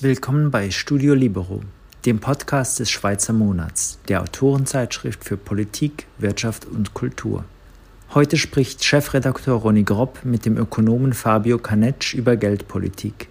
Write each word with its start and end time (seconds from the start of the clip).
Willkommen 0.00 0.50
bei 0.50 0.70
Studio 0.70 1.14
Libero, 1.14 1.62
dem 2.04 2.18
Podcast 2.18 2.78
des 2.78 2.90
Schweizer 2.90 3.32
Monats, 3.32 3.98
der 4.08 4.20
Autorenzeitschrift 4.20 5.24
für 5.24 5.36
Politik, 5.36 6.06
Wirtschaft 6.18 6.66
und 6.66 6.94
Kultur. 6.94 7.44
Heute 8.14 8.36
spricht 8.36 8.84
Chefredakteur 8.84 9.56
Ronny 9.56 9.82
Gropp 9.82 10.20
mit 10.24 10.44
dem 10.46 10.56
Ökonomen 10.56 11.14
Fabio 11.14 11.58
Canetsch 11.58 12.14
über 12.14 12.36
Geldpolitik. 12.36 13.28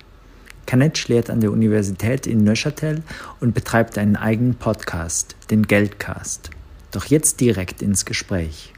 Canetsch 0.65 1.07
lehrt 1.07 1.29
an 1.29 1.39
der 1.39 1.51
Universität 1.51 2.27
in 2.27 2.43
Neuchâtel 2.43 3.03
und 3.39 3.53
betreibt 3.53 3.97
einen 3.97 4.15
eigenen 4.15 4.55
Podcast, 4.55 5.35
den 5.51 5.67
Geldcast. 5.67 6.49
Doch 6.91 7.05
jetzt 7.05 7.39
direkt 7.39 7.81
ins 7.81 8.03
Gespräch. 8.03 8.73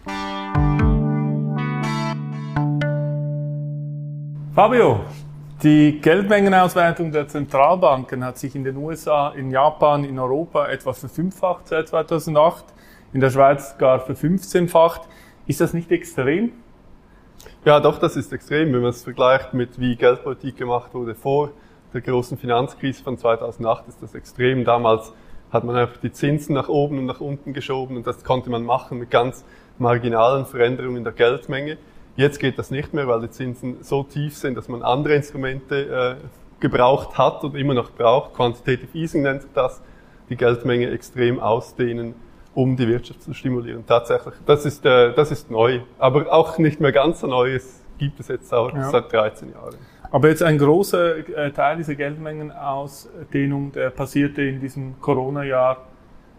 Fabio, 4.55 5.01
die 5.63 5.99
Geldmengenausweitung 5.99 7.11
der 7.11 7.27
Zentralbanken 7.27 8.23
hat 8.23 8.37
sich 8.37 8.55
in 8.55 8.63
den 8.63 8.77
USA, 8.77 9.31
in 9.31 9.51
Japan, 9.51 10.05
in 10.05 10.17
Europa 10.17 10.67
etwa 10.67 10.93
verfünffacht 10.93 11.67
seit 11.67 11.89
2008, 11.89 12.63
in 13.11 13.19
der 13.19 13.31
Schweiz 13.31 13.77
gar 13.77 13.99
verfünfzehnfacht. 13.99 15.01
Ist 15.45 15.59
das 15.59 15.73
nicht 15.73 15.91
extrem? 15.91 16.53
Ja, 17.65 17.81
doch, 17.81 17.99
das 17.99 18.15
ist 18.15 18.31
extrem, 18.31 18.71
wenn 18.71 18.79
man 18.79 18.91
es 18.91 19.03
vergleicht 19.03 19.53
mit 19.53 19.77
wie 19.77 19.97
Geldpolitik 19.97 20.55
gemacht 20.55 20.93
wurde 20.93 21.15
vor 21.15 21.51
der 21.93 21.99
großen 21.99 22.37
Finanzkrise 22.37 23.03
von 23.03 23.17
2008, 23.17 23.89
ist 23.89 24.01
das 24.01 24.15
extrem. 24.15 24.63
Damals 24.63 25.11
hat 25.51 25.65
man 25.65 25.75
einfach 25.75 25.97
die 25.97 26.13
Zinsen 26.13 26.55
nach 26.55 26.69
oben 26.69 26.99
und 26.99 27.07
nach 27.07 27.19
unten 27.19 27.51
geschoben 27.51 27.97
und 27.97 28.07
das 28.07 28.23
konnte 28.23 28.49
man 28.49 28.63
machen 28.63 28.99
mit 28.99 29.11
ganz 29.11 29.43
marginalen 29.79 30.45
Veränderungen 30.45 31.03
der 31.03 31.11
Geldmenge. 31.11 31.77
Jetzt 32.15 32.39
geht 32.39 32.57
das 32.57 32.71
nicht 32.71 32.93
mehr, 32.93 33.07
weil 33.07 33.21
die 33.21 33.29
Zinsen 33.29 33.83
so 33.83 34.03
tief 34.03 34.37
sind, 34.37 34.55
dass 34.55 34.69
man 34.69 34.81
andere 34.83 35.15
Instrumente 35.15 36.17
äh, 36.21 36.61
gebraucht 36.61 37.17
hat 37.17 37.43
und 37.43 37.55
immer 37.55 37.73
noch 37.73 37.91
braucht. 37.91 38.33
Quantitative 38.33 38.97
Easing 38.97 39.23
nennt 39.23 39.41
sich 39.41 39.51
das, 39.53 39.81
die 40.29 40.37
Geldmenge 40.37 40.89
extrem 40.91 41.39
ausdehnen, 41.39 42.15
um 42.53 42.77
die 42.77 42.87
Wirtschaft 42.87 43.21
zu 43.21 43.33
stimulieren. 43.33 43.85
Tatsächlich, 43.85 44.33
das 44.45 44.65
ist, 44.65 44.85
äh, 44.85 45.13
das 45.13 45.31
ist 45.31 45.51
neu, 45.51 45.81
aber 45.99 46.31
auch 46.31 46.57
nicht 46.57 46.79
mehr 46.79 46.93
ganz 46.93 47.19
so 47.19 47.27
neu. 47.27 47.53
Es 47.53 47.81
gibt 47.97 48.19
es 48.19 48.29
jetzt 48.29 48.53
auch 48.53 48.73
ja. 48.73 48.89
seit 48.89 49.11
13 49.11 49.51
Jahren. 49.51 49.75
Aber 50.11 50.29
jetzt 50.29 50.43
ein 50.43 50.57
großer 50.57 51.17
äh, 51.17 51.51
Teil 51.51 51.77
dieser 51.77 51.95
Geldmengenausdehnung, 51.95 53.73
der 53.73 53.89
passierte 53.89 54.41
in 54.43 54.61
diesem 54.61 55.01
Corona-Jahr 55.01 55.85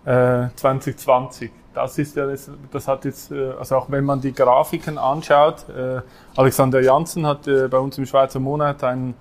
äh, 0.06 0.48
2020 0.54 1.50
das 1.76 1.98
ist 1.98 2.16
ja, 2.16 2.26
das, 2.26 2.50
das 2.70 2.88
hat 2.88 3.04
jetzt, 3.04 3.30
äh, 3.30 3.50
also 3.58 3.76
auch 3.76 3.90
wenn 3.90 4.04
man 4.04 4.20
die 4.20 4.32
Grafiken 4.32 4.96
anschaut, 4.96 5.66
äh, 5.68 6.00
Alexander 6.34 6.80
Janssen 6.80 7.26
hat 7.26 7.46
äh, 7.46 7.68
bei 7.68 7.78
uns 7.78 7.98
im 7.98 8.06
Schweizer 8.06 8.40
Monat 8.40 8.82
einen 8.82 9.14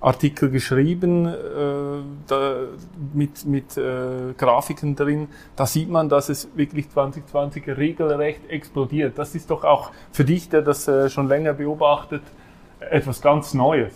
Artikel 0.00 0.50
geschrieben 0.50 1.32
mit, 3.14 3.46
mit 3.46 3.80
Grafiken 4.36 4.96
drin. 4.96 5.28
Da 5.54 5.64
sieht 5.64 5.88
man, 5.88 6.08
dass 6.08 6.28
es 6.28 6.48
wirklich 6.56 6.90
2020 6.90 7.68
regelrecht 7.68 8.50
explodiert. 8.50 9.16
Das 9.16 9.36
ist 9.36 9.48
doch 9.48 9.62
auch 9.62 9.92
für 10.10 10.24
dich, 10.24 10.48
der 10.48 10.62
das 10.62 10.90
schon 11.06 11.28
länger 11.28 11.52
beobachtet, 11.52 12.22
etwas 12.80 13.22
ganz 13.22 13.54
Neues. 13.54 13.92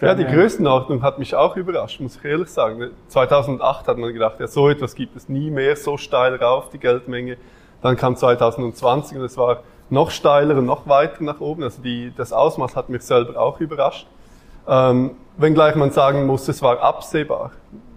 Ja, 0.00 0.14
die 0.14 0.24
Größenordnung 0.24 1.02
hat 1.02 1.18
mich 1.18 1.34
auch 1.34 1.56
überrascht, 1.56 2.00
muss 2.00 2.16
ich 2.16 2.24
ehrlich 2.24 2.48
sagen. 2.48 2.90
2008 3.08 3.88
hat 3.88 3.98
man 3.98 4.12
gedacht, 4.12 4.40
ja, 4.40 4.46
so 4.46 4.68
etwas 4.68 4.94
gibt 4.94 5.16
es 5.16 5.28
nie 5.28 5.50
mehr, 5.50 5.76
so 5.76 5.96
steil 5.96 6.34
rauf, 6.36 6.70
die 6.70 6.78
Geldmenge. 6.78 7.36
Dann 7.82 7.96
kam 7.96 8.16
2020 8.16 9.18
und 9.18 9.24
es 9.24 9.36
war 9.36 9.62
noch 9.90 10.10
steiler 10.10 10.56
und 10.56 10.66
noch 10.66 10.86
weiter 10.86 11.22
nach 11.22 11.40
oben. 11.40 11.62
Also 11.62 11.82
die, 11.82 12.12
das 12.16 12.32
Ausmaß 12.32 12.76
hat 12.76 12.88
mich 12.88 13.02
selber 13.02 13.38
auch 13.40 13.60
überrascht. 13.60 14.06
Ähm, 14.66 15.12
wenngleich 15.36 15.74
man 15.74 15.90
sagen 15.90 16.26
muss, 16.26 16.48
es 16.48 16.62
war 16.62 16.80
absehbar. 16.80 17.52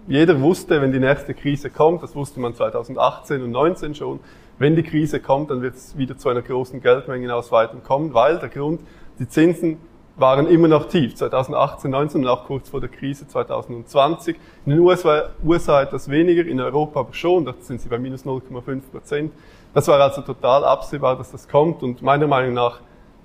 Jeder 0.06 0.40
wusste, 0.40 0.80
wenn 0.80 0.92
die 0.92 1.00
nächste 1.00 1.34
Krise 1.34 1.70
kommt, 1.70 2.02
das 2.02 2.14
wusste 2.14 2.40
man 2.40 2.54
2018 2.54 3.42
und 3.42 3.52
2019 3.52 3.94
schon, 3.94 4.20
wenn 4.58 4.74
die 4.74 4.82
Krise 4.82 5.20
kommt, 5.20 5.50
dann 5.50 5.62
wird 5.62 5.76
es 5.76 5.96
wieder 5.96 6.18
zu 6.18 6.28
einer 6.28 6.42
großen 6.42 6.80
Geldmengenausweitung 6.80 7.82
kommen, 7.82 8.12
weil 8.14 8.38
der 8.38 8.48
Grund, 8.48 8.80
die 9.18 9.28
Zinsen 9.28 9.78
waren 10.18 10.48
immer 10.48 10.68
noch 10.68 10.88
tief, 10.88 11.14
2018, 11.14 11.90
19 11.90 12.20
und 12.22 12.28
auch 12.28 12.44
kurz 12.44 12.68
vor 12.68 12.80
der 12.80 12.88
Krise 12.88 13.26
2020. 13.26 14.36
In 14.66 14.72
den 14.72 14.80
USA, 14.80 15.30
USA 15.44 15.82
etwas 15.82 16.10
weniger, 16.10 16.44
in 16.44 16.60
Europa 16.60 17.00
aber 17.00 17.14
schon, 17.14 17.44
da 17.44 17.54
sind 17.60 17.80
sie 17.80 17.88
bei 17.88 17.98
minus 17.98 18.24
0,5 18.24 18.80
Prozent. 18.90 19.32
Das 19.72 19.86
war 19.88 20.00
also 20.00 20.22
total 20.22 20.64
absehbar, 20.64 21.16
dass 21.16 21.30
das 21.30 21.48
kommt 21.48 21.82
und 21.82 22.02
meiner 22.02 22.26
Meinung 22.26 22.54
nach 22.54 22.80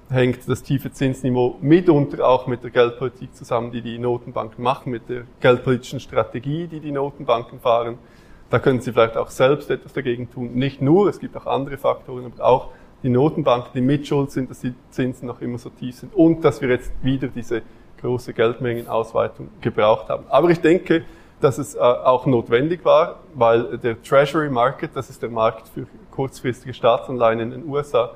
hängt 0.10 0.48
das 0.48 0.62
tiefe 0.62 0.92
Zinsniveau 0.92 1.56
mitunter 1.62 2.28
auch 2.28 2.46
mit 2.46 2.64
der 2.64 2.70
Geldpolitik 2.70 3.36
zusammen, 3.36 3.72
die 3.72 3.82
die 3.82 3.98
Notenbanken 3.98 4.64
machen, 4.64 4.92
mit 4.92 5.10
der 5.10 5.24
geldpolitischen 5.40 6.00
Strategie, 6.00 6.68
die 6.68 6.80
die 6.80 6.92
Notenbanken 6.92 7.60
fahren. 7.60 7.98
Da 8.50 8.60
können 8.60 8.82
sie 8.82 8.92
vielleicht 8.92 9.18
auch 9.18 9.30
selbst 9.30 9.72
etwas 9.72 9.94
dagegen 9.94 10.30
tun. 10.30 10.54
Nicht 10.54 10.82
nur, 10.82 11.10
es 11.10 11.20
gibt 11.20 11.36
auch 11.36 11.48
andere 11.48 11.78
Faktoren, 11.78 12.26
aber 12.26 12.46
auch 12.46 12.68
die 13.04 13.10
Notenbanken, 13.10 13.72
die 13.76 13.82
mitschuld 13.82 14.32
sind, 14.32 14.50
dass 14.50 14.62
die 14.62 14.74
Zinsen 14.90 15.28
noch 15.28 15.42
immer 15.42 15.58
so 15.58 15.70
tief 15.70 15.98
sind 15.98 16.16
und 16.16 16.44
dass 16.44 16.62
wir 16.62 16.70
jetzt 16.70 16.92
wieder 17.02 17.28
diese 17.28 17.62
große 18.02 18.34
Geldmengenausweitung 18.34 19.50
gebraucht 19.62 20.10
haben. 20.10 20.26
Aber 20.30 20.50
ich 20.50 20.62
denke, 20.62 21.04
dass 21.40 21.58
es 21.58 21.76
äh, 21.76 21.80
auch 21.80 22.26
notwendig 22.26 22.86
war, 22.86 23.20
weil 23.34 23.78
der 23.78 24.02
Treasury 24.02 24.50
Market, 24.50 24.92
das 24.96 25.10
ist 25.10 25.22
der 25.22 25.30
Markt 25.30 25.68
für 25.68 25.86
kurzfristige 26.12 26.74
Staatsanleihen 26.74 27.40
in 27.42 27.52
den 27.52 27.68
USA, 27.68 28.12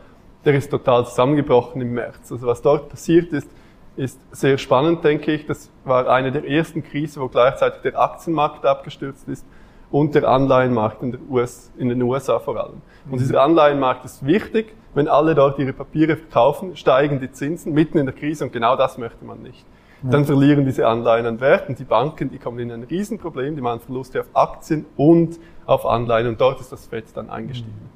der 0.46 0.56
ist 0.56 0.70
total 0.70 1.06
zusammengebrochen 1.06 1.81
im 1.81 1.94
März. 1.94 2.31
Also 2.31 2.48
was 2.48 2.62
dort 2.62 2.90
passiert 2.90 3.34
ist, 3.34 3.50
ist 3.98 4.19
sehr 4.31 4.58
spannend, 4.58 5.04
denke 5.04 5.34
ich. 5.34 5.46
Das 5.46 5.69
war 5.84 6.08
eine 6.08 6.31
der 6.31 6.48
ersten 6.48 6.84
Krisen, 6.84 7.22
wo 7.22 7.28
gleichzeitig 7.28 7.81
der 7.81 8.00
Aktienmarkt 8.00 8.66
abgestürzt 8.66 9.28
ist 9.28 9.46
und 9.92 10.16
der 10.16 10.28
Anleihenmarkt 10.28 11.02
in, 11.02 11.12
der 11.12 11.22
US, 11.30 11.72
in 11.78 11.90
den 11.90 12.02
USA 12.02 12.40
vor 12.40 12.58
allem. 12.58 12.81
Und 13.09 13.22
dieser 13.22 13.42
Anleihenmarkt 13.42 14.06
ist 14.06 14.25
wichtig. 14.25 14.75
Wenn 14.94 15.08
alle 15.08 15.36
dort 15.36 15.59
ihre 15.59 15.74
Papiere 15.74 16.18
verkaufen, 16.18 16.75
steigen 16.75 17.20
die 17.20 17.31
Zinsen 17.31 17.74
mitten 17.74 17.98
in 17.98 18.06
der 18.06 18.16
Krise 18.16 18.46
und 18.46 18.52
genau 18.52 18.75
das 18.75 18.98
möchte 18.98 19.24
man 19.25 19.42
nicht. 19.42 19.66
Dann 20.03 20.25
verlieren 20.25 20.64
diese 20.64 20.88
Anleihen 20.88 21.25
an 21.25 21.40
Wert 21.40 21.70
und 21.70 21.80
die 21.80 21.84
Banken, 21.84 22.30
die 22.30 22.38
kommen 22.38 22.59
in 22.59 22.72
ein 22.72 22.84
Riesenproblem, 22.84 23.56
die 23.56 23.62
machen 23.62 23.80
Verluste 23.80 24.22
auf 24.22 24.28
Aktien 24.34 24.86
und 24.96 25.40
auf 25.66 25.86
Anleihen 25.86 26.28
und 26.28 26.40
dort 26.40 26.62
ist 26.62 26.72
das 26.72 26.86
Fett 26.86 27.06
dann 27.16 27.30
eingestiegen. 27.30 27.90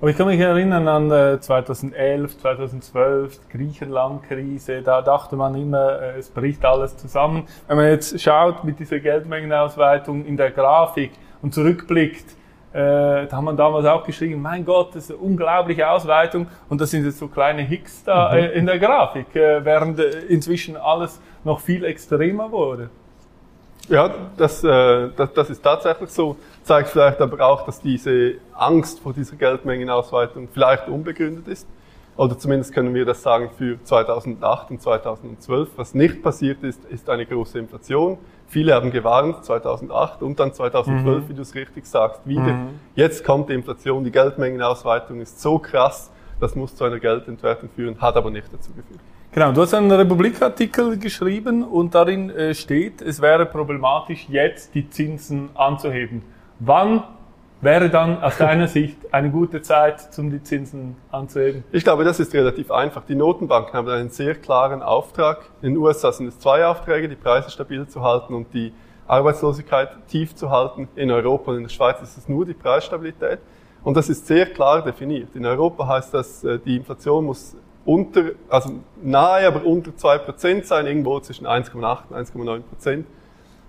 Aber 0.00 0.10
ich 0.10 0.16
kann 0.16 0.28
mich 0.28 0.38
erinnern 0.38 0.86
an 0.86 1.40
2011, 1.40 2.34
äh, 2.34 2.38
2012, 2.38 3.48
Griechenland-Krise, 3.48 4.82
da 4.82 5.02
dachte 5.02 5.34
man 5.34 5.56
immer, 5.56 6.00
äh, 6.00 6.18
es 6.18 6.30
bricht 6.30 6.64
alles 6.64 6.96
zusammen. 6.96 7.44
Wenn 7.66 7.78
man 7.78 7.86
jetzt 7.86 8.20
schaut 8.20 8.62
mit 8.62 8.78
dieser 8.78 9.00
Geldmengenausweitung 9.00 10.24
in 10.24 10.36
der 10.36 10.52
Grafik 10.52 11.10
und 11.42 11.54
zurückblickt, 11.54 12.36
äh, 12.72 13.26
da 13.26 13.28
haben 13.32 13.44
man 13.44 13.56
damals 13.56 13.86
auch 13.86 14.04
geschrieben, 14.04 14.42
mein 14.42 14.64
Gott, 14.64 14.94
das 14.94 15.04
ist 15.04 15.10
eine 15.10 15.20
unglaubliche 15.20 15.88
Ausweitung 15.88 16.46
und 16.68 16.80
das 16.80 16.90
sind 16.90 17.04
jetzt 17.04 17.18
so 17.18 17.28
kleine 17.28 17.62
Hicks 17.62 18.04
da 18.04 18.32
mhm. 18.32 18.38
in 18.52 18.66
der 18.66 18.78
Grafik, 18.78 19.26
während 19.34 19.98
inzwischen 20.00 20.76
alles 20.76 21.20
noch 21.44 21.60
viel 21.60 21.84
extremer 21.84 22.50
wurde. 22.52 22.90
Ja, 23.88 24.10
das, 24.36 24.62
äh, 24.64 25.08
das, 25.16 25.32
das 25.32 25.50
ist 25.50 25.62
tatsächlich 25.62 26.10
so. 26.10 26.36
Zeigt 26.62 26.90
vielleicht 26.90 27.20
aber 27.22 27.40
auch, 27.46 27.64
dass 27.64 27.80
diese 27.80 28.34
Angst 28.52 29.00
vor 29.00 29.14
dieser 29.14 29.36
Geldmengenausweitung 29.36 30.48
vielleicht 30.52 30.88
unbegründet 30.88 31.48
ist. 31.48 31.66
Oder 32.16 32.38
zumindest 32.38 32.74
können 32.74 32.94
wir 32.94 33.06
das 33.06 33.22
sagen 33.22 33.48
für 33.56 33.82
2008 33.82 34.70
und 34.72 34.82
2012. 34.82 35.70
Was 35.76 35.94
nicht 35.94 36.22
passiert 36.22 36.62
ist, 36.64 36.84
ist 36.84 37.08
eine 37.08 37.24
große 37.24 37.58
Inflation. 37.58 38.18
Viele 38.48 38.74
haben 38.74 38.90
gewarnt, 38.90 39.44
2008 39.44 40.22
und 40.22 40.40
dann 40.40 40.54
2012, 40.54 41.24
mhm. 41.24 41.28
wie 41.28 41.34
du 41.34 41.42
es 41.42 41.54
richtig 41.54 41.86
sagst, 41.86 42.26
wieder. 42.26 42.42
Mhm. 42.54 42.80
Jetzt 42.94 43.22
kommt 43.22 43.50
die 43.50 43.54
Inflation, 43.54 44.04
die 44.04 44.10
Geldmengenausweitung 44.10 45.20
ist 45.20 45.40
so 45.40 45.58
krass, 45.58 46.10
das 46.40 46.54
muss 46.56 46.74
zu 46.74 46.84
einer 46.84 46.98
Geldentwertung 46.98 47.68
führen, 47.68 48.00
hat 48.00 48.16
aber 48.16 48.30
nicht 48.30 48.46
dazu 48.52 48.72
geführt. 48.72 49.00
Genau, 49.32 49.52
du 49.52 49.60
hast 49.60 49.74
einen 49.74 49.92
Republikartikel 49.92 50.98
geschrieben 50.98 51.62
und 51.62 51.94
darin 51.94 52.30
äh, 52.30 52.54
steht, 52.54 53.02
es 53.02 53.20
wäre 53.20 53.44
problematisch, 53.44 54.26
jetzt 54.30 54.74
die 54.74 54.88
Zinsen 54.88 55.50
anzuheben. 55.54 56.22
Wann 56.58 57.02
wäre 57.60 57.90
dann 57.90 58.22
aus 58.22 58.38
deiner 58.38 58.68
Sicht 58.68 58.96
eine 59.12 59.30
gute 59.30 59.62
Zeit, 59.62 60.08
um 60.18 60.30
die 60.30 60.42
Zinsen 60.42 60.96
anzuheben? 61.10 61.64
Ich 61.72 61.84
glaube, 61.84 62.04
das 62.04 62.20
ist 62.20 62.32
relativ 62.34 62.70
einfach. 62.70 63.04
Die 63.04 63.14
Notenbanken 63.14 63.72
haben 63.72 63.88
einen 63.88 64.10
sehr 64.10 64.34
klaren 64.34 64.82
Auftrag. 64.82 65.50
In 65.62 65.74
den 65.74 65.76
USA 65.78 66.12
sind 66.12 66.28
es 66.28 66.38
zwei 66.38 66.66
Aufträge, 66.66 67.08
die 67.08 67.16
Preise 67.16 67.50
stabil 67.50 67.86
zu 67.88 68.02
halten 68.02 68.34
und 68.34 68.52
die 68.54 68.72
Arbeitslosigkeit 69.06 69.90
tief 70.08 70.34
zu 70.34 70.50
halten. 70.50 70.88
In 70.94 71.10
Europa 71.10 71.50
und 71.50 71.56
in 71.56 71.62
der 71.64 71.70
Schweiz 71.70 72.00
ist 72.02 72.16
es 72.16 72.28
nur 72.28 72.46
die 72.46 72.54
Preisstabilität. 72.54 73.40
Und 73.82 73.96
das 73.96 74.08
ist 74.08 74.26
sehr 74.26 74.46
klar 74.46 74.82
definiert. 74.82 75.34
In 75.34 75.46
Europa 75.46 75.86
heißt 75.86 76.12
das, 76.12 76.44
äh, 76.44 76.58
die 76.58 76.76
Inflation 76.76 77.24
muss 77.24 77.56
unter, 77.84 78.32
also 78.50 78.80
nahe, 79.02 79.46
aber 79.46 79.64
unter 79.64 79.92
2% 79.92 80.64
sein, 80.64 80.86
irgendwo 80.86 81.20
zwischen 81.20 81.46
1,8 81.46 82.10
und 82.10 82.16
1,9%. 82.16 83.04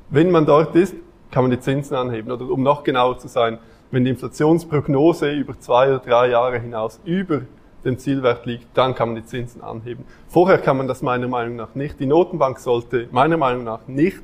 Wenn 0.09 0.29
man 0.31 0.45
dort 0.45 0.75
ist, 0.75 0.93
kann 1.31 1.43
man 1.43 1.51
die 1.51 1.59
Zinsen 1.59 1.95
anheben. 1.95 2.31
Oder 2.31 2.49
um 2.49 2.61
noch 2.63 2.83
genauer 2.83 3.17
zu 3.19 3.27
sein, 3.27 3.59
wenn 3.91 4.03
die 4.05 4.11
Inflationsprognose 4.11 5.31
über 5.31 5.59
zwei 5.59 5.89
oder 5.89 5.99
drei 5.99 6.29
Jahre 6.29 6.59
hinaus 6.59 6.99
über 7.05 7.41
dem 7.85 7.97
Zielwert 7.97 8.45
liegt, 8.45 8.67
dann 8.73 8.93
kann 8.93 9.09
man 9.09 9.15
die 9.15 9.25
Zinsen 9.25 9.61
anheben. 9.61 10.03
Vorher 10.27 10.57
kann 10.57 10.77
man 10.77 10.87
das 10.87 11.01
meiner 11.01 11.27
Meinung 11.27 11.55
nach 11.55 11.75
nicht. 11.75 11.99
Die 11.99 12.05
Notenbank 12.05 12.59
sollte 12.59 13.07
meiner 13.11 13.37
Meinung 13.37 13.63
nach 13.63 13.87
nicht 13.87 14.21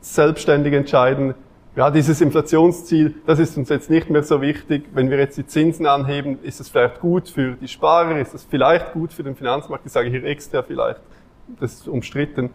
selbstständig 0.00 0.74
entscheiden, 0.74 1.34
ja, 1.74 1.90
dieses 1.90 2.20
Inflationsziel, 2.20 3.14
das 3.24 3.38
ist 3.38 3.56
uns 3.56 3.70
jetzt 3.70 3.88
nicht 3.88 4.10
mehr 4.10 4.22
so 4.22 4.42
wichtig. 4.42 4.84
Wenn 4.92 5.08
wir 5.08 5.18
jetzt 5.18 5.38
die 5.38 5.46
Zinsen 5.46 5.86
anheben, 5.86 6.38
ist 6.42 6.60
es 6.60 6.68
vielleicht 6.68 7.00
gut 7.00 7.30
für 7.30 7.52
die 7.52 7.68
Sparer, 7.68 8.18
ist 8.18 8.34
es 8.34 8.44
vielleicht 8.44 8.92
gut 8.92 9.10
für 9.10 9.22
den 9.22 9.34
Finanzmarkt. 9.34 9.86
Ich 9.86 9.92
sage 9.92 10.10
hier 10.10 10.22
extra 10.24 10.62
vielleicht, 10.62 11.00
das 11.58 11.72
ist 11.72 11.88
umstritten. 11.88 12.50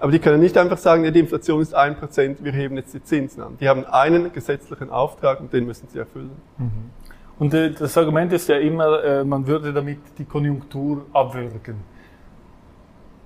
Aber 0.00 0.12
die 0.12 0.18
können 0.18 0.40
nicht 0.40 0.56
einfach 0.56 0.78
sagen, 0.78 1.04
ja, 1.04 1.10
die 1.10 1.20
Inflation 1.20 1.60
ist 1.60 1.74
ein 1.74 1.96
Prozent, 1.96 2.42
wir 2.44 2.52
heben 2.52 2.76
jetzt 2.76 2.94
die 2.94 3.02
Zinsen 3.02 3.42
an. 3.42 3.56
Die 3.60 3.68
haben 3.68 3.84
einen 3.84 4.32
gesetzlichen 4.32 4.90
Auftrag 4.90 5.40
und 5.40 5.52
den 5.52 5.66
müssen 5.66 5.88
sie 5.88 5.98
erfüllen. 5.98 6.30
Mhm. 6.56 6.90
Und 7.38 7.54
äh, 7.54 7.72
das 7.72 7.96
Argument 7.98 8.32
ist 8.32 8.48
ja 8.48 8.58
immer, 8.58 9.02
äh, 9.02 9.24
man 9.24 9.46
würde 9.46 9.72
damit 9.72 9.98
die 10.18 10.24
Konjunktur 10.24 11.06
abwürgen. 11.12 11.76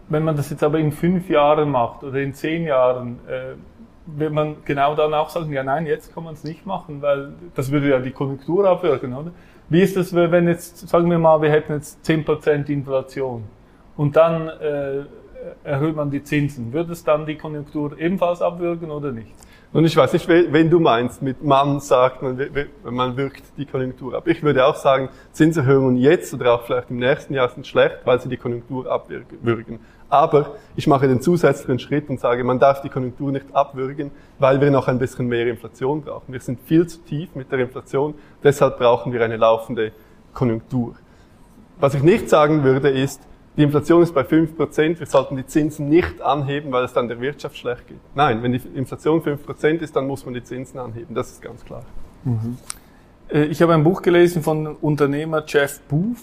Wenn 0.08 0.24
man 0.24 0.36
das 0.36 0.50
jetzt 0.50 0.62
aber 0.62 0.78
in 0.78 0.92
fünf 0.92 1.28
Jahren 1.28 1.70
macht 1.70 2.04
oder 2.04 2.18
in 2.18 2.34
zehn 2.34 2.64
Jahren, 2.64 3.20
äh, 3.28 3.54
wird 4.06 4.32
man 4.32 4.56
genau 4.64 4.94
dann 4.94 5.14
auch 5.14 5.28
sagen, 5.28 5.52
ja 5.52 5.62
nein, 5.62 5.86
jetzt 5.86 6.12
kann 6.12 6.24
man 6.24 6.34
es 6.34 6.44
nicht 6.44 6.66
machen, 6.66 7.00
weil 7.02 7.34
das 7.54 7.70
würde 7.70 7.90
ja 7.90 7.98
die 8.00 8.10
Konjunktur 8.10 8.68
abwürgen, 8.68 9.14
oder? 9.14 9.30
Wie 9.68 9.80
ist 9.80 9.96
das, 9.96 10.12
wenn 10.14 10.48
jetzt, 10.48 10.88
sagen 10.88 11.10
wir 11.10 11.18
mal, 11.18 11.40
wir 11.40 11.50
hätten 11.50 11.72
jetzt 11.72 12.04
10% 12.04 12.68
Inflation 12.68 13.44
und 13.96 14.16
dann 14.16 14.48
äh, 14.48 15.04
erhöht 15.64 15.96
man 15.96 16.10
die 16.10 16.22
Zinsen, 16.22 16.72
würde 16.72 16.92
es 16.92 17.04
dann 17.04 17.26
die 17.26 17.36
Konjunktur 17.36 17.98
ebenfalls 17.98 18.42
abwürgen 18.42 18.90
oder 18.90 19.12
nicht? 19.12 19.32
Und 19.72 19.86
ich 19.86 19.96
weiß 19.96 20.12
nicht, 20.12 20.28
wenn 20.28 20.68
du 20.68 20.80
meinst, 20.80 21.22
mit 21.22 21.42
man 21.42 21.80
sagt, 21.80 22.20
man, 22.20 22.38
man 22.84 23.16
wirkt 23.16 23.42
die 23.56 23.64
Konjunktur 23.64 24.14
ab. 24.14 24.28
Ich 24.28 24.42
würde 24.42 24.66
auch 24.66 24.76
sagen, 24.76 25.08
Zinserhöhungen 25.32 25.96
jetzt 25.96 26.34
oder 26.34 26.52
auch 26.52 26.62
vielleicht 26.64 26.90
im 26.90 26.98
nächsten 26.98 27.32
Jahr 27.32 27.48
sind 27.48 27.66
schlecht, 27.66 28.00
weil 28.04 28.20
sie 28.20 28.28
die 28.28 28.36
Konjunktur 28.36 28.90
abwürgen. 28.90 29.80
Aber 30.10 30.56
ich 30.76 30.86
mache 30.86 31.08
den 31.08 31.22
zusätzlichen 31.22 31.78
Schritt 31.78 32.10
und 32.10 32.20
sage, 32.20 32.44
man 32.44 32.58
darf 32.58 32.82
die 32.82 32.90
Konjunktur 32.90 33.32
nicht 33.32 33.46
abwürgen, 33.54 34.10
weil 34.38 34.60
wir 34.60 34.70
noch 34.70 34.88
ein 34.88 34.98
bisschen 34.98 35.26
mehr 35.26 35.46
Inflation 35.46 36.02
brauchen. 36.02 36.30
Wir 36.34 36.40
sind 36.40 36.60
viel 36.60 36.86
zu 36.86 36.98
tief 36.98 37.34
mit 37.34 37.50
der 37.50 37.60
Inflation, 37.60 38.12
deshalb 38.44 38.76
brauchen 38.76 39.14
wir 39.14 39.24
eine 39.24 39.38
laufende 39.38 39.92
Konjunktur. 40.34 40.96
Was 41.80 41.94
ich 41.94 42.02
nicht 42.02 42.28
sagen 42.28 42.62
würde, 42.62 42.90
ist, 42.90 43.22
die 43.56 43.62
Inflation 43.62 44.02
ist 44.02 44.14
bei 44.14 44.22
5%, 44.22 44.98
wir 44.98 45.06
sollten 45.06 45.36
die 45.36 45.46
Zinsen 45.46 45.88
nicht 45.88 46.22
anheben, 46.22 46.72
weil 46.72 46.84
es 46.84 46.92
dann 46.92 47.08
der 47.08 47.20
Wirtschaft 47.20 47.56
schlecht 47.56 47.86
geht. 47.86 47.98
Nein, 48.14 48.42
wenn 48.42 48.52
die 48.52 48.60
Inflation 48.74 49.20
5% 49.20 49.80
ist, 49.80 49.94
dann 49.94 50.06
muss 50.06 50.24
man 50.24 50.32
die 50.32 50.42
Zinsen 50.42 50.80
anheben, 50.80 51.14
das 51.14 51.32
ist 51.32 51.42
ganz 51.42 51.64
klar. 51.64 51.82
Mhm. 52.24 52.56
Äh, 53.28 53.44
ich 53.44 53.60
habe 53.60 53.74
ein 53.74 53.84
Buch 53.84 54.00
gelesen 54.02 54.42
von 54.42 54.66
Unternehmer 54.76 55.44
Jeff 55.46 55.80
Booth, 55.82 56.16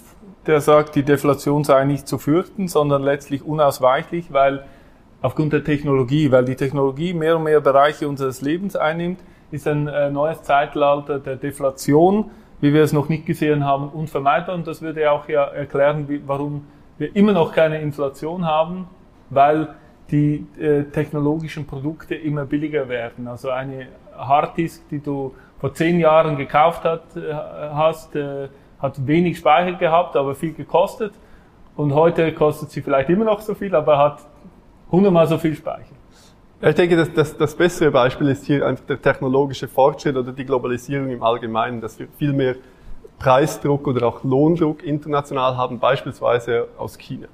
der 0.46 0.60
sagt, 0.60 0.96
die 0.96 1.04
Deflation 1.04 1.62
sei 1.62 1.84
nicht 1.84 2.08
zu 2.08 2.18
fürchten, 2.18 2.66
sondern 2.66 3.02
letztlich 3.02 3.44
unausweichlich, 3.44 4.32
weil 4.32 4.64
aufgrund 5.22 5.52
der 5.52 5.62
Technologie, 5.62 6.32
weil 6.32 6.44
die 6.44 6.56
Technologie 6.56 7.14
mehr 7.14 7.36
und 7.36 7.44
mehr 7.44 7.60
Bereiche 7.60 8.08
unseres 8.08 8.40
Lebens 8.40 8.74
einnimmt, 8.74 9.20
ist 9.52 9.68
ein 9.68 9.86
äh, 9.86 10.10
neues 10.10 10.42
Zeitalter 10.42 11.18
der 11.20 11.36
Deflation, 11.36 12.30
wie 12.60 12.72
wir 12.72 12.82
es 12.82 12.92
noch 12.92 13.08
nicht 13.08 13.26
gesehen 13.26 13.64
haben, 13.64 13.88
unvermeidbar. 13.88 14.54
Und 14.54 14.66
das 14.66 14.82
würde 14.82 15.10
auch 15.10 15.28
erklären, 15.28 16.22
warum 16.26 16.66
wir 17.00 17.16
immer 17.16 17.32
noch 17.32 17.52
keine 17.52 17.80
Inflation 17.80 18.44
haben, 18.44 18.86
weil 19.30 19.74
die 20.10 20.46
äh, 20.58 20.84
technologischen 20.84 21.66
Produkte 21.66 22.14
immer 22.14 22.44
billiger 22.44 22.88
werden. 22.88 23.26
Also 23.26 23.50
eine 23.50 23.88
Harddisk, 24.16 24.88
die 24.90 25.00
du 25.00 25.34
vor 25.58 25.72
zehn 25.72 25.98
Jahren 25.98 26.36
gekauft 26.36 26.84
hat, 26.84 27.16
äh, 27.16 27.32
hast, 27.32 28.14
äh, 28.16 28.48
hat 28.80 29.06
wenig 29.06 29.38
Speicher 29.38 29.78
gehabt, 29.78 30.16
aber 30.16 30.34
viel 30.34 30.52
gekostet. 30.52 31.12
Und 31.76 31.94
heute 31.94 32.32
kostet 32.34 32.70
sie 32.70 32.82
vielleicht 32.82 33.08
immer 33.08 33.24
noch 33.24 33.40
so 33.40 33.54
viel, 33.54 33.74
aber 33.74 33.96
hat 33.96 34.18
hundertmal 34.90 35.26
so 35.26 35.38
viel 35.38 35.54
Speicher. 35.54 35.94
Ich 36.62 36.74
denke, 36.74 36.96
dass 36.96 37.12
das, 37.14 37.36
das 37.38 37.54
bessere 37.54 37.90
Beispiel 37.90 38.28
ist 38.28 38.44
hier 38.44 38.66
einfach 38.66 38.84
der 38.84 39.00
technologische 39.00 39.66
Fortschritt 39.66 40.16
oder 40.16 40.32
die 40.32 40.44
Globalisierung 40.44 41.08
im 41.08 41.22
Allgemeinen, 41.22 41.80
dass 41.80 41.98
wir 41.98 42.08
viel 42.18 42.34
mehr 42.34 42.56
Preisdruck 43.20 43.86
oder 43.86 44.08
auch 44.08 44.24
Lohndruck 44.24 44.82
international 44.82 45.56
haben, 45.56 45.78
beispielsweise 45.78 46.68
aus 46.78 46.98
China. 46.98 47.28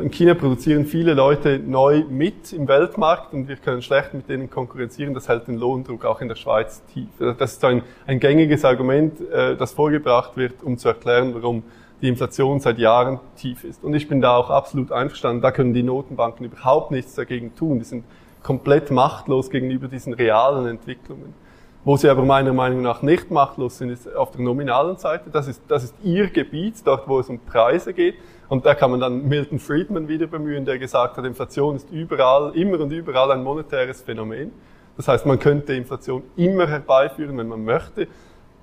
In 0.00 0.10
China 0.10 0.34
produzieren 0.34 0.84
viele 0.84 1.14
Leute 1.14 1.58
neu 1.58 2.04
mit 2.08 2.52
im 2.52 2.68
Weltmarkt 2.68 3.32
und 3.32 3.48
wir 3.48 3.56
können 3.56 3.82
schlecht 3.82 4.14
mit 4.14 4.28
denen 4.28 4.50
konkurrenzieren. 4.50 5.14
Das 5.14 5.28
hält 5.28 5.48
den 5.48 5.56
Lohndruck 5.56 6.04
auch 6.04 6.20
in 6.20 6.28
der 6.28 6.36
Schweiz 6.36 6.82
tief. 6.92 7.08
Das 7.38 7.52
ist 7.52 7.64
ein, 7.64 7.82
ein 8.06 8.20
gängiges 8.20 8.64
Argument, 8.64 9.20
äh, 9.32 9.56
das 9.56 9.72
vorgebracht 9.72 10.36
wird, 10.36 10.62
um 10.62 10.76
zu 10.76 10.88
erklären, 10.88 11.34
warum 11.34 11.62
die 12.02 12.08
Inflation 12.08 12.60
seit 12.60 12.78
Jahren 12.78 13.20
tief 13.36 13.64
ist. 13.64 13.82
Und 13.84 13.94
ich 13.94 14.08
bin 14.08 14.20
da 14.20 14.36
auch 14.36 14.50
absolut 14.50 14.92
einverstanden. 14.92 15.42
Da 15.42 15.50
können 15.50 15.74
die 15.74 15.82
Notenbanken 15.82 16.46
überhaupt 16.46 16.90
nichts 16.90 17.14
dagegen 17.14 17.54
tun. 17.54 17.78
Die 17.78 17.84
sind 17.84 18.04
komplett 18.42 18.90
machtlos 18.90 19.50
gegenüber 19.50 19.88
diesen 19.88 20.14
realen 20.14 20.66
Entwicklungen. 20.66 21.34
Wo 21.82 21.96
sie 21.96 22.10
aber 22.10 22.22
meiner 22.22 22.52
Meinung 22.52 22.82
nach 22.82 23.00
nicht 23.00 23.30
machtlos 23.30 23.78
sind, 23.78 23.88
ist 23.88 24.14
auf 24.14 24.32
der 24.32 24.42
nominalen 24.42 24.98
Seite. 24.98 25.30
Das 25.30 25.48
ist, 25.48 25.62
das 25.66 25.84
ist 25.84 25.94
ihr 26.02 26.28
Gebiet, 26.28 26.74
dort 26.84 27.08
wo 27.08 27.20
es 27.20 27.28
um 27.30 27.38
Preise 27.38 27.94
geht. 27.94 28.16
Und 28.48 28.66
da 28.66 28.74
kann 28.74 28.90
man 28.90 29.00
dann 29.00 29.26
Milton 29.26 29.58
Friedman 29.58 30.06
wieder 30.06 30.26
bemühen, 30.26 30.66
der 30.66 30.78
gesagt 30.78 31.16
hat, 31.16 31.24
Inflation 31.24 31.76
ist 31.76 31.90
überall, 31.90 32.54
immer 32.54 32.80
und 32.80 32.90
überall 32.92 33.30
ein 33.32 33.42
monetäres 33.42 34.02
Phänomen. 34.02 34.52
Das 34.96 35.08
heißt, 35.08 35.24
man 35.24 35.38
könnte 35.38 35.72
Inflation 35.72 36.22
immer 36.36 36.66
herbeiführen, 36.66 37.38
wenn 37.38 37.48
man 37.48 37.64
möchte. 37.64 38.08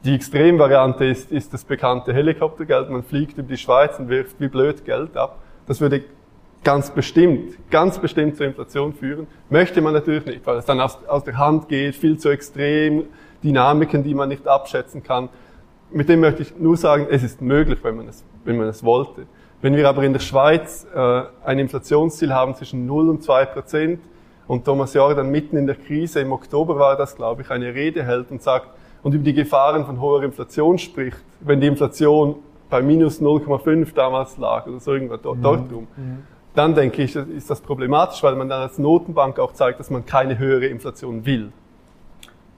Die 0.06 0.14
Extremvariante 0.14 1.06
ist, 1.06 1.32
ist 1.32 1.52
das 1.54 1.64
bekannte 1.64 2.14
Helikoptergeld. 2.14 2.92
Man 2.92 3.02
fliegt 3.02 3.40
über 3.40 3.48
die 3.48 3.58
Schweiz 3.58 3.98
und 3.98 4.10
wirft 4.10 4.40
wie 4.40 4.48
blöd 4.48 4.86
Geld 4.86 5.18
ab. 5.18 5.40
Das 5.66 5.82
würde 5.82 6.04
ganz 6.68 6.90
bestimmt, 6.90 7.58
ganz 7.72 7.98
bestimmt 7.98 8.36
zur 8.36 8.46
Inflation 8.46 8.92
führen. 8.92 9.26
Möchte 9.50 9.80
man 9.80 9.94
natürlich 9.94 10.26
nicht, 10.26 10.46
weil 10.46 10.58
es 10.58 10.66
dann 10.66 10.82
aus, 10.82 10.98
aus 11.08 11.24
der 11.24 11.38
Hand 11.38 11.70
geht, 11.70 11.96
viel 11.96 12.18
zu 12.18 12.28
extrem, 12.28 13.06
Dynamiken, 13.42 14.04
die 14.04 14.14
man 14.14 14.28
nicht 14.28 14.46
abschätzen 14.46 15.02
kann. 15.02 15.30
Mit 15.92 16.10
dem 16.10 16.20
möchte 16.20 16.42
ich 16.42 16.58
nur 16.58 16.76
sagen, 16.76 17.08
es 17.10 17.24
ist 17.24 17.42
möglich, 17.42 17.80
wenn 17.84 17.96
man 17.96 18.10
es, 18.10 18.26
wenn 18.44 18.58
man 18.58 18.68
es 18.68 18.84
wollte. 18.84 19.28
Wenn 19.62 19.78
wir 19.78 19.88
aber 19.88 20.04
in 20.04 20.12
der 20.12 20.20
Schweiz 20.20 20.86
äh, 20.94 21.22
ein 21.46 21.58
Inflationsziel 21.58 22.34
haben 22.34 22.54
zwischen 22.54 22.86
0 22.86 23.12
und 23.12 23.24
2 23.24 23.46
Prozent 23.46 24.02
und 24.46 24.66
Thomas 24.66 24.94
Jordan 24.94 25.32
mitten 25.32 25.56
in 25.56 25.68
der 25.68 25.78
Krise, 25.78 26.20
im 26.20 26.34
Oktober 26.34 26.78
war 26.78 26.98
das, 26.98 27.16
glaube 27.16 27.44
ich, 27.44 27.50
eine 27.50 27.74
Rede 27.74 28.04
hält 28.04 28.30
und 28.30 28.42
sagt, 28.42 28.68
und 29.04 29.14
über 29.14 29.24
die 29.24 29.34
Gefahren 29.34 29.86
von 29.86 30.02
hoher 30.02 30.22
Inflation 30.22 30.78
spricht, 30.78 31.24
wenn 31.40 31.62
die 31.62 31.68
Inflation 31.68 32.36
bei 32.70 32.82
minus 32.82 33.22
0,5 33.22 33.94
damals 33.94 34.38
lag 34.38 34.68
oder 34.68 34.82
so 34.82 34.92
irgendwas 34.92 35.22
dort, 35.22 35.38
mhm. 35.38 35.42
dort 35.44 35.72
rum, 35.72 35.88
mhm 35.96 36.37
dann 36.58 36.74
denke 36.74 37.04
ich, 37.04 37.16
ist 37.16 37.50
das 37.50 37.62
problematisch, 37.62 38.24
weil 38.24 38.36
man 38.36 38.50
dann 38.50 38.64
als 38.64 38.80
Notenbank 38.80 39.40
auch 39.40 39.54
zeigt, 39.54 39.80
dass 39.80 39.92
man 39.92 40.06
keine 40.06 40.40
höhere 40.40 40.66
Inflation 40.66 41.26
will. 41.26 41.52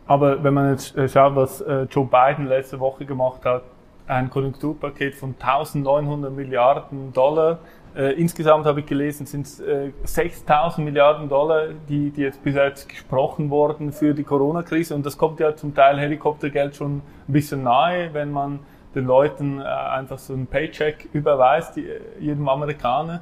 Aber 0.07 0.41
wenn 0.43 0.53
man 0.53 0.71
jetzt 0.71 0.97
äh, 0.97 1.09
schaut, 1.09 1.35
was 1.35 1.61
äh, 1.61 1.85
Joe 1.91 2.05
Biden 2.05 2.47
letzte 2.47 2.79
Woche 2.79 3.05
gemacht 3.05 3.43
hat, 3.43 3.63
ein 4.07 4.29
Konjunkturpaket 4.29 5.15
von 5.15 5.35
1900 5.39 6.33
Milliarden 6.33 7.13
Dollar. 7.13 7.59
Äh, 7.95 8.13
insgesamt 8.13 8.65
habe 8.65 8.79
ich 8.79 8.85
gelesen, 8.85 9.25
sind 9.25 9.45
es 9.45 9.59
äh, 9.59 9.91
6000 10.03 10.83
Milliarden 10.83 11.27
Dollar, 11.29 11.67
die, 11.89 12.09
die 12.09 12.21
jetzt 12.21 12.41
bis 12.41 12.55
jetzt 12.55 12.89
gesprochen 12.89 13.49
wurden 13.49 13.91
für 13.91 14.13
die 14.13 14.23
Corona-Krise. 14.23 14.95
Und 14.95 15.05
das 15.05 15.17
kommt 15.17 15.39
ja 15.39 15.55
zum 15.55 15.75
Teil 15.75 15.99
Helikoptergeld 15.99 16.75
schon 16.75 16.97
ein 16.97 17.03
bisschen 17.27 17.63
nahe, 17.63 18.13
wenn 18.13 18.31
man 18.31 18.59
den 18.95 19.05
Leuten 19.05 19.61
einfach 19.61 20.17
so 20.17 20.33
einen 20.33 20.47
Paycheck 20.47 21.09
überweist, 21.13 21.77
jedem 22.19 22.49
Amerikaner. 22.49 23.21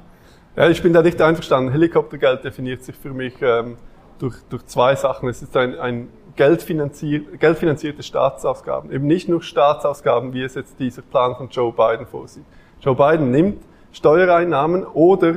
Ja, 0.58 0.68
ich 0.68 0.82
bin 0.82 0.92
da 0.92 1.02
nicht 1.02 1.22
einverstanden. 1.22 1.70
Helikoptergeld 1.70 2.42
definiert 2.42 2.82
sich 2.82 2.96
für 2.96 3.10
mich 3.10 3.34
ähm, 3.42 3.76
durch, 4.18 4.34
durch 4.50 4.66
zwei 4.66 4.96
Sachen. 4.96 5.28
Es 5.28 5.40
ist 5.40 5.56
ein, 5.56 5.78
ein 5.78 6.08
geldfinanzier 6.34 7.20
geldfinanzierte 7.38 8.02
Staatsausgaben. 8.02 8.90
Eben 8.90 9.06
nicht 9.06 9.28
nur 9.28 9.40
Staatsausgaben, 9.40 10.34
wie 10.34 10.42
es 10.42 10.56
jetzt 10.56 10.80
dieser 10.80 11.02
Plan 11.02 11.36
von 11.36 11.48
Joe 11.48 11.72
Biden 11.72 12.08
vorsieht. 12.08 12.42
Joe 12.80 12.96
Biden 12.96 13.30
nimmt 13.30 13.62
Steuereinnahmen 13.92 14.84
oder, 14.84 15.36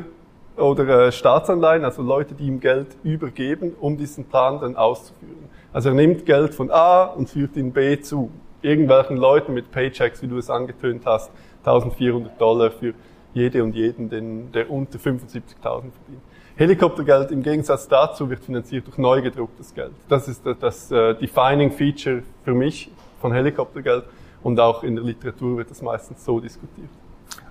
oder 0.58 0.90
äh, 1.06 1.12
Staatsanleihen, 1.12 1.86
also 1.86 2.02
Leute, 2.02 2.34
die 2.34 2.48
ihm 2.48 2.60
Geld 2.60 2.88
übergeben, 3.04 3.76
um 3.80 3.98
diesen 3.98 4.26
Plan 4.26 4.60
dann 4.60 4.76
auszuführen. 4.76 5.50
Also 5.72 5.90
er 5.90 5.96
nimmt 5.96 6.26
Geld 6.26 6.56
von 6.56 6.72
A 6.72 7.04
und 7.04 7.30
führt 7.30 7.56
ihn 7.58 7.74
B 7.74 8.02
zu. 8.02 8.32
Irgendwelchen 8.64 9.18
Leuten 9.18 9.54
mit 9.54 9.70
Paychecks, 9.70 10.24
wie 10.24 10.28
du 10.28 10.40
es 10.40 10.50
angetönt 10.50 11.04
hast, 11.06 11.30
1400 11.64 12.42
Dollar 12.42 12.72
für 12.72 12.96
jede 13.34 13.64
und 13.64 13.76
jeden, 13.76 14.10
den, 14.10 14.52
der 14.52 14.70
unter 14.70 15.00
75.000 15.00 15.44
verdient. 15.62 16.22
Helikoptergeld 16.56 17.32
im 17.32 17.42
Gegensatz 17.42 17.88
dazu 17.88 18.30
wird 18.30 18.44
finanziert 18.44 18.86
durch 18.86 18.98
neu 18.98 19.22
gedrucktes 19.22 19.74
Geld. 19.74 19.94
Das 20.10 20.28
ist 20.28 20.46
das, 20.46 20.60
das 20.60 20.92
uh, 20.92 21.14
Defining 21.14 21.72
Feature 21.72 22.24
für 22.44 22.54
mich 22.54 22.92
von 23.20 23.32
Helikoptergeld 23.32 24.04
und 24.44 24.60
auch 24.60 24.84
in 24.84 24.96
der 24.96 25.04
Literatur 25.04 25.58
wird 25.58 25.72
das 25.72 25.82
meistens 25.82 26.24
so 26.24 26.40
diskutiert. 26.40 26.90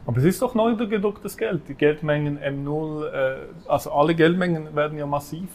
Aber 0.06 0.18
es 0.18 0.25
ist 0.25 0.42
doch 0.42 0.54
neu 0.54 0.75
gedrucktes 0.75 1.37
Geld. 1.37 1.62
Die 1.68 1.75
Geldmengen 1.75 2.38
M0, 2.38 3.06
äh, 3.06 3.37
also 3.68 3.92
alle 3.92 4.14
Geldmengen 4.14 4.75
werden 4.75 4.99
ja 4.99 5.06
massiv 5.06 5.49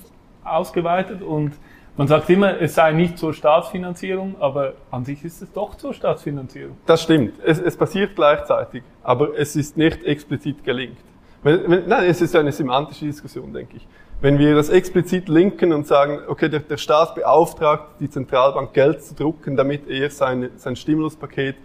ausgeweitet 0.44 1.22
und 1.22 1.54
Man 1.98 2.10
sagt 2.10 2.30
immer, 2.30 2.60
es 2.60 2.76
sei 2.76 2.92
nicht 2.92 3.18
zur 3.18 3.34
Staatsfinanzierung, 3.34 4.36
aber 4.42 4.74
an 4.92 5.06
sich 5.06 5.24
ist 5.24 5.42
es 5.42 5.54
doch 5.54 5.76
zur 5.76 5.94
Staatsfinanzierung. 5.94 6.76
Das 6.86 7.02
stimmt. 7.02 7.36
Es, 7.46 7.58
es 7.58 7.78
passiert 7.78 8.16
gleichzeitig, 8.16 8.84
aber 9.02 9.38
es 9.38 9.56
ist 9.56 9.78
nicht 9.78 10.04
explizit 10.04 10.66
gelingt. 10.66 10.98
Wenn, 11.42 11.70
wenn, 11.70 11.88
nein, 11.88 12.10
es 12.10 12.22
ist 12.22 12.36
eine 12.36 12.52
semantische 12.52 13.06
Diskussion, 13.06 13.54
denke 13.54 13.78
ich. 13.78 13.88
Wenn 14.20 14.40
wir 14.40 14.56
das 14.56 14.70
explizit 14.70 15.30
linken 15.30 15.72
und 15.72 15.88
sagen, 15.88 16.20
okay, 16.28 16.50
der, 16.50 16.62
der 16.62 16.78
Staat 16.78 17.16
beauftragt 17.16 18.02
die 18.02 18.10
Zentralbank 18.10 18.74
Geld 18.74 19.02
zu 19.02 19.16
drucken, 19.16 19.56
damit 19.56 19.88
er 19.88 20.10
sein, 20.10 20.50
sein 20.58 20.76
Stimuluspaket 20.76 21.56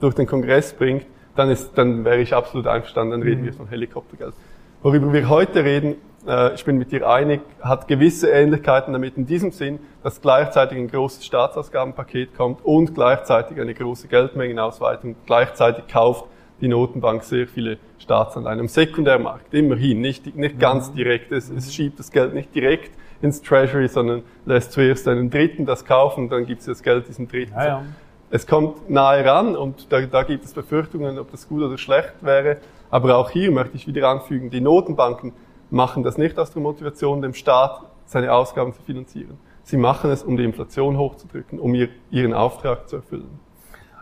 durch 0.00 0.14
den 0.14 0.26
Kongress 0.26 0.72
bringt, 0.72 1.04
dann, 1.36 1.50
ist, 1.50 1.72
dann 1.74 2.06
wäre 2.06 2.20
ich 2.20 2.32
absolut 2.32 2.66
einverstanden, 2.66 3.10
dann 3.10 3.22
reden 3.22 3.42
mhm. 3.42 3.46
wir 3.46 3.52
von 3.52 3.68
Helikoptergeld. 3.68 4.34
Worüber 4.82 5.12
wir 5.12 5.28
heute 5.28 5.64
reden, 5.64 5.96
äh, 6.26 6.54
ich 6.54 6.64
bin 6.64 6.78
mit 6.78 6.92
dir 6.92 7.08
einig, 7.08 7.40
hat 7.60 7.88
gewisse 7.88 8.30
Ähnlichkeiten 8.30 8.92
damit 8.92 9.16
in 9.16 9.26
diesem 9.26 9.50
Sinn, 9.50 9.78
dass 10.02 10.20
gleichzeitig 10.20 10.78
ein 10.78 10.88
großes 10.88 11.24
Staatsausgabenpaket 11.24 12.36
kommt 12.36 12.64
und 12.64 12.94
gleichzeitig 12.94 13.60
eine 13.60 13.74
große 13.74 14.08
Geldmengenausweitung, 14.08 15.16
gleichzeitig 15.26 15.86
kauft 15.88 16.24
die 16.60 16.68
Notenbank 16.68 17.24
sehr 17.24 17.46
viele 17.46 17.78
Staatsanleihen 17.98 18.60
im 18.60 18.68
Sekundärmarkt, 18.68 19.52
immerhin, 19.52 20.00
nicht, 20.00 20.36
nicht 20.36 20.58
ganz 20.58 20.90
mhm. 20.90 20.96
direkt, 20.96 21.32
es, 21.32 21.50
es 21.50 21.74
schiebt 21.74 21.98
das 21.98 22.10
Geld 22.10 22.34
nicht 22.34 22.54
direkt 22.54 22.92
ins 23.22 23.42
Treasury, 23.42 23.88
sondern 23.88 24.22
lässt 24.44 24.72
zuerst 24.72 25.08
einen 25.08 25.30
Dritten 25.30 25.66
das 25.66 25.84
kaufen, 25.84 26.28
dann 26.28 26.46
gibt 26.46 26.60
es 26.60 26.66
das 26.66 26.82
Geld 26.82 27.08
diesem 27.08 27.28
Dritten. 27.28 27.54
Ja, 27.54 27.66
ja. 27.66 27.82
Es 28.30 28.46
kommt 28.46 28.90
nahe 28.90 29.24
ran 29.24 29.54
und 29.56 29.92
da, 29.92 30.00
da 30.00 30.22
gibt 30.22 30.44
es 30.44 30.52
Befürchtungen, 30.52 31.18
ob 31.18 31.30
das 31.30 31.48
gut 31.48 31.62
oder 31.62 31.78
schlecht 31.78 32.14
wäre. 32.20 32.56
Aber 32.90 33.16
auch 33.16 33.30
hier 33.30 33.50
möchte 33.50 33.76
ich 33.76 33.86
wieder 33.86 34.08
anfügen, 34.08 34.50
die 34.50 34.60
Notenbanken 34.60 35.32
machen 35.74 36.02
das 36.02 36.16
nicht 36.16 36.38
aus 36.38 36.52
der 36.52 36.62
Motivation, 36.62 37.20
dem 37.20 37.34
Staat 37.34 37.82
seine 38.06 38.32
Ausgaben 38.32 38.72
zu 38.72 38.82
finanzieren. 38.82 39.36
Sie 39.64 39.76
machen 39.76 40.10
es, 40.10 40.22
um 40.22 40.36
die 40.36 40.44
Inflation 40.44 40.96
hochzudrücken, 40.96 41.58
um 41.58 41.74
ihr, 41.74 41.88
ihren 42.10 42.32
Auftrag 42.32 42.88
zu 42.88 42.96
erfüllen. 42.96 43.40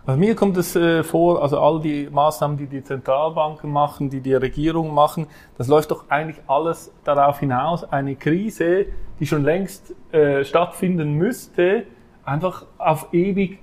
Also 0.05 0.19
mir 0.19 0.35
kommt 0.35 0.57
es 0.57 0.75
äh, 0.75 1.05
vor, 1.05 1.43
also 1.43 1.61
all 1.61 1.81
die 1.81 2.09
Maßnahmen, 2.11 2.57
die 2.57 2.67
die 2.67 2.83
Zentralbanken 2.83 3.71
machen, 3.71 4.11
die 4.11 4.21
die 4.21 4.35
Regierung 4.35 4.93
machen, 4.93 5.29
das 5.57 5.69
läuft 5.69 5.93
doch 5.93 6.11
eigentlich 6.11 6.41
alles 6.49 6.93
darauf 7.05 7.39
hinaus, 7.39 7.85
eine 7.85 8.17
Krise, 8.17 8.87
die 9.21 9.27
schon 9.27 9.45
längst 9.45 9.95
äh, 10.11 10.45
stattfinden 10.45 11.15
müsste, 11.15 11.85
einfach 12.25 12.67
auf 12.79 13.09
ewig 13.13 13.61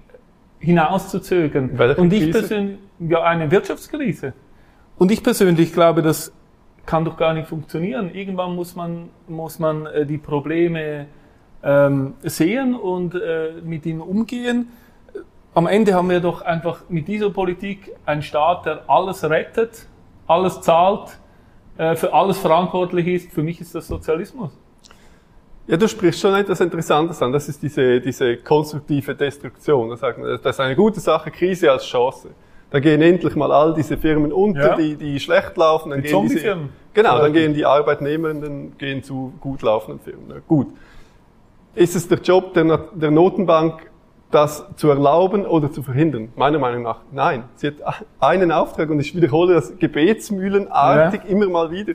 hinauszuzögern. 0.60 1.72
Und 1.98 2.14
ich 2.14 2.32
persönlich, 2.32 2.80
ja, 3.00 3.22
eine 3.22 3.52
Wirtschaftskrise. 3.52 4.34
Und 4.98 5.12
ich 5.12 5.22
persönlich 5.22 5.74
glaube, 5.74 6.02
das 6.02 6.34
kann 6.90 7.06
doch 7.06 7.18
gar 7.18 7.36
nicht 7.36 7.48
funktionieren. 7.48 8.10
Irgendwann 8.16 8.56
muss 8.56 8.76
man, 8.76 9.10
muss 9.28 9.60
man 9.60 9.86
äh, 9.86 10.08
die 10.08 10.18
Probleme 10.18 11.06
ähm, 11.62 12.16
sehen 12.24 12.74
und 12.74 13.14
äh, 13.14 13.62
mit 13.64 13.86
ihnen 13.86 14.02
umgehen. 14.02 14.70
Am 15.54 15.68
Ende 15.68 15.94
haben 15.94 16.10
wir 16.10 16.20
doch 16.20 16.42
einfach 16.42 16.82
mit 16.90 17.08
dieser 17.08 17.30
Politik 17.30 17.92
einen 18.08 18.24
Staat, 18.24 18.66
der 18.66 18.90
alles 18.90 19.24
rettet, 19.24 19.86
alles 20.26 20.62
zahlt, 20.62 21.20
äh, 21.78 21.96
für 21.96 22.12
alles 22.12 22.40
verantwortlich 22.40 23.06
ist. 23.06 23.32
Für 23.34 23.44
mich 23.44 23.62
ist 23.62 23.76
das 23.76 23.88
Sozialismus. 23.88 24.50
Ja, 25.68 25.78
du 25.78 25.88
sprichst 25.88 26.20
schon 26.20 26.34
etwas 26.34 26.60
Interessantes 26.60 27.22
an. 27.22 27.32
Das 27.32 27.48
ist 27.48 27.62
diese, 27.62 28.02
diese 28.02 28.38
konstruktive 28.38 29.14
Destruktion. 29.14 29.92
Das 29.92 30.56
ist 30.56 30.60
eine 30.60 30.76
gute 30.76 31.00
Sache, 31.00 31.30
Krise 31.30 31.72
als 31.72 31.86
Chance. 31.86 32.30
Da 32.72 32.80
gehen 32.80 33.02
endlich 33.02 33.36
mal 33.36 33.52
all 33.52 33.74
diese 33.76 33.98
Firmen 33.98 34.32
unter, 34.32 34.72
ja. 34.72 34.76
die, 34.76 34.96
die 34.96 35.20
schlecht 35.20 35.58
laufen. 35.58 35.90
Dann 35.92 36.02
die 36.02 36.10
gehen 36.10 36.30
diese, 36.30 36.58
genau, 36.94 37.20
dann 37.20 37.34
gehen 37.34 37.54
die 37.54 37.66
Arbeitnehmenden 37.66 38.78
gehen 38.78 39.04
zu 39.04 39.34
gut 39.40 39.62
laufenden 39.62 40.00
Firmen. 40.00 40.42
Gut. 40.48 40.68
Ist 41.76 41.96
es 41.96 42.08
der 42.08 42.20
Job 42.20 42.54
der, 42.54 42.90
der 42.94 43.12
Notenbank, 43.12 43.90
das 44.32 44.66
zu 44.76 44.90
erlauben 44.90 45.46
oder 45.46 45.72
zu 45.72 45.82
verhindern? 45.82 46.30
Meiner 46.36 46.60
Meinung 46.60 46.84
nach 46.84 47.02
nein. 47.12 47.44
Sie 47.56 47.68
hat 47.68 47.76
einen 48.20 48.52
Auftrag 48.52 48.90
und 48.90 49.00
ich 49.00 49.16
wiederhole 49.16 49.56
das 49.56 49.78
gebetsmühlenartig 49.78 51.22
ja. 51.24 51.30
immer 51.30 51.48
mal 51.48 51.72
wieder. 51.72 51.94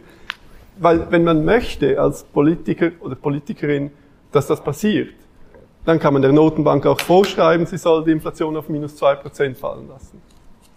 Weil 0.78 1.10
wenn 1.10 1.24
man 1.24 1.44
möchte 1.44 2.00
als 2.00 2.24
Politiker 2.24 2.90
oder 3.00 3.14
Politikerin, 3.14 3.90
dass 4.32 4.48
das 4.48 4.62
passiert, 4.62 5.14
dann 5.84 5.98
kann 5.98 6.14
man 6.14 6.22
der 6.22 6.32
Notenbank 6.32 6.86
auch 6.86 7.00
vorschreiben, 7.00 7.66
sie 7.66 7.78
soll 7.78 8.04
die 8.04 8.12
Inflation 8.12 8.56
auf 8.56 8.68
minus 8.68 8.96
zwei 8.96 9.14
Prozent 9.14 9.56
fallen 9.58 9.88
lassen 9.88 10.20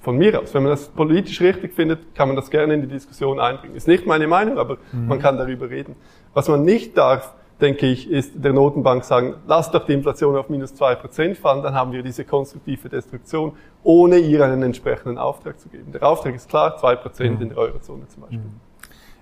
von 0.07 0.17
mir 0.17 0.39
aus. 0.39 0.53
Wenn 0.53 0.63
man 0.63 0.69
das 0.69 0.87
politisch 0.87 1.41
richtig 1.41 1.73
findet, 1.73 2.15
kann 2.15 2.29
man 2.29 2.37
das 2.37 2.49
gerne 2.49 2.75
in 2.75 2.81
die 2.81 2.87
Diskussion 2.87 3.41
einbringen. 3.41 3.75
Ist 3.75 3.89
nicht 3.89 4.05
meine 4.05 4.25
Meinung, 4.25 4.57
aber 4.57 4.77
mhm. 4.93 5.09
man 5.09 5.19
kann 5.19 5.37
darüber 5.37 5.69
reden. 5.69 5.97
Was 6.33 6.47
man 6.47 6.63
nicht 6.63 6.97
darf, 6.97 7.33
denke 7.59 7.87
ich, 7.87 8.09
ist 8.09 8.31
der 8.35 8.53
Notenbank 8.53 9.03
sagen, 9.03 9.35
lass 9.47 9.69
doch 9.69 9.85
die 9.85 9.91
Inflation 9.91 10.37
auf 10.37 10.47
minus 10.47 10.73
zwei 10.73 10.95
Prozent 10.95 11.37
fallen, 11.37 11.61
dann 11.61 11.75
haben 11.75 11.91
wir 11.91 12.03
diese 12.03 12.23
konstruktive 12.23 12.87
Destruktion, 12.87 13.51
ohne 13.83 14.17
ihr 14.19 14.45
einen 14.45 14.63
entsprechenden 14.63 15.17
Auftrag 15.17 15.59
zu 15.59 15.67
geben. 15.67 15.91
Der 15.91 16.03
Auftrag 16.03 16.33
ist 16.35 16.47
klar, 16.47 16.77
zwei 16.77 16.95
Prozent 16.95 17.35
mhm. 17.35 17.41
in 17.41 17.49
der 17.49 17.57
Eurozone 17.57 18.07
zum 18.07 18.21
Beispiel. 18.21 18.39
Mhm. 18.39 18.61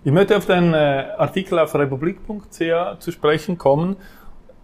Ich 0.04 0.12
möchte 0.12 0.38
auf 0.38 0.46
deinen 0.46 0.76
äh, 0.76 1.08
Artikel 1.18 1.58
auf 1.58 1.74
republik.ch 1.74 3.00
zu 3.00 3.12
sprechen 3.12 3.58
kommen, 3.58 3.96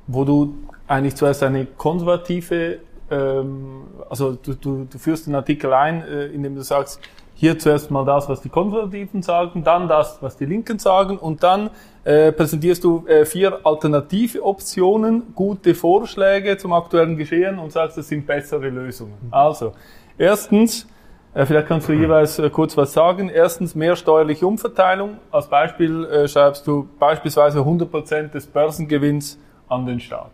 wo 0.05 0.23
du 0.23 0.53
eigentlich 0.87 1.15
zuerst 1.15 1.41
eine 1.41 1.65
konservative 1.65 2.77
ähm, 3.11 3.83
also 4.09 4.33
du, 4.33 4.55
du, 4.55 4.87
du 4.89 4.97
führst 4.97 5.27
den 5.27 5.35
Artikel 5.35 5.73
ein, 5.73 6.03
äh, 6.03 6.27
indem 6.27 6.55
du 6.55 6.63
sagst, 6.63 6.99
hier 7.35 7.57
zuerst 7.57 7.89
mal 7.89 8.05
das, 8.05 8.29
was 8.29 8.41
die 8.41 8.49
Konservativen 8.49 9.23
sagen, 9.23 9.63
dann 9.63 9.87
das, 9.87 10.21
was 10.21 10.37
die 10.37 10.45
Linken 10.45 10.77
sagen 10.77 11.17
und 11.17 11.41
dann 11.41 11.71
äh, 12.03 12.31
präsentierst 12.31 12.83
du 12.83 13.05
äh, 13.07 13.25
vier 13.25 13.59
alternative 13.63 14.43
Optionen, 14.43 15.33
gute 15.33 15.73
Vorschläge 15.73 16.57
zum 16.57 16.73
aktuellen 16.73 17.17
Geschehen 17.17 17.57
und 17.57 17.71
sagst, 17.71 17.97
das 17.97 18.07
sind 18.07 18.27
bessere 18.27 18.69
Lösungen. 18.69 19.13
Mhm. 19.21 19.33
Also, 19.33 19.73
erstens, 20.17 20.87
äh, 21.33 21.45
vielleicht 21.45 21.67
kannst 21.67 21.89
du 21.89 21.93
jeweils 21.93 22.37
äh, 22.37 22.49
kurz 22.49 22.77
was 22.77 22.93
sagen. 22.93 23.29
Erstens, 23.29 23.73
mehr 23.73 23.95
steuerliche 23.95 24.45
Umverteilung. 24.45 25.17
Als 25.31 25.47
Beispiel 25.47 26.05
äh, 26.05 26.27
schreibst 26.27 26.67
du 26.67 26.87
beispielsweise 26.99 27.59
100% 27.59 28.29
des 28.29 28.45
Börsengewinns 28.47 29.39
an 29.67 29.85
den 29.85 29.99
Staat. 29.99 30.31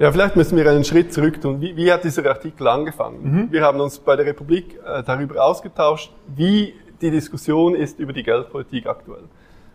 Ja, 0.00 0.10
vielleicht 0.10 0.34
müssen 0.34 0.56
wir 0.56 0.66
einen 0.70 0.82
Schritt 0.82 1.12
zurück 1.12 1.42
tun. 1.42 1.60
Wie, 1.60 1.76
wie 1.76 1.92
hat 1.92 2.04
dieser 2.04 2.24
Artikel 2.24 2.66
angefangen? 2.68 3.18
Mhm. 3.22 3.52
Wir 3.52 3.60
haben 3.60 3.80
uns 3.80 3.98
bei 3.98 4.16
der 4.16 4.24
Republik 4.24 4.80
äh, 4.82 5.02
darüber 5.02 5.44
ausgetauscht, 5.44 6.10
wie 6.26 6.72
die 7.02 7.10
Diskussion 7.10 7.74
ist 7.74 8.00
über 8.00 8.14
die 8.14 8.22
Geldpolitik 8.22 8.86
aktuell. 8.86 9.24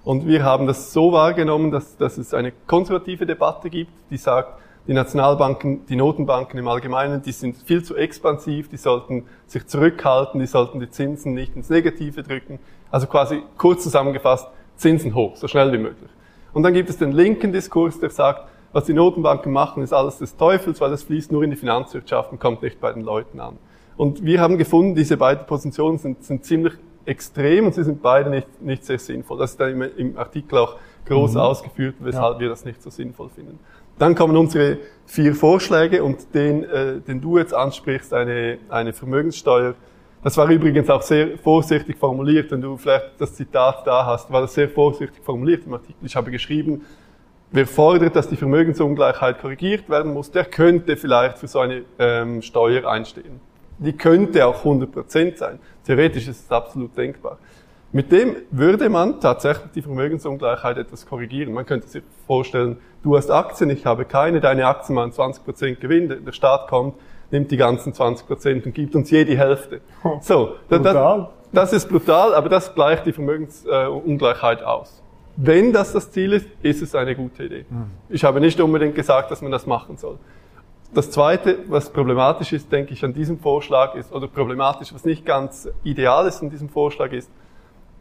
Und 0.03 0.27
wir 0.27 0.43
haben 0.43 0.65
das 0.65 0.91
so 0.91 1.11
wahrgenommen, 1.11 1.69
dass, 1.69 1.95
dass 1.97 2.17
es 2.17 2.33
eine 2.33 2.53
konservative 2.65 3.27
Debatte 3.27 3.69
gibt, 3.69 3.91
die 4.09 4.17
sagt, 4.17 4.59
die 4.87 4.93
Nationalbanken, 4.93 5.85
die 5.85 5.95
Notenbanken 5.95 6.57
im 6.57 6.67
Allgemeinen, 6.67 7.21
die 7.21 7.31
sind 7.31 7.57
viel 7.57 7.83
zu 7.83 7.95
expansiv, 7.95 8.67
die 8.67 8.77
sollten 8.77 9.25
sich 9.45 9.67
zurückhalten, 9.67 10.39
die 10.39 10.47
sollten 10.47 10.79
die 10.79 10.89
Zinsen 10.89 11.35
nicht 11.35 11.55
ins 11.55 11.69
Negative 11.69 12.23
drücken. 12.23 12.57
Also 12.89 13.05
quasi 13.05 13.43
kurz 13.59 13.83
zusammengefasst, 13.83 14.47
Zinsen 14.75 15.13
hoch, 15.13 15.35
so 15.35 15.47
schnell 15.47 15.71
wie 15.71 15.77
möglich. 15.77 16.09
Und 16.51 16.63
dann 16.63 16.73
gibt 16.73 16.89
es 16.89 16.97
den 16.97 17.11
linken 17.11 17.53
Diskurs, 17.53 17.99
der 17.99 18.09
sagt, 18.09 18.49
was 18.75 18.83
die 18.83 18.93
Notenbanken 18.93 19.53
machen, 19.53 19.83
ist 19.83 19.93
alles 19.93 20.17
des 20.17 20.35
Teufels, 20.35 20.81
weil 20.81 20.91
es 20.91 21.03
fließt 21.03 21.31
nur 21.31 21.43
in 21.43 21.49
die 21.49 21.55
Finanzwirtschaft 21.55 22.33
und 22.33 22.41
kommt 22.41 22.61
nicht 22.61 22.81
bei 22.81 22.91
den 22.91 23.03
Leuten 23.03 23.39
an. 23.39 23.55
Und 23.95 24.25
wir 24.25 24.41
haben 24.41 24.57
gefunden, 24.57 24.95
diese 24.95 25.15
beiden 25.15 25.45
Positionen 25.45 25.97
sind, 25.97 26.25
sind 26.25 26.43
ziemlich 26.43 26.73
extrem 27.05 27.67
und 27.67 27.73
sie 27.73 27.85
sind 27.85 28.01
beide 28.01 28.29
nicht, 28.29 28.61
nicht 28.61 28.83
sehr 28.83 28.99
sinnvoll. 28.99 29.37
Das 29.37 29.51
ist 29.51 29.61
dann 29.61 29.71
im, 29.71 29.81
im 29.95 30.17
Artikel 30.17 30.57
auch 30.57 30.75
groß 31.05 31.35
mhm. 31.35 31.39
ausgeführt, 31.39 31.95
weshalb 31.99 32.33
ja. 32.33 32.39
wir 32.41 32.49
das 32.49 32.65
nicht 32.65 32.83
so 32.83 32.89
sinnvoll 32.89 33.29
finden. 33.29 33.59
Dann 33.97 34.13
kommen 34.13 34.35
unsere 34.35 34.79
vier 35.05 35.33
Vorschläge 35.35 36.03
und 36.03 36.33
den, 36.33 36.65
äh, 36.65 36.99
den 36.99 37.21
du 37.21 37.37
jetzt 37.37 37.53
ansprichst, 37.53 38.13
eine, 38.13 38.57
eine 38.67 38.91
Vermögenssteuer. 38.91 39.75
Das 40.21 40.35
war 40.35 40.49
übrigens 40.49 40.89
auch 40.89 41.01
sehr 41.01 41.37
vorsichtig 41.37 41.95
formuliert, 41.97 42.51
wenn 42.51 42.59
du 42.59 42.75
vielleicht 42.75 43.11
das 43.19 43.35
Zitat 43.35 43.87
da 43.87 44.05
hast, 44.05 44.29
war 44.29 44.41
das 44.41 44.53
sehr 44.53 44.67
vorsichtig 44.67 45.23
formuliert 45.23 45.65
im 45.65 45.75
Artikel. 45.75 46.05
Ich 46.05 46.17
habe 46.17 46.29
geschrieben, 46.29 46.81
Wer 47.51 47.67
fordert, 47.67 48.15
dass 48.15 48.27
die 48.27 48.35
Vermögensungleichheit 48.35 49.39
korrigiert 49.39 49.89
werden 49.89 50.13
muss, 50.13 50.31
der 50.31 50.45
könnte 50.45 50.97
vielleicht 50.97 51.37
für 51.37 51.47
so 51.47 51.59
eine 51.59 51.83
ähm, 51.99 52.41
Steuer 52.41 52.89
einstehen. 52.89 53.39
Die 53.77 53.93
könnte 53.93 54.45
auch 54.45 54.63
100% 54.63 55.37
sein. 55.37 55.59
Theoretisch 55.85 56.27
ist 56.27 56.45
es 56.45 56.51
absolut 56.51 56.97
denkbar. 56.97 57.37
Mit 57.91 58.11
dem 58.11 58.35
würde 58.51 58.89
man 58.89 59.21
tatsächlich 59.21 59.71
die 59.73 59.81
Vermögensungleichheit 59.81 60.77
etwas 60.77 61.05
korrigieren. 61.05 61.53
Man 61.53 61.65
könnte 61.65 61.87
sich 61.87 62.03
vorstellen, 62.27 62.77
du 63.03 63.15
hast 63.15 63.31
Aktien, 63.31 63.69
ich 63.69 63.85
habe 63.85 64.03
keine, 64.03 64.41
deine 64.41 64.67
Aktien 64.67 64.95
machen 64.95 65.11
20% 65.11 65.75
Gewinn, 65.75 66.09
der 66.09 66.31
Staat 66.33 66.67
kommt, 66.67 66.95
nimmt 67.31 67.51
die 67.51 67.57
ganzen 67.57 67.93
20% 67.93 68.65
und 68.65 68.73
gibt 68.73 68.95
uns 68.95 69.11
je 69.11 69.23
die 69.23 69.37
Hälfte. 69.37 69.81
So, 70.21 70.55
das, 70.67 71.27
das 71.53 71.73
ist 71.73 71.87
brutal, 71.87 72.35
aber 72.35 72.49
das 72.49 72.75
gleicht 72.75 73.05
die 73.05 73.13
Vermögensungleichheit 73.13 74.63
aus. 74.63 75.01
Wenn 75.37 75.73
das 75.73 75.93
das 75.93 76.11
Ziel 76.11 76.33
ist, 76.33 76.47
ist 76.61 76.81
es 76.81 76.95
eine 76.95 77.15
gute 77.15 77.43
Idee. 77.43 77.65
Mhm. 77.69 77.91
Ich 78.09 78.23
habe 78.23 78.39
nicht 78.39 78.59
unbedingt 78.61 78.95
gesagt, 78.95 79.31
dass 79.31 79.41
man 79.41 79.51
das 79.51 79.65
machen 79.65 79.97
soll. 79.97 80.17
Das 80.93 81.11
Zweite, 81.11 81.59
was 81.67 81.89
problematisch 81.89 82.53
ist, 82.53 82.71
denke 82.71 82.93
ich, 82.93 83.03
an 83.03 83.13
diesem 83.13 83.39
Vorschlag 83.39 83.95
ist, 83.95 84.13
oder 84.13 84.27
problematisch, 84.27 84.93
was 84.93 85.03
nicht 85.03 85.25
ganz 85.25 85.67
ideal 85.83 86.25
ist 86.27 86.41
an 86.41 86.49
diesem 86.49 86.69
Vorschlag 86.69 87.11
ist, 87.11 87.29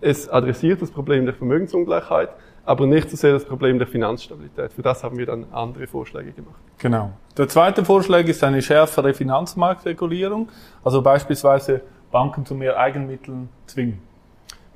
es 0.00 0.28
adressiert 0.28 0.82
das 0.82 0.90
Problem 0.90 1.24
der 1.24 1.34
Vermögensungleichheit, 1.34 2.28
aber 2.64 2.86
nicht 2.86 3.10
so 3.10 3.16
sehr 3.16 3.32
das 3.32 3.44
Problem 3.44 3.78
der 3.78 3.88
Finanzstabilität. 3.88 4.72
Für 4.72 4.82
das 4.82 5.02
haben 5.02 5.18
wir 5.18 5.26
dann 5.26 5.46
andere 5.52 5.86
Vorschläge 5.86 6.32
gemacht. 6.32 6.60
Genau. 6.78 7.10
Der 7.36 7.48
zweite 7.48 7.84
Vorschlag 7.84 8.24
ist 8.26 8.44
eine 8.44 8.62
schärfere 8.62 9.12
Finanzmarktregulierung, 9.12 10.48
also 10.84 11.02
beispielsweise 11.02 11.80
Banken 12.12 12.46
zu 12.46 12.54
mehr 12.54 12.78
Eigenmitteln 12.78 13.48
zwingen. 13.66 13.98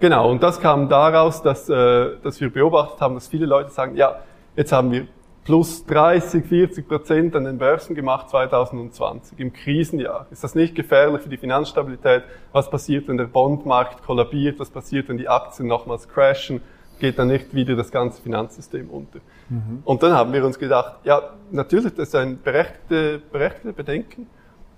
Genau, 0.01 0.31
und 0.31 0.43
das 0.43 0.61
kam 0.61 0.89
daraus, 0.89 1.43
dass, 1.43 1.69
äh, 1.69 2.17
dass 2.23 2.41
wir 2.41 2.53
beobachtet 2.53 3.01
haben, 3.01 3.15
dass 3.15 3.27
viele 3.27 3.47
Leute 3.47 3.71
sagen, 3.71 3.97
ja, 3.97 4.21
jetzt 4.55 4.73
haben 4.73 4.93
wir 4.93 5.09
plus 5.49 5.87
30, 5.87 6.45
40 6.45 6.87
Prozent 6.87 7.35
an 7.35 7.45
den 7.45 7.57
Börsen 7.59 7.95
gemacht 7.95 8.29
2020 8.29 9.41
im 9.41 9.53
Krisenjahr. 9.53 10.27
Ist 10.31 10.45
das 10.45 10.55
nicht 10.55 10.75
gefährlich 10.75 11.23
für 11.23 11.31
die 11.31 11.39
Finanzstabilität? 11.39 12.23
Was 12.53 12.71
passiert, 12.71 13.09
wenn 13.09 13.17
der 13.17 13.25
Bondmarkt 13.25 14.05
kollabiert? 14.05 14.61
Was 14.61 14.71
passiert, 14.71 15.09
wenn 15.09 15.17
die 15.17 15.29
Aktien 15.29 15.67
nochmals 15.67 16.07
crashen? 16.07 16.61
Geht 17.01 17.19
dann 17.19 17.29
nicht 17.29 17.55
wieder 17.55 17.77
das 17.77 17.91
ganze 17.91 18.21
Finanzsystem 18.21 18.91
unter? 18.91 19.21
Mhm. 19.49 19.83
Und 19.85 20.03
dann 20.03 20.13
haben 20.13 20.33
wir 20.35 20.45
uns 20.45 20.59
gedacht, 20.59 20.97
ja, 21.05 21.23
natürlich, 21.51 21.95
das 21.95 22.09
ist 22.09 22.15
ein 22.15 22.41
berechtigte, 22.43 23.23
berechtigte 23.33 23.73
Bedenken. 23.73 24.27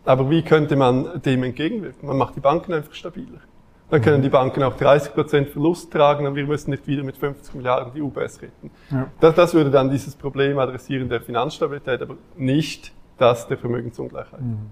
Aber 0.05 0.31
wie 0.31 0.43
könnte 0.43 0.77
man 0.77 1.21
dem 1.23 1.43
entgegenwirken? 1.43 2.07
Man 2.07 2.17
macht 2.17 2.37
die 2.37 2.41
Banken 2.41 2.73
einfach 2.73 2.95
stabiler. 2.95 3.41
Dann 3.91 4.03
können 4.03 4.23
die 4.23 4.29
Banken 4.29 4.63
auch 4.63 4.77
30% 4.77 5.47
Verlust 5.47 5.93
tragen 5.93 6.27
und 6.27 6.37
wir 6.37 6.47
müssen 6.47 6.71
nicht 6.71 6.87
wieder 6.87 7.03
mit 7.03 7.17
50 7.17 7.55
Milliarden 7.55 7.93
die 7.93 8.01
UBS 8.01 8.41
retten. 8.41 8.71
Ja. 8.91 9.09
Das, 9.19 9.35
das 9.35 9.53
würde 9.53 9.71
dann 9.71 9.91
dieses 9.91 10.15
Problem 10.15 10.59
adressieren 10.59 11.09
der 11.09 11.21
Finanzstabilität, 11.21 12.01
aber 12.01 12.15
nicht 12.37 12.93
das 13.19 13.49
der 13.49 13.59
Vermögensungleichheit. 13.59 14.41
Mhm. 14.41 14.71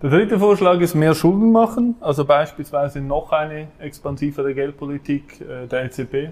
Der 0.00 0.10
dritte 0.10 0.38
Vorschlag 0.38 0.80
ist 0.80 0.94
mehr 0.94 1.14
Schulden 1.14 1.50
machen, 1.52 1.96
also 2.00 2.24
beispielsweise 2.24 3.00
noch 3.00 3.32
eine 3.32 3.68
expansivere 3.80 4.54
Geldpolitik 4.54 5.40
äh, 5.40 5.66
der 5.66 5.84
EZB. 5.84 6.30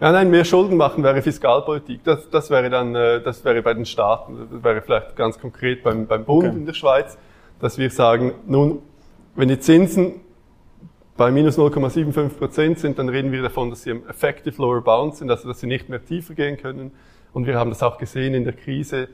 Ja, 0.00 0.12
nein, 0.12 0.30
mehr 0.30 0.44
Schulden 0.44 0.76
machen 0.76 1.02
wäre 1.02 1.20
Fiskalpolitik. 1.20 2.04
Das, 2.04 2.30
das 2.30 2.50
wäre 2.50 2.70
dann, 2.70 2.94
äh, 2.94 3.22
das 3.22 3.44
wäre 3.44 3.62
bei 3.62 3.74
den 3.74 3.86
Staaten, 3.86 4.48
das 4.50 4.62
wäre 4.62 4.82
vielleicht 4.82 5.16
ganz 5.16 5.38
konkret 5.38 5.82
beim, 5.82 6.06
beim 6.06 6.24
Bund 6.24 6.48
okay. 6.48 6.56
in 6.56 6.66
der 6.66 6.74
Schweiz, 6.74 7.18
dass 7.58 7.76
wir 7.78 7.90
sagen, 7.90 8.32
nun, 8.46 8.80
wenn 9.34 9.48
die 9.48 9.58
Zinsen 9.58 10.20
bei 11.20 11.30
minus 11.30 11.58
0,75 11.58 12.28
Prozent 12.30 12.78
sind, 12.78 12.98
dann 12.98 13.10
reden 13.10 13.30
wir 13.30 13.42
davon, 13.42 13.68
dass 13.68 13.82
sie 13.82 13.90
im 13.90 14.08
effective 14.08 14.54
lower 14.56 14.80
bound 14.80 15.16
sind, 15.16 15.30
also 15.30 15.48
dass 15.48 15.60
sie 15.60 15.66
nicht 15.66 15.90
mehr 15.90 16.02
tiefer 16.02 16.32
gehen 16.32 16.56
können. 16.56 16.92
Und 17.34 17.46
wir 17.46 17.58
haben 17.58 17.68
das 17.68 17.82
auch 17.82 17.98
gesehen 17.98 18.32
in 18.32 18.44
der 18.44 18.54
Krise, 18.54 19.10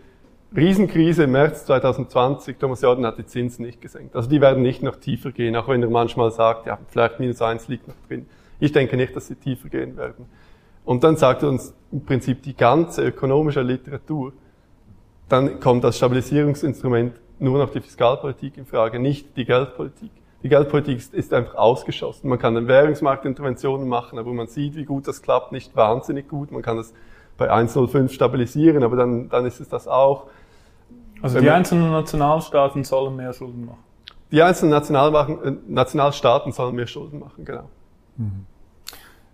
Riesenkrise 0.57 1.25
im 1.25 1.33
März 1.33 1.67
2020, 1.67 2.59
Thomas 2.59 2.81
Jordan 2.83 3.07
hat 3.07 3.19
die 3.19 3.27
Zinsen 3.27 3.67
nicht 3.67 3.81
gesenkt. 3.81 4.15
Also 4.15 4.31
die 4.31 4.41
werden 4.41 4.63
nicht 4.63 4.85
noch 4.85 4.95
tiefer 4.95 5.33
gehen, 5.33 5.57
auch 5.57 5.67
wenn 5.67 5.83
er 5.83 5.91
manchmal 5.91 6.31
sagt, 6.31 6.67
ja, 6.67 6.79
vielleicht 6.91 7.19
minus 7.19 7.43
eins 7.43 7.67
liegt 7.67 7.89
noch 7.89 7.97
drin. 8.07 8.27
Ich 8.61 8.71
denke 8.71 8.97
nicht, 8.97 9.17
dass 9.17 9.27
sie 9.27 9.35
tiefer 9.35 9.69
gehen 9.69 9.97
werden. 9.97 10.27
Und 10.85 11.03
dann 11.03 11.17
sagt 11.17 11.43
uns 11.43 11.75
im 11.91 12.05
Prinzip 12.05 12.41
die 12.45 12.57
ganze 12.57 13.05
ökonomische 13.05 13.63
Literatur, 13.63 14.33
dann 15.29 15.59
kommt 15.59 15.85
als 15.85 15.97
Stabilisierungsinstrument 15.97 17.15
nur 17.41 17.59
noch 17.59 17.71
die 17.71 17.81
Fiskalpolitik 17.81 18.59
in 18.59 18.65
Frage, 18.65 19.01
nicht 19.01 19.37
die 19.37 19.45
Geldpolitik. 19.45 20.13
Die 20.47 20.51
Geldpolitik 20.51 20.99
ist, 20.99 21.13
ist 21.13 21.35
einfach 21.35 21.57
ausgeschossen. 21.57 22.29
Man 22.29 22.39
kann 22.39 22.55
dann 22.55 22.69
Währungsmarktinterventionen 22.69 23.89
machen, 23.89 24.17
aber 24.17 24.33
man 24.33 24.47
sieht, 24.47 24.77
wie 24.77 24.85
gut 24.85 25.09
das 25.09 25.21
klappt, 25.21 25.51
nicht 25.51 25.75
wahnsinnig 25.75 26.29
gut. 26.29 26.53
Man 26.53 26.63
kann 26.63 26.77
das 26.77 26.95
bei 27.37 27.53
1,05 27.53 28.11
stabilisieren, 28.11 28.85
aber 28.85 28.95
dann, 28.95 29.29
dann 29.29 29.45
ist 29.45 29.59
es 29.59 29.69
das 29.69 29.89
auch. 29.89 30.29
Also 31.21 31.41
die 31.41 31.51
einzelnen 31.51 31.91
Nationalstaaten 31.91 32.85
sollen 32.85 33.17
mehr 33.17 33.33
Schulden 33.33 33.67
machen? 33.67 33.83
Die 34.31 34.41
einzelnen 34.41 34.73
äh, 34.73 35.53
Nationalstaaten 35.67 36.53
sollen 36.53 36.77
mehr 36.77 36.87
Schulden 36.87 37.19
machen, 37.19 37.45
genau. 37.45 37.69
Mhm. 38.17 38.47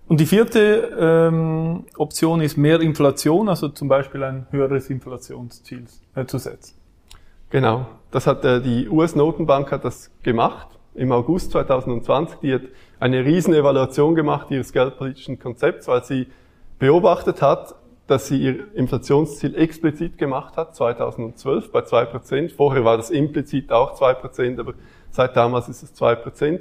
Und 0.08 0.18
die 0.18 0.24
vierte 0.24 0.96
ähm, 0.98 1.84
Option 1.98 2.40
ist 2.40 2.56
mehr 2.56 2.80
Inflation, 2.80 3.50
also 3.50 3.68
zum 3.68 3.88
Beispiel 3.88 4.22
ein 4.22 4.46
höheres 4.50 4.88
Inflationsziel 4.88 5.84
äh, 6.14 6.24
zu 6.24 6.38
setzen. 6.38 6.74
Genau, 7.50 7.84
das 8.10 8.26
hat 8.26 8.46
äh, 8.46 8.62
die 8.62 8.88
US-Notenbank 8.88 9.70
hat 9.72 9.84
das 9.84 10.10
gemacht 10.22 10.68
im 10.94 11.12
August 11.12 11.52
2020. 11.52 12.38
Die 12.40 12.54
hat 12.54 12.62
eine 13.00 13.24
riesen 13.24 13.54
Evaluation 13.54 14.14
gemacht 14.14 14.50
ihres 14.50 14.72
geldpolitischen 14.72 15.38
Konzepts, 15.38 15.88
weil 15.88 16.04
sie 16.04 16.26
beobachtet 16.78 17.42
hat, 17.42 17.74
dass 18.06 18.26
sie 18.26 18.36
ihr 18.36 18.74
Inflationsziel 18.74 19.54
explizit 19.54 20.18
gemacht 20.18 20.56
hat, 20.56 20.74
2012 20.74 21.70
bei 21.72 21.80
2%. 21.80 22.54
Vorher 22.54 22.84
war 22.84 22.96
das 22.96 23.10
implizit 23.10 23.70
auch 23.72 23.98
2%, 23.98 24.58
aber 24.58 24.74
seit 25.10 25.36
damals 25.36 25.68
ist 25.68 25.82
es 25.82 25.94
2%. 25.94 26.60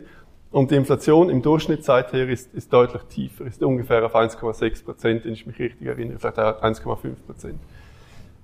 Und 0.51 0.69
die 0.69 0.75
Inflation 0.75 1.29
im 1.29 1.41
Durchschnitt 1.41 1.83
seither 1.83 2.27
ist, 2.27 2.53
ist 2.53 2.71
deutlich 2.73 3.01
tiefer, 3.03 3.45
ist 3.45 3.63
ungefähr 3.63 4.05
auf 4.05 4.15
1,6% 4.15 5.23
wenn 5.23 5.33
ich 5.33 5.45
mich 5.47 5.57
richtig 5.57 5.87
erinnere, 5.87 6.19
vielleicht 6.19 6.37
1,5% 6.37 7.53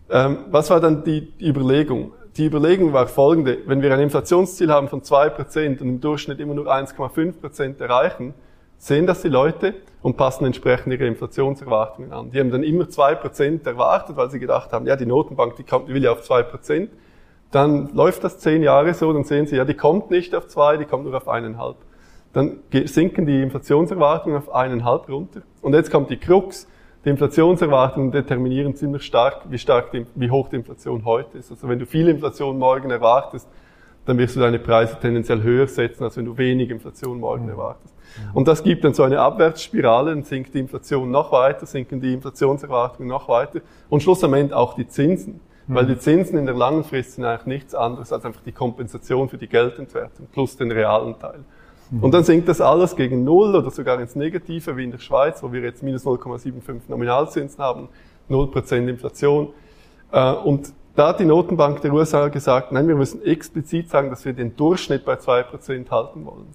Ähm, 0.10 0.38
was 0.50 0.70
war 0.70 0.80
dann 0.80 1.04
die, 1.04 1.32
die 1.32 1.50
Überlegung? 1.50 2.14
Die 2.38 2.46
Überlegung 2.46 2.94
war 2.94 3.08
folgende. 3.08 3.58
Wenn 3.66 3.82
wir 3.82 3.92
ein 3.92 4.00
Inflationsziel 4.00 4.72
haben 4.72 4.90
von 4.90 5.02
2% 5.02 5.70
und 5.70 5.82
im 5.82 6.02
Durchschnitt 6.02 6.40
immer 6.40 6.54
nur 6.54 6.68
1,5% 6.68 7.82
erreichen, 7.82 8.36
sehen 8.78 9.08
das 9.08 9.24
die 9.24 9.28
Leute 9.28 9.74
und 10.04 10.18
passen 10.18 10.46
entsprechend 10.46 10.94
ihre 10.94 11.08
Inflationserwartungen 11.08 12.14
an. 12.14 12.30
Die 12.30 12.40
haben 12.40 12.52
dann 12.52 12.62
immer 12.62 12.84
2% 12.84 13.66
erwartet, 13.66 14.18
weil 14.18 14.30
sie 14.30 14.38
gedacht 14.38 14.72
haben, 14.72 14.86
ja, 14.86 14.96
die 14.96 15.08
Notenbank, 15.08 15.56
die, 15.56 15.64
kommt, 15.64 15.90
die 15.90 15.96
will 15.96 16.04
ja 16.04 16.12
auf 16.12 16.22
2%. 16.22 16.90
Dann 17.50 17.90
läuft 17.96 18.24
das 18.24 18.38
zehn 18.38 18.62
Jahre 18.62 18.94
so, 18.94 19.12
dann 19.12 19.24
sehen 19.24 19.48
sie, 19.48 19.56
ja, 19.56 19.66
die 19.66 19.74
kommt 19.74 20.12
nicht 20.12 20.36
auf 20.36 20.46
2, 20.46 20.78
die 20.78 20.86
kommt 20.86 21.06
nur 21.06 21.18
auf 21.18 21.28
1,5. 21.28 21.74
Dann 22.34 22.60
sinken 22.86 23.26
die 23.26 23.42
Inflationserwartungen 23.42 24.38
auf 24.38 24.54
1,5 24.54 25.10
runter. 25.10 25.42
Und 25.62 25.74
jetzt 25.74 25.90
kommt 25.90 26.12
die 26.12 26.18
Krux. 26.18 26.68
Die 27.06 27.10
Inflationserwartungen 27.10 28.12
determinieren 28.12 28.76
ziemlich 28.76 29.04
stark, 29.04 29.42
wie 29.50 29.58
stark, 29.58 29.92
die, 29.92 30.06
wie 30.16 30.30
hoch 30.30 30.50
die 30.50 30.58
Inflation 30.58 31.06
heute 31.06 31.38
ist. 31.38 31.52
Also 31.52 31.70
wenn 31.70 31.80
du 31.80 31.86
viel 31.86 32.08
Inflation 32.08 32.58
morgen 32.58 32.90
erwartest, 32.90 33.48
dann 34.06 34.18
wirst 34.18 34.36
du 34.36 34.40
deine 34.40 34.58
Preise 34.58 34.98
tendenziell 35.00 35.44
höher 35.44 35.68
setzen, 35.68 36.04
als 36.04 36.18
wenn 36.18 36.26
du 36.26 36.38
wenig 36.38 36.70
Inflation 36.70 37.20
morgen 37.20 37.44
mhm. 37.44 37.52
erwartest. 37.52 37.94
Und 38.34 38.48
das 38.48 38.64
gibt 38.64 38.84
dann 38.84 38.94
so 38.94 39.04
eine 39.04 39.20
Abwärtsspirale, 39.20 40.12
dann 40.12 40.24
sinkt 40.24 40.54
die 40.54 40.60
Inflation 40.60 41.12
noch 41.12 41.32
weiter, 41.32 41.66
sinken 41.66 42.00
die 42.00 42.14
Inflationserwartungen 42.14 43.10
noch 43.10 43.28
weiter 43.28 43.60
und 43.90 44.02
schlussendlich 44.02 44.54
auch 44.54 44.76
die 44.76 44.88
Zinsen. 44.88 45.42
Mhm. 45.68 45.76
Weil 45.76 45.86
die 45.86 45.98
Zinsen 45.98 46.38
in 46.38 46.46
der 46.46 46.56
langen 46.56 46.86
Frist 46.86 47.14
sind 47.14 47.26
eigentlich 47.26 47.46
nichts 47.46 47.76
anderes 47.76 48.14
als 48.14 48.24
einfach 48.24 48.42
die 48.42 48.54
Kompensation 48.54 49.28
für 49.28 49.38
die 49.38 49.48
Geldentwertung 49.48 50.28
plus 50.32 50.56
den 50.56 50.72
realen 50.72 51.20
Teil. 51.20 51.44
Mhm. 51.92 52.04
Und 52.04 52.14
dann 52.14 52.24
sinkt 52.24 52.48
das 52.48 52.62
alles 52.62 52.96
gegen 52.96 53.24
Null 53.24 53.56
oder 53.56 53.72
sogar 53.72 54.00
ins 54.00 54.16
Negative, 54.16 54.76
wie 54.78 54.84
in 54.84 54.92
der 54.92 55.00
Schweiz, 55.00 55.42
wo 55.42 55.52
wir 55.52 55.62
jetzt 55.62 55.84
minus 55.84 56.06
0,75 56.06 56.82
Nominalzinsen 56.88 57.64
haben, 57.64 57.90
0% 58.30 58.88
Inflation. 58.88 59.50
Äh, 60.12 60.34
und 60.34 60.74
da 60.96 61.10
hat 61.10 61.20
die 61.20 61.26
Notenbank 61.26 61.82
der 61.82 61.94
USA 61.94 62.28
gesagt, 62.28 62.72
nein, 62.72 62.88
wir 62.88 62.96
müssen 62.96 63.24
explizit 63.24 63.90
sagen, 63.90 64.10
dass 64.10 64.26
wir 64.26 64.34
den 64.34 64.56
Durchschnitt 64.56 65.06
bei 65.06 65.14
2% 65.14 65.90
halten 65.92 66.26
wollen. 66.26 66.48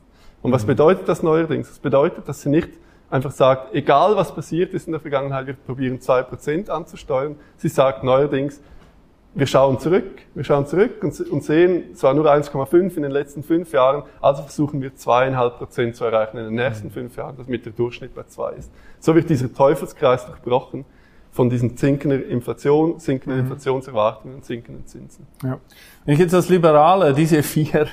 Und 0.43 0.53
was 0.53 0.65
mhm. 0.65 0.69
bedeutet 0.69 1.09
das 1.09 1.23
neuerdings? 1.23 1.69
Das 1.69 1.79
bedeutet, 1.79 2.29
dass 2.29 2.43
sie 2.43 2.49
nicht 2.49 2.71
einfach 3.09 3.31
sagt, 3.31 3.75
egal 3.75 4.17
was 4.17 4.35
passiert 4.35 4.75
ist 4.75 4.87
in 4.87 4.93
der 4.93 5.01
Vergangenheit, 5.01 5.47
wir 5.47 5.55
probieren 5.55 5.99
2% 5.99 6.71
anzusteuern. 6.71 7.37
Sie 7.57 7.69
sagt 7.69 8.03
neuerdings, 8.03 8.61
wir 9.35 9.47
schauen 9.47 9.79
zurück, 9.79 10.23
wir 10.35 10.45
schauen 10.45 10.67
zurück 10.67 11.03
und, 11.03 11.19
und 11.31 11.43
sehen, 11.43 11.85
es 11.95 12.03
war 12.03 12.15
nur 12.15 12.31
1,5 12.31 12.97
in 12.97 13.03
den 13.03 13.13
letzten 13.13 13.43
fünf 13.43 13.73
Jahren, 13.73 14.03
also 14.21 14.43
versuchen 14.43 14.83
wir 14.83 14.95
zweieinhalb 14.95 15.59
Prozent 15.59 15.97
zu 15.97 16.05
erreichen 16.05 16.37
in 16.39 16.45
den 16.45 16.55
nächsten 16.55 16.89
mhm. 16.89 16.93
fünf 16.93 17.17
Jahren, 17.17 17.37
damit 17.39 17.65
der 17.65 17.73
Durchschnitt 17.73 18.15
bei 18.15 18.25
zwei 18.25 18.53
ist. 18.53 18.71
So 19.01 19.15
wird 19.15 19.31
dieser 19.31 19.53
Teufelskreis 19.53 20.27
durchbrochen 20.27 20.85
von 21.31 21.49
diesen 21.49 21.77
sinkenden 21.77 22.29
Inflation, 22.29 22.99
sinkenden 22.99 23.39
mhm. 23.39 23.47
Inflationserwartungen 23.47 24.37
und 24.37 24.45
sinkenden 24.45 24.87
Zinsen. 24.87 25.27
Ja. 25.43 25.59
Wenn 26.05 26.15
ich 26.15 26.21
jetzt 26.21 26.35
als 26.35 26.51
Liberaler 26.51 27.15
diese 27.15 27.43
vier 27.43 27.87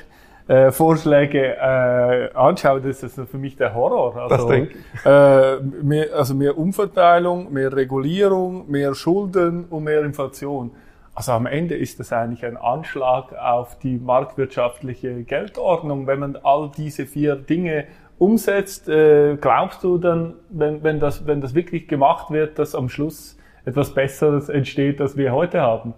äh, 0.49 0.71
Vorschläge 0.71 1.55
äh, 1.55 2.33
anschaue, 2.33 2.81
das 2.81 3.01
ist 3.01 3.19
für 3.31 3.37
mich 3.37 3.55
der 3.55 3.73
Horror. 3.73 4.15
Also, 4.17 4.35
das 4.35 4.47
denke 4.47 4.73
ich. 4.73 5.05
Äh, 5.05 5.59
mehr, 5.83 6.07
also 6.15 6.33
mehr 6.33 6.57
Umverteilung, 6.57 7.53
mehr 7.53 7.73
Regulierung, 7.73 8.69
mehr 8.69 8.93
Schulden 8.93 9.65
und 9.69 9.85
mehr 9.85 10.03
Inflation. 10.03 10.71
Also 11.19 11.33
am 11.33 11.47
Ende 11.47 11.75
ist 11.75 11.99
das 11.99 12.13
eigentlich 12.13 12.45
ein 12.45 12.55
Anschlag 12.55 13.33
auf 13.33 13.77
die 13.77 13.97
marktwirtschaftliche 13.97 15.23
Geldordnung. 15.23 16.07
Wenn 16.07 16.19
man 16.19 16.37
all 16.43 16.71
diese 16.77 17.05
vier 17.05 17.35
Dinge 17.35 17.87
umsetzt, 18.17 18.87
äh, 18.87 19.35
glaubst 19.35 19.83
du 19.83 19.97
dann, 19.97 20.35
wenn, 20.49 20.81
wenn, 20.81 21.01
das, 21.01 21.27
wenn 21.27 21.41
das 21.41 21.53
wirklich 21.53 21.89
gemacht 21.89 22.31
wird, 22.31 22.57
dass 22.57 22.73
am 22.73 22.87
Schluss 22.87 23.37
etwas 23.65 23.93
Besseres 23.93 24.47
entsteht, 24.47 25.01
als 25.01 25.17
wir 25.17 25.33
heute 25.33 25.59
haben? 25.59 25.93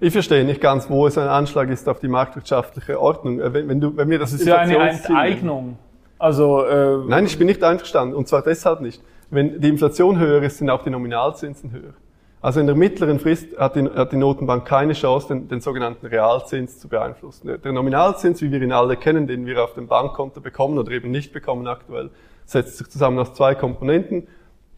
Ich 0.00 0.12
verstehe 0.12 0.44
nicht 0.44 0.60
ganz, 0.60 0.90
wo 0.90 1.06
es 1.06 1.16
ein 1.16 1.28
Anschlag 1.28 1.68
ist 1.68 1.88
auf 1.88 2.00
die 2.00 2.08
marktwirtschaftliche 2.08 3.00
Ordnung. 3.00 3.38
Äh, 3.38 3.54
wenn, 3.54 3.68
wenn, 3.68 3.80
du, 3.80 3.96
wenn 3.96 4.10
wir 4.10 4.18
das, 4.18 4.32
das 4.32 4.40
ist 4.40 4.48
ja 4.48 4.56
eine 4.56 4.78
Enteignung. 4.78 5.78
Also, 6.18 6.64
äh, 6.64 6.96
Nein, 7.06 7.24
ich 7.24 7.38
bin 7.38 7.46
nicht 7.46 7.62
einverstanden. 7.62 8.16
Und 8.16 8.26
zwar 8.26 8.42
deshalb 8.42 8.80
nicht. 8.80 9.00
Wenn 9.30 9.60
die 9.60 9.68
Inflation 9.68 10.18
höher 10.18 10.42
ist, 10.42 10.58
sind 10.58 10.70
auch 10.70 10.82
die 10.82 10.90
Nominalzinsen 10.90 11.70
höher. 11.70 11.94
Also 12.42 12.60
in 12.60 12.66
der 12.66 12.76
mittleren 12.76 13.18
Frist 13.18 13.58
hat 13.58 13.76
die, 13.76 13.84
hat 13.84 14.12
die 14.12 14.16
Notenbank 14.16 14.64
keine 14.64 14.94
Chance, 14.94 15.28
den, 15.28 15.48
den, 15.48 15.60
sogenannten 15.60 16.06
Realzins 16.06 16.78
zu 16.78 16.88
beeinflussen. 16.88 17.60
Der, 17.62 17.72
Nominalzins, 17.72 18.40
wie 18.40 18.50
wir 18.50 18.62
ihn 18.62 18.72
alle 18.72 18.96
kennen, 18.96 19.26
den 19.26 19.44
wir 19.44 19.62
auf 19.62 19.74
dem 19.74 19.88
Bankkonto 19.88 20.40
bekommen 20.40 20.78
oder 20.78 20.90
eben 20.92 21.10
nicht 21.10 21.34
bekommen 21.34 21.66
aktuell, 21.66 22.10
setzt 22.46 22.78
sich 22.78 22.88
zusammen 22.88 23.18
aus 23.18 23.34
zwei 23.34 23.54
Komponenten, 23.54 24.26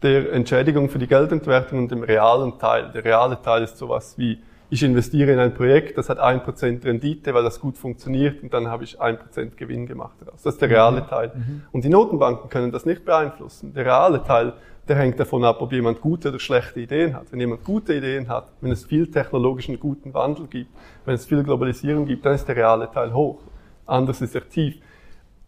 der 0.01 0.33
Entschädigung 0.33 0.89
für 0.89 0.99
die 0.99 1.07
Geldentwertung 1.07 1.79
und 1.79 1.91
dem 1.91 2.03
realen 2.03 2.59
Teil. 2.59 2.91
Der 2.93 3.05
reale 3.05 3.41
Teil 3.41 3.63
ist 3.63 3.77
sowas 3.77 4.17
wie, 4.17 4.39
ich 4.69 4.83
investiere 4.83 5.31
in 5.31 5.39
ein 5.39 5.53
Projekt, 5.53 5.97
das 5.97 6.09
hat 6.09 6.19
ein 6.19 6.43
Prozent 6.43 6.83
Rendite, 6.83 7.33
weil 7.33 7.43
das 7.43 7.61
gut 7.61 7.77
funktioniert 7.77 8.43
und 8.43 8.53
dann 8.53 8.69
habe 8.69 8.83
ich 8.83 8.99
ein 8.99 9.19
Prozent 9.19 9.55
Gewinn 9.55 9.85
gemacht 9.85 10.15
daraus. 10.19 10.41
Das 10.41 10.55
ist 10.55 10.61
der 10.61 10.69
reale 10.69 11.01
mhm. 11.01 11.07
Teil. 11.07 11.31
Mhm. 11.33 11.61
Und 11.71 11.85
die 11.85 11.89
Notenbanken 11.89 12.49
können 12.49 12.71
das 12.71 12.85
nicht 12.85 13.05
beeinflussen. 13.05 13.73
Der 13.73 13.85
reale 13.85 14.23
Teil, 14.23 14.53
der 14.87 14.97
hängt 14.97 15.19
davon 15.19 15.45
ab, 15.45 15.61
ob 15.61 15.71
jemand 15.71 16.01
gute 16.01 16.29
oder 16.29 16.39
schlechte 16.39 16.81
Ideen 16.81 17.13
hat. 17.13 17.31
Wenn 17.31 17.39
jemand 17.39 17.63
gute 17.63 17.93
Ideen 17.93 18.27
hat, 18.27 18.51
wenn 18.59 18.71
es 18.71 18.85
viel 18.85 19.09
technologischen 19.09 19.79
guten 19.79 20.13
Wandel 20.13 20.47
gibt, 20.47 20.71
wenn 21.05 21.15
es 21.15 21.25
viel 21.25 21.43
Globalisierung 21.43 22.05
gibt, 22.05 22.25
dann 22.25 22.35
ist 22.35 22.45
der 22.45 22.55
reale 22.55 22.91
Teil 22.91 23.13
hoch. 23.13 23.39
Anders 23.85 24.21
ist 24.21 24.35
er 24.35 24.47
tief. 24.47 24.75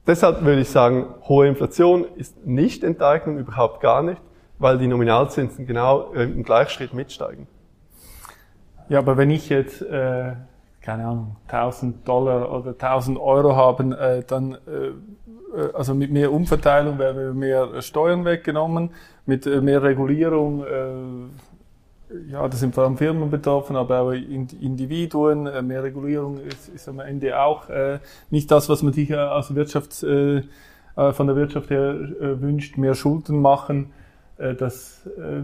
Deshalb 0.08 0.44
würde 0.44 0.62
ich 0.62 0.70
sagen, 0.70 1.08
hohe 1.28 1.48
Inflation 1.48 2.06
ist 2.16 2.46
nicht 2.46 2.84
Enteignung, 2.84 3.40
überhaupt 3.40 3.82
gar 3.82 4.04
nicht, 4.04 4.22
weil 4.60 4.78
die 4.78 4.88
Nominalzinsen 4.88 5.66
genau 5.66 6.12
im 6.14 6.44
Gleichschritt 6.44 6.94
mitsteigen. 6.94 7.48
Ja, 8.88 9.00
aber 9.00 9.18
wenn 9.18 9.32
ich 9.32 9.50
jetzt, 9.50 9.82
äh, 9.82 10.34
keine 10.86 11.06
Ahnung, 11.06 11.36
1000 11.48 12.08
Dollar 12.08 12.52
oder 12.52 12.72
1000 12.72 13.20
Euro 13.20 13.56
haben, 13.56 13.92
äh, 13.92 14.24
dann, 14.26 14.54
äh, 14.54 14.88
äh, 14.88 15.74
also 15.74 15.96
mit 15.96 16.12
mehr 16.12 16.32
Umverteilung 16.32 17.00
werden 17.00 17.38
mehr 17.38 17.82
Steuern 17.82 18.24
weggenommen, 18.24 18.92
mit 19.26 19.48
äh, 19.48 19.62
mehr 19.62 19.82
Regulierung, 19.82 20.64
äh, 20.64 22.32
ja, 22.32 22.48
da 22.48 22.56
sind 22.56 22.76
vor 22.76 22.84
allem 22.84 22.98
Firmen 22.98 23.32
betroffen, 23.32 23.76
aber 23.76 24.02
auch 24.02 24.12
Individuen. 24.12 25.48
Äh, 25.48 25.64
mehr 25.64 25.84
Regulierung 25.84 26.40
ist, 26.40 26.70
ist 26.70 26.88
am 26.88 27.00
Ende 27.00 27.42
auch 27.42 27.68
äh, 27.70 28.00
nicht 28.30 28.52
das, 28.52 28.70
was 28.70 28.84
man 28.84 28.94
sich 28.94 29.14
aus 29.18 29.54
Wirtschafts, 29.56 30.06
von 31.12 31.28
der 31.28 31.36
Wirtschaft 31.36 31.72
her 31.72 31.94
wünscht. 32.40 32.78
Mehr 32.78 32.96
Schulden 32.96 33.42
machen, 33.42 33.92
äh, 34.38 34.54
das 34.56 35.06
äh, 35.18 35.42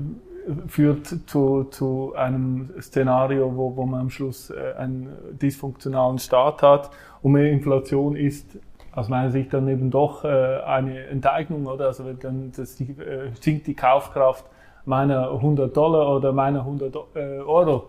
führt 0.67 1.07
zu, 1.27 1.65
zu 1.65 2.13
einem 2.15 2.71
Szenario, 2.79 3.55
wo, 3.55 3.75
wo 3.75 3.85
man 3.85 4.01
am 4.01 4.09
Schluss 4.09 4.49
äh, 4.49 4.73
einen 4.77 5.09
dysfunktionalen 5.41 6.19
Staat 6.19 6.61
hat. 6.61 6.91
Und 7.21 7.33
mehr 7.33 7.51
Inflation 7.51 8.15
ist 8.15 8.57
aus 8.91 9.07
meiner 9.07 9.31
Sicht 9.31 9.53
dann 9.53 9.67
eben 9.67 9.89
doch 9.91 10.25
äh, 10.25 10.27
eine 10.27 11.05
Enteignung, 11.07 11.65
oder? 11.67 11.87
Also 11.87 12.03
dann 12.13 12.51
das, 12.55 12.75
die, 12.75 12.91
äh, 12.91 13.31
sinkt 13.39 13.67
die 13.67 13.73
Kaufkraft 13.73 14.45
meiner 14.85 15.31
100 15.31 15.75
Dollar 15.75 16.15
oder 16.15 16.33
meiner 16.33 16.59
100 16.59 16.95
äh, 17.15 17.19
Euro. 17.39 17.87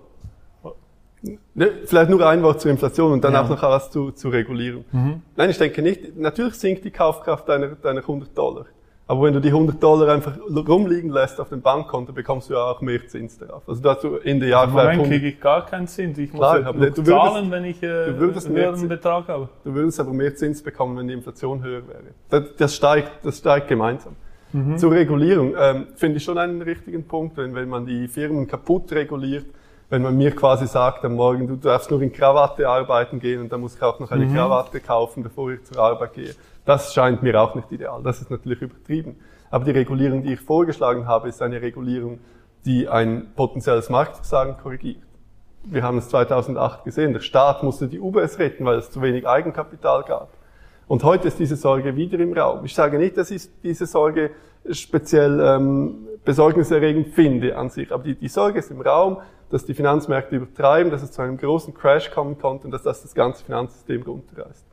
Ne, 1.55 1.71
vielleicht 1.85 2.11
nur 2.11 2.27
ein 2.27 2.43
Wort 2.43 2.61
zur 2.61 2.71
Inflation 2.71 3.13
und 3.13 3.23
dann 3.23 3.35
ja. 3.35 3.43
auch 3.43 3.49
noch 3.49 3.63
was 3.63 3.91
zu, 3.91 4.11
zur 4.11 4.33
Regulierung. 4.33 4.85
Mhm. 4.91 5.23
Nein, 5.37 5.51
ich 5.51 5.59
denke 5.59 5.81
nicht. 5.81 6.17
Natürlich 6.17 6.55
sinkt 6.55 6.85
die 6.85 6.91
Kaufkraft 6.91 7.49
deiner, 7.49 7.69
deiner 7.69 8.01
100 8.01 8.37
Dollar. 8.37 8.67
Aber 9.13 9.25
wenn 9.25 9.35
du 9.35 9.41
die 9.41 9.51
100 9.51 9.83
Dollar 9.83 10.15
einfach 10.15 10.39
rumliegen 10.49 11.11
lässt 11.11 11.39
auf 11.39 11.51
dem 11.51 11.61
Bankkonto, 11.61 12.15
bekommst 12.15 12.49
du 12.49 12.55
ja 12.55 12.65
auch 12.65 12.81
mehr 12.81 13.07
Zins 13.07 13.37
darauf. 13.37 13.63
Also 13.69 13.83
da 13.83 13.95
du 13.95 14.17
in 14.17 14.41
der 14.41 14.49
Jahr 14.49 14.63
also 14.63 14.75
Moment 14.75 15.07
kriege 15.07 15.29
ich 15.29 15.39
gar 15.39 15.67
keinen 15.67 15.87
Zins. 15.87 16.17
Ich 16.17 16.33
muss 16.33 16.41
Klar, 16.41 16.61
ja 16.61 16.73
du 16.73 16.79
würdest, 16.81 17.07
zahlen, 17.07 17.51
wenn 17.51 17.67
ich 17.67 17.83
äh, 17.83 18.07
du 18.07 18.19
würdest 18.19 18.47
einen 18.47 18.57
höheren 18.57 18.89
Betrag 18.89 19.29
habe. 19.29 19.51
Du 19.65 19.75
würdest 19.75 20.01
aber 20.01 20.15
mehr 20.15 20.35
Zins 20.35 20.63
bekommen, 20.63 20.97
wenn 20.97 21.09
die 21.09 21.13
Inflation 21.13 21.63
höher 21.63 21.87
wäre. 21.87 22.05
Das, 22.31 22.57
das 22.57 22.75
steigt, 22.75 23.13
das 23.23 23.37
steigt 23.37 23.69
gemeinsam. 23.69 24.17
Mhm. 24.55 24.79
Zur 24.79 24.93
Regulierung 24.93 25.57
ähm, 25.61 25.89
finde 25.95 26.17
ich 26.17 26.25
schon 26.25 26.39
einen 26.39 26.63
richtigen 26.63 27.05
Punkt, 27.05 27.37
wenn, 27.37 27.55
wenn 27.55 27.69
man 27.69 27.85
die 27.85 28.09
Firmen 28.09 28.47
kaputt 28.47 28.91
reguliert, 28.93 29.45
wenn 29.93 30.01
man 30.01 30.17
mir 30.17 30.35
quasi 30.35 30.67
sagt 30.67 31.05
am 31.05 31.17
Morgen, 31.17 31.47
du 31.47 31.57
darfst 31.57 31.91
nur 31.91 32.01
in 32.01 32.11
Krawatte 32.11 32.67
arbeiten 32.67 33.21
gehen 33.21 33.43
und 33.43 33.53
dann 33.53 33.61
muss 33.61 33.75
ich 33.75 33.83
auch 33.83 34.01
noch 34.01 34.11
eine 34.11 34.25
mhm. 34.25 34.35
Krawatte 34.35 34.81
kaufen, 34.81 35.23
bevor 35.23 35.51
ich 35.53 35.65
zur 35.65 35.77
Arbeit 35.83 36.15
gehe. 36.15 36.35
Das 36.65 36.95
scheint 36.95 37.23
mir 37.23 37.39
auch 37.39 37.55
nicht 37.55 37.71
ideal. 37.71 38.03
Das 38.03 38.23
ist 38.23 38.31
natürlich 38.31 38.63
übertrieben. 38.63 39.17
Aber 39.51 39.67
die 39.67 39.73
Regulierung, 39.73 40.23
die 40.23 40.33
ich 40.33 40.41
vorgeschlagen 40.41 41.07
habe, 41.07 41.29
ist 41.29 41.43
eine 41.43 41.61
Regulierung, 41.61 42.21
die 42.65 42.89
ein 42.89 43.35
potenzielles 43.37 43.91
Marktversagen 43.91 44.57
korrigiert. 44.57 45.03
Wir 45.65 45.83
haben 45.83 45.99
es 45.99 46.09
2008 46.09 46.85
gesehen. 46.85 47.13
Der 47.13 47.21
Staat 47.21 47.63
musste 47.63 47.87
die 47.87 48.01
UBS 48.01 48.39
retten, 48.39 48.65
weil 48.65 48.79
es 48.79 48.91
zu 48.91 49.03
wenig 49.03 49.29
Eigenkapital 49.29 50.05
gab. 50.05 50.31
Und 50.89 51.05
heute 51.05 51.29
ist 51.29 51.39
diese 51.39 51.57
Sorge 51.57 51.97
wieder 51.97 52.19
im 52.19 52.33
Raum. 52.33 52.65
Ich 52.65 52.75
sage 52.75 52.97
nicht, 52.97 53.19
dass 53.19 53.31
ich 53.31 53.43
diese 53.63 53.85
Sorge 53.85 54.31
speziell 54.71 55.39
ähm, 55.39 56.07
besorgniserregend 56.25 57.09
finde 57.09 57.59
an 57.59 57.69
sich, 57.69 57.93
aber 57.93 58.05
die, 58.05 58.15
die 58.15 58.29
Sorge 58.29 58.61
ist 58.61 58.71
im 58.71 58.81
Raum, 58.81 59.19
dass 59.53 59.67
die 59.67 59.75
Finanzmärkte 59.75 60.37
übertreiben, 60.37 60.91
dass 60.91 61.03
es 61.03 61.13
zu 61.13 61.21
einem 61.21 61.37
großen 61.37 61.75
Crash 61.75 62.11
kommen 62.11 62.39
konnte 62.39 62.65
und 62.65 62.71
dass 62.71 62.83
das 62.83 63.03
das 63.03 63.15
ganze 63.15 63.45
Finanzsystem 63.45 64.03
runterreißt. 64.03 64.65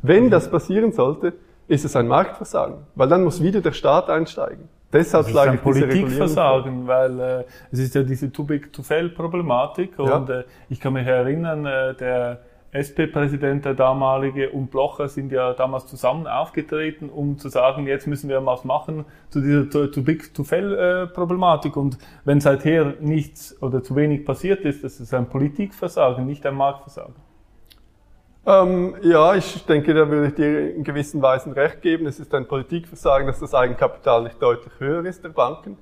Wenn 0.00 0.30
das 0.30 0.48
passieren 0.48 0.92
sollte, 0.92 1.32
ist 1.66 1.84
es 1.84 1.96
ein 1.96 2.06
Marktversagen, 2.06 2.86
weil 2.94 3.08
dann 3.08 3.24
muss 3.24 3.42
wieder 3.42 3.60
der 3.60 3.72
Staat 3.72 4.08
einsteigen. 4.08 4.68
Deshalb 4.92 5.24
das 5.26 5.32
ist 5.32 5.38
ein 5.38 5.58
Politikversagen, 5.58 6.86
weil 6.86 7.20
äh, 7.20 7.44
es 7.72 7.80
ist 7.80 7.94
ja 7.94 8.02
diese 8.02 8.32
Too 8.32 8.44
Big 8.44 8.72
to 8.72 8.82
Fail 8.82 9.10
Problematik 9.10 9.98
und 9.98 10.28
ja. 10.28 10.40
äh, 10.40 10.44
ich 10.70 10.80
kann 10.80 10.94
mich 10.94 11.06
erinnern, 11.06 11.66
äh, 11.66 11.94
der 11.94 12.40
SP-Präsident, 12.72 13.64
der 13.64 13.74
damalige, 13.74 14.50
und 14.50 14.70
Blocher 14.70 15.08
sind 15.08 15.32
ja 15.32 15.54
damals 15.54 15.86
zusammen 15.86 16.26
aufgetreten, 16.26 17.08
um 17.08 17.38
zu 17.38 17.48
sagen, 17.48 17.86
jetzt 17.86 18.06
müssen 18.06 18.28
wir 18.28 18.44
was 18.44 18.64
machen 18.64 19.06
zu 19.30 19.40
dieser 19.40 19.70
Too 19.70 20.02
Big 20.02 20.34
to 20.34 20.44
Fail-Problematik. 20.44 21.76
Und 21.76 21.98
wenn 22.24 22.40
seither 22.40 22.94
nichts 23.00 23.60
oder 23.62 23.82
zu 23.82 23.96
wenig 23.96 24.26
passiert 24.26 24.64
ist, 24.64 24.84
das 24.84 25.00
ist 25.00 25.14
ein 25.14 25.28
Politikversagen, 25.28 26.26
nicht 26.26 26.44
ein 26.44 26.54
Marktversagen. 26.54 27.14
Ähm, 28.46 28.96
ja, 29.02 29.34
ich 29.34 29.64
denke, 29.66 29.92
da 29.94 30.08
würde 30.08 30.28
ich 30.28 30.34
dir 30.34 30.74
in 30.74 30.84
gewissen 30.84 31.20
Weisen 31.20 31.52
recht 31.52 31.82
geben. 31.82 32.06
Es 32.06 32.18
ist 32.18 32.34
ein 32.34 32.46
Politikversagen, 32.46 33.26
dass 33.26 33.40
das 33.40 33.54
Eigenkapital 33.54 34.22
nicht 34.22 34.40
deutlich 34.40 34.72
höher 34.78 35.04
ist 35.04 35.24
der 35.24 35.30
Banken. 35.30 35.76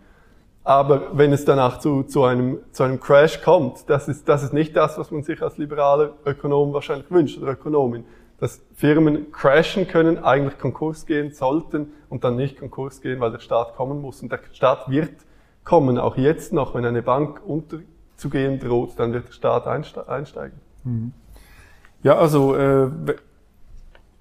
Aber 0.66 1.16
wenn 1.16 1.33
es 1.33 1.44
danach 1.44 1.79
zu, 1.79 2.02
zu, 2.02 2.24
einem, 2.24 2.59
zu 2.72 2.83
einem 2.83 2.98
Crash 2.98 3.40
kommt, 3.40 3.88
das 3.88 4.09
ist, 4.09 4.29
das 4.29 4.42
ist 4.42 4.52
nicht 4.52 4.74
das, 4.74 4.98
was 4.98 5.12
man 5.12 5.22
sich 5.22 5.40
als 5.40 5.59
liberaler 5.59 6.14
Ökonom 6.24 6.72
wahrscheinlich 6.72 7.09
wünscht 7.09 7.40
oder 7.40 7.52
Ökonomin. 7.52 8.02
Dass 8.40 8.61
Firmen 8.74 9.31
crashen 9.31 9.87
können, 9.87 10.18
eigentlich 10.24 10.59
Konkurs 10.59 11.07
gehen 11.07 11.33
sollten 11.33 11.92
und 12.09 12.24
dann 12.24 12.35
nicht 12.35 12.59
Konkurs 12.59 13.00
gehen, 13.00 13.20
weil 13.20 13.31
der 13.31 13.38
Staat 13.38 13.76
kommen 13.76 14.02
muss. 14.02 14.20
Und 14.22 14.33
der 14.33 14.40
Staat 14.52 14.90
wird 14.90 15.14
kommen, 15.62 15.98
auch 15.98 16.16
jetzt 16.16 16.52
noch, 16.52 16.74
wenn 16.74 16.85
eine 16.85 17.02
Bank 17.02 17.42
unterzugehen 17.46 18.59
droht, 18.59 18.98
dann 18.98 19.12
wird 19.12 19.29
der 19.29 19.33
Staat 19.35 19.68
einsteigen. 19.68 20.61
Mhm. 20.83 21.12
Ja, 22.02 22.18
also 22.18 22.57
äh, 22.57 22.90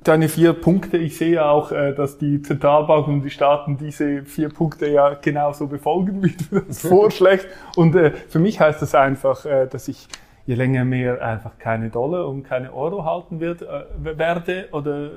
deine 0.05 0.29
vier 0.29 0.53
Punkte, 0.53 0.97
ich 0.97 1.17
sehe 1.17 1.43
auch, 1.43 1.71
äh, 1.71 1.93
dass 1.93 2.17
die 2.17 2.41
Zentralbanken 2.41 3.15
und 3.15 3.23
die 3.23 3.29
Staaten 3.29 3.77
diese 3.77 4.23
vier 4.23 4.49
Punkte 4.49 4.87
ja 4.87 5.15
genauso 5.15 5.67
befolgen, 5.67 6.23
wie 6.23 6.35
du 6.49 6.61
das 6.61 6.81
vorschlägst. 6.87 7.47
Und 7.75 7.95
äh, 7.95 8.11
für 8.11 8.39
mich 8.39 8.59
heißt 8.59 8.81
das 8.81 8.95
einfach, 8.95 9.45
äh, 9.45 9.67
dass 9.67 9.87
ich 9.87 10.07
je 10.45 10.53
länger 10.53 10.85
mehr 10.85 11.25
einfach 11.25 11.57
keine 11.57 11.89
Dollar 11.89 12.27
und 12.27 12.43
keine 12.43 12.71
Euro 12.71 13.03
halten 13.03 13.39
wird, 13.39 13.65
werde 13.97 14.67
oder 14.73 15.09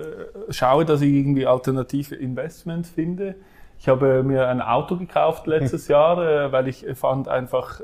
schaue, 0.48 0.86
dass 0.86 1.02
ich 1.02 1.12
irgendwie 1.12 1.44
alternative 1.44 2.14
Investments 2.14 2.88
finde. 2.88 3.34
Ich 3.78 3.88
habe 3.88 4.22
mir 4.22 4.48
ein 4.48 4.62
Auto 4.62 4.96
gekauft 4.96 5.46
letztes 5.46 5.86
Jahr, 5.88 6.46
äh, 6.46 6.50
weil 6.50 6.66
ich 6.66 6.86
fand 6.94 7.28
einfach 7.28 7.82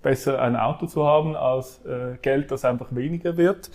besser 0.00 0.40
ein 0.40 0.54
Auto 0.54 0.86
zu 0.86 1.04
haben 1.04 1.34
als 1.34 1.80
Geld, 2.22 2.52
das 2.52 2.64
einfach 2.64 2.86
weniger 2.90 3.36
wird. 3.36 3.70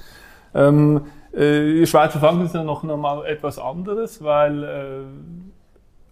Äh, 1.36 1.86
Schweizer 1.86 2.20
Franken 2.20 2.46
ist 2.46 2.56
ja 2.56 2.64
noch 2.64 2.84
mal 2.84 3.26
etwas 3.26 3.60
anderes, 3.60 4.24
weil 4.24 4.64
äh, 4.64 5.04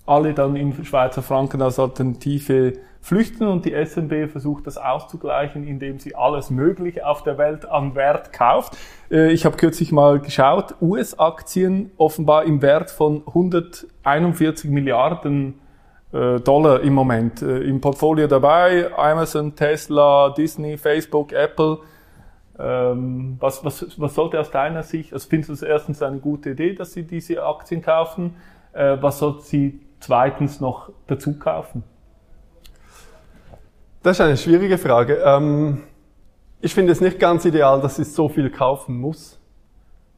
alle 0.05 0.33
dann 0.33 0.55
in 0.55 0.83
Schweizer 0.83 1.21
Franken 1.21 1.61
als 1.61 1.79
Alternative 1.79 2.73
flüchten 3.01 3.47
und 3.47 3.65
die 3.65 3.73
SNB 3.73 4.29
versucht 4.31 4.65
das 4.67 4.77
auszugleichen, 4.77 5.65
indem 5.65 5.99
sie 5.99 6.15
alles 6.15 6.49
Mögliche 6.49 7.05
auf 7.05 7.23
der 7.23 7.37
Welt 7.37 7.69
an 7.69 7.95
Wert 7.95 8.33
kauft. 8.33 8.77
Äh, 9.11 9.31
ich 9.31 9.45
habe 9.45 9.57
kürzlich 9.57 9.91
mal 9.91 10.19
geschaut, 10.19 10.75
US-Aktien 10.81 11.91
offenbar 11.97 12.43
im 12.45 12.61
Wert 12.61 12.91
von 12.91 13.23
141 13.27 14.69
Milliarden 14.69 15.55
äh, 16.13 16.39
Dollar 16.39 16.81
im 16.81 16.93
Moment 16.93 17.41
äh, 17.41 17.59
im 17.59 17.81
Portfolio 17.81 18.27
dabei. 18.27 18.89
Amazon, 18.95 19.55
Tesla, 19.55 20.29
Disney, 20.29 20.77
Facebook, 20.77 21.31
Apple. 21.33 21.79
Ähm, 22.59 23.37
was, 23.39 23.65
was, 23.65 23.99
was 23.99 24.13
sollte 24.13 24.39
aus 24.39 24.51
deiner 24.51 24.83
Sicht, 24.83 25.13
also 25.13 25.27
findest 25.27 25.49
du 25.49 25.53
es 25.53 25.61
erstens 25.63 26.01
eine 26.03 26.19
gute 26.19 26.51
Idee, 26.51 26.73
dass 26.73 26.93
sie 26.93 27.03
diese 27.03 27.43
Aktien 27.43 27.81
kaufen? 27.81 28.35
Äh, 28.73 28.97
was 29.01 29.19
sollte 29.19 29.41
sie 29.41 29.79
zweitens 29.99 30.59
noch 30.59 30.91
dazu 31.07 31.37
kaufen? 31.39 31.83
Das 34.03 34.17
ist 34.17 34.21
eine 34.21 34.37
schwierige 34.37 34.77
Frage. 34.77 35.15
Ähm, 35.23 35.83
ich 36.61 36.73
finde 36.73 36.91
es 36.91 37.01
nicht 37.01 37.19
ganz 37.19 37.45
ideal, 37.45 37.81
dass 37.81 37.95
sie 37.95 38.03
so 38.03 38.29
viel 38.29 38.49
kaufen 38.49 38.97
muss. 38.99 39.39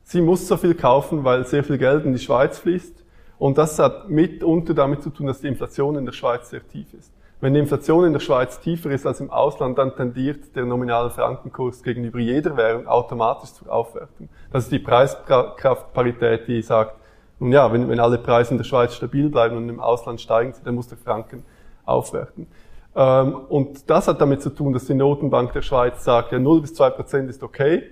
Sie 0.04 0.22
muss 0.22 0.48
so 0.48 0.58
viel 0.58 0.76
kaufen, 0.76 1.24
weil 1.24 1.46
sehr 1.46 1.64
viel 1.64 1.78
Geld 1.78 2.06
in 2.06 2.14
die 2.14 2.20
Schweiz 2.20 2.60
fließt. 2.60 3.04
Und 3.38 3.58
das 3.58 3.80
hat 3.80 4.10
mitunter 4.10 4.74
damit 4.74 5.04
zu 5.04 5.10
tun, 5.10 5.28
dass 5.28 5.42
die 5.42 5.48
Inflation 5.48 5.96
in 5.96 6.06
der 6.06 6.14
Schweiz 6.14 6.50
sehr 6.50 6.68
tief 6.68 6.94
ist. 6.94 7.12
Wenn 7.42 7.54
die 7.54 7.60
Inflation 7.60 8.06
in 8.06 8.14
der 8.14 8.22
Schweiz 8.22 8.60
tiefer 8.60 8.92
ist 8.92 9.06
als 9.06 9.20
im 9.20 9.30
Ausland, 9.30 9.78
dann 9.78 9.96
tendiert 9.96 10.56
der 10.56 10.66
nominale 10.66 11.10
Frankenkurs 11.10 11.84
gegenüber 11.84 12.20
jeder 12.20 12.56
Währung 12.56 12.88
automatisch 12.88 13.52
zur 13.52 13.72
Aufwertung. 13.72 14.30
Das 14.52 14.64
ist 14.64 14.72
die 14.72 14.80
Preiskraftparität, 14.80 16.48
die 16.48 16.62
sagt, 16.62 16.96
Und 17.40 17.52
ja, 17.52 17.72
wenn, 17.72 17.90
wenn 17.90 18.00
alle 18.00 18.18
Preise 18.18 18.52
in 18.52 18.58
der 18.58 18.64
Schweiz 18.64 18.96
stabil 18.96 19.30
bleiben 19.30 19.58
und 19.58 19.68
im 19.68 19.80
Ausland 19.80 20.22
steigen, 20.22 20.54
dann 20.64 20.76
muss 20.76 20.88
der 20.88 20.98
Franken 20.98 21.44
aufwerten. 21.86 22.48
Ähm, 22.96 23.36
und 23.50 23.90
das 23.90 24.08
hat 24.08 24.22
damit 24.22 24.42
zu 24.42 24.50
tun, 24.50 24.72
dass 24.72 24.86
die 24.86 24.94
Notenbank 24.94 25.52
der 25.52 25.62
Schweiz 25.62 26.04
sagt, 26.04 26.32
ja 26.32 26.40
0 26.40 26.62
bis 26.62 26.74
2 26.74 26.90
Prozent 26.92 27.30
ist 27.30 27.44
okay. 27.44 27.84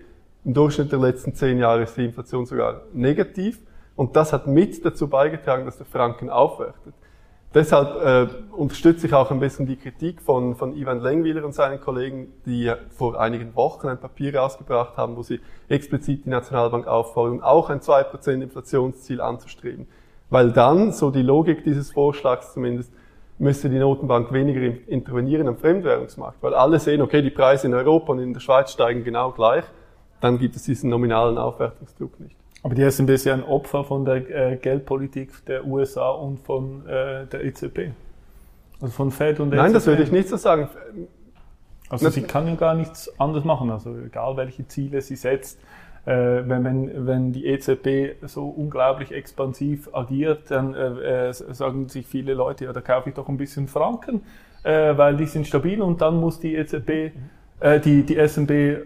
Im 0.45 0.53
Durchschnitt 0.53 0.91
der 0.91 0.99
letzten 0.99 1.35
zehn 1.35 1.57
Jahre 1.57 1.83
ist 1.83 1.95
die 1.97 2.05
Inflation 2.05 2.45
sogar 2.45 2.81
negativ. 2.93 3.59
Und 3.95 4.15
das 4.15 4.33
hat 4.33 4.47
mit 4.47 4.83
dazu 4.83 5.07
beigetragen, 5.07 5.65
dass 5.65 5.77
der 5.77 5.85
Franken 5.85 6.29
aufwertet. 6.29 6.93
Deshalb 7.53 8.03
äh, 8.03 8.27
unterstütze 8.55 9.05
ich 9.05 9.13
auch 9.13 9.29
ein 9.29 9.39
bisschen 9.39 9.67
die 9.67 9.75
Kritik 9.75 10.21
von, 10.21 10.55
von 10.55 10.75
Ivan 10.75 11.01
Lengwiler 11.01 11.45
und 11.45 11.53
seinen 11.53 11.79
Kollegen, 11.79 12.33
die 12.47 12.71
vor 12.89 13.19
einigen 13.19 13.55
Wochen 13.55 13.87
ein 13.87 13.99
Papier 13.99 14.35
rausgebracht 14.35 14.97
haben, 14.97 15.15
wo 15.15 15.21
sie 15.21 15.39
explizit 15.69 16.25
die 16.25 16.29
Nationalbank 16.29 16.87
auffordern, 16.87 17.43
auch 17.43 17.69
ein 17.69 17.79
2% 17.79 18.41
Inflationsziel 18.41 19.21
anzustreben. 19.21 19.87
Weil 20.31 20.51
dann, 20.51 20.91
so 20.93 21.11
die 21.11 21.21
Logik 21.21 21.63
dieses 21.63 21.91
Vorschlags 21.91 22.53
zumindest, 22.53 22.91
müsste 23.37 23.69
die 23.69 23.77
Notenbank 23.77 24.33
weniger 24.33 24.61
intervenieren 24.87 25.47
am 25.47 25.57
Fremdwährungsmarkt, 25.57 26.41
weil 26.41 26.55
alle 26.55 26.79
sehen, 26.79 27.01
okay, 27.03 27.21
die 27.21 27.29
Preise 27.29 27.67
in 27.67 27.75
Europa 27.75 28.13
und 28.13 28.19
in 28.19 28.33
der 28.33 28.39
Schweiz 28.39 28.71
steigen 28.71 29.03
genau 29.03 29.31
gleich, 29.31 29.65
dann 30.21 30.39
gibt 30.39 30.55
es 30.55 30.63
diesen 30.63 30.89
nominalen 30.89 31.37
Aufwertungsdruck 31.37 32.19
nicht. 32.19 32.42
Aber 32.63 32.75
die 32.75 32.81
ist 32.81 33.25
ja 33.25 33.33
ein 33.33 33.43
Opfer 33.43 33.83
von 33.83 34.05
der 34.05 34.51
äh, 34.53 34.55
Geldpolitik 34.55 35.45
der 35.45 35.65
USA 35.65 36.11
und 36.11 36.39
von 36.39 36.87
äh, 36.87 37.27
der 37.27 37.43
EZB. 37.43 37.91
Also 38.81 38.93
von 38.93 39.11
Fed 39.11 39.39
und 39.39 39.51
der 39.51 39.57
Nein, 39.57 39.67
EZB. 39.67 39.73
das 39.75 39.87
würde 39.87 40.03
ich 40.03 40.11
nicht 40.11 40.29
so 40.29 40.37
sagen. 40.37 40.69
Also 41.89 42.09
sie 42.09 42.23
kann 42.23 42.47
ja 42.47 42.55
gar 42.55 42.73
nichts 42.73 43.19
anderes 43.19 43.43
machen. 43.43 43.69
Also 43.69 43.95
egal 43.97 44.37
welche 44.37 44.67
Ziele 44.67 45.01
sie 45.01 45.17
setzt, 45.17 45.59
äh, 46.05 46.43
wenn, 46.45 46.63
wenn, 46.63 47.07
wenn 47.07 47.31
die 47.31 47.45
EZB 47.45 48.25
so 48.27 48.47
unglaublich 48.47 49.11
expansiv 49.11 49.89
agiert, 49.93 50.51
dann 50.51 50.73
äh, 50.73 51.29
äh, 51.29 51.33
sagen 51.33 51.87
sich 51.87 52.07
viele 52.07 52.33
Leute, 52.33 52.65
ja, 52.65 52.73
da 52.73 52.81
kaufe 52.81 53.09
ich 53.09 53.15
doch 53.15 53.29
ein 53.29 53.37
bisschen 53.37 53.67
Franken, 53.67 54.21
weil 54.65 55.17
die 55.17 55.25
sind 55.25 55.45
stabil 55.45 55.81
und 55.81 55.99
dann 55.99 56.21
muss 56.21 56.39
die 56.39 56.55
EZB, 56.55 57.11
die, 57.83 58.03
die 58.03 58.27
SNB 58.27 58.85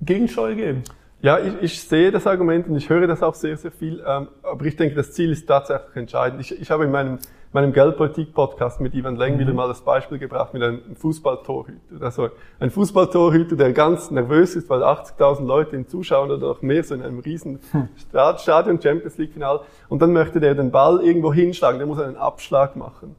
Gegensteuer 0.00 0.54
geben. 0.54 0.84
Ja, 1.22 1.38
ich, 1.38 1.54
ich 1.62 1.80
sehe 1.80 2.12
das 2.12 2.26
Argument 2.26 2.68
und 2.68 2.76
ich 2.76 2.90
höre 2.90 3.06
das 3.06 3.22
auch 3.22 3.34
sehr, 3.34 3.56
sehr 3.56 3.72
viel, 3.72 4.04
ähm, 4.06 4.28
aber 4.42 4.64
ich 4.66 4.76
denke, 4.76 4.94
das 4.94 5.12
Ziel 5.12 5.32
ist 5.32 5.46
tatsächlich 5.46 5.96
entscheidend. 5.96 6.42
Ich, 6.42 6.60
ich 6.60 6.70
habe 6.70 6.84
in 6.84 6.90
meinem, 6.90 7.18
meinem 7.52 7.72
Geldpolitik-Podcast 7.72 8.82
mit 8.82 8.94
Ivan 8.94 9.16
Leng 9.16 9.34
mhm. 9.34 9.38
wieder 9.38 9.54
mal 9.54 9.66
das 9.66 9.80
Beispiel 9.80 10.18
gebracht 10.18 10.52
mit 10.52 10.62
einem 10.62 10.94
Fußballtorhüter. 10.94 12.04
Also 12.04 12.28
ein 12.60 12.70
Fußballtorhüter, 12.70 13.56
der 13.56 13.72
ganz 13.72 14.10
nervös 14.10 14.56
ist, 14.56 14.68
weil 14.68 14.82
80.000 14.82 15.46
Leute 15.46 15.74
ihm 15.74 15.88
zuschauen 15.88 16.30
oder 16.30 16.48
noch 16.48 16.60
mehr 16.60 16.84
so 16.84 16.94
in 16.94 17.02
einem 17.02 17.20
riesen 17.20 17.60
hm. 17.72 17.88
Stadion 18.36 18.80
Champions 18.80 19.16
League 19.16 19.32
Final 19.32 19.60
und 19.88 20.02
dann 20.02 20.12
möchte 20.12 20.38
der 20.38 20.54
den 20.54 20.70
Ball 20.70 21.02
irgendwo 21.02 21.32
hinschlagen, 21.32 21.78
der 21.78 21.86
muss 21.86 21.98
einen 21.98 22.16
Abschlag 22.16 22.76
machen. 22.76 23.16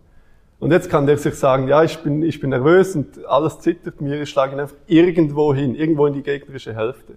Und 0.60 0.72
jetzt 0.72 0.90
kann 0.90 1.08
der 1.08 1.18
sich 1.18 1.36
sagen, 1.36 1.68
ja, 1.68 1.84
ich 1.84 1.98
bin, 2.00 2.22
ich 2.22 2.40
bin 2.40 2.52
nervös 2.52 2.96
und 2.96 3.26
alles 3.26 3.60
zittert 3.60 4.02
mir, 4.02 4.22
ich 4.22 4.30
schlage 4.30 4.54
ihn 4.54 4.60
einfach 4.60 4.78
irgendwo 4.86 5.54
hin, 5.54 5.74
irgendwo 5.76 6.06
in 6.06 6.14
die 6.14 6.24
gegnerische 6.24 6.76
Hälfte. 6.76 7.16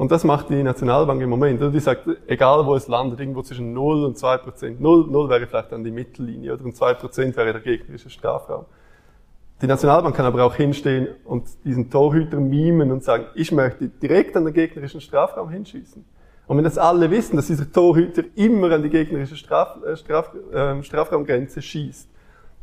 Und 0.00 0.10
das 0.10 0.24
macht 0.24 0.48
die 0.48 0.62
Nationalbank 0.62 1.20
im 1.20 1.28
Moment. 1.28 1.60
Die 1.60 1.78
sagt, 1.78 2.08
egal 2.26 2.64
wo 2.64 2.74
es 2.74 2.88
landet, 2.88 3.20
irgendwo 3.20 3.42
zwischen 3.42 3.74
0 3.74 4.06
und 4.06 4.16
2 4.16 4.38
Prozent. 4.38 4.80
0, 4.80 5.08
0 5.10 5.28
wäre 5.28 5.46
vielleicht 5.46 5.72
dann 5.72 5.84
die 5.84 5.90
Mittellinie 5.90 6.54
oder 6.54 6.64
und 6.64 6.74
2 6.74 6.94
Prozent 6.94 7.36
wäre 7.36 7.52
der 7.52 7.60
gegnerische 7.60 8.08
Strafraum. 8.08 8.64
Die 9.60 9.66
Nationalbank 9.66 10.16
kann 10.16 10.24
aber 10.24 10.42
auch 10.42 10.54
hinstehen 10.54 11.08
und 11.24 11.48
diesen 11.64 11.90
Torhüter 11.90 12.40
mimen 12.40 12.90
und 12.92 13.04
sagen, 13.04 13.26
ich 13.34 13.52
möchte 13.52 13.88
direkt 13.88 14.34
an 14.38 14.46
den 14.46 14.54
gegnerischen 14.54 15.02
Strafraum 15.02 15.50
hinschießen. 15.50 16.02
Und 16.46 16.56
wenn 16.56 16.64
das 16.64 16.78
alle 16.78 17.10
wissen, 17.10 17.36
dass 17.36 17.48
dieser 17.48 17.70
Torhüter 17.70 18.22
immer 18.36 18.70
an 18.70 18.82
die 18.82 18.88
gegnerische 18.88 19.36
Straf, 19.36 19.84
äh, 19.84 19.98
Straf, 19.98 20.32
äh, 20.50 20.82
Strafraumgrenze 20.82 21.60
schießt, 21.60 22.08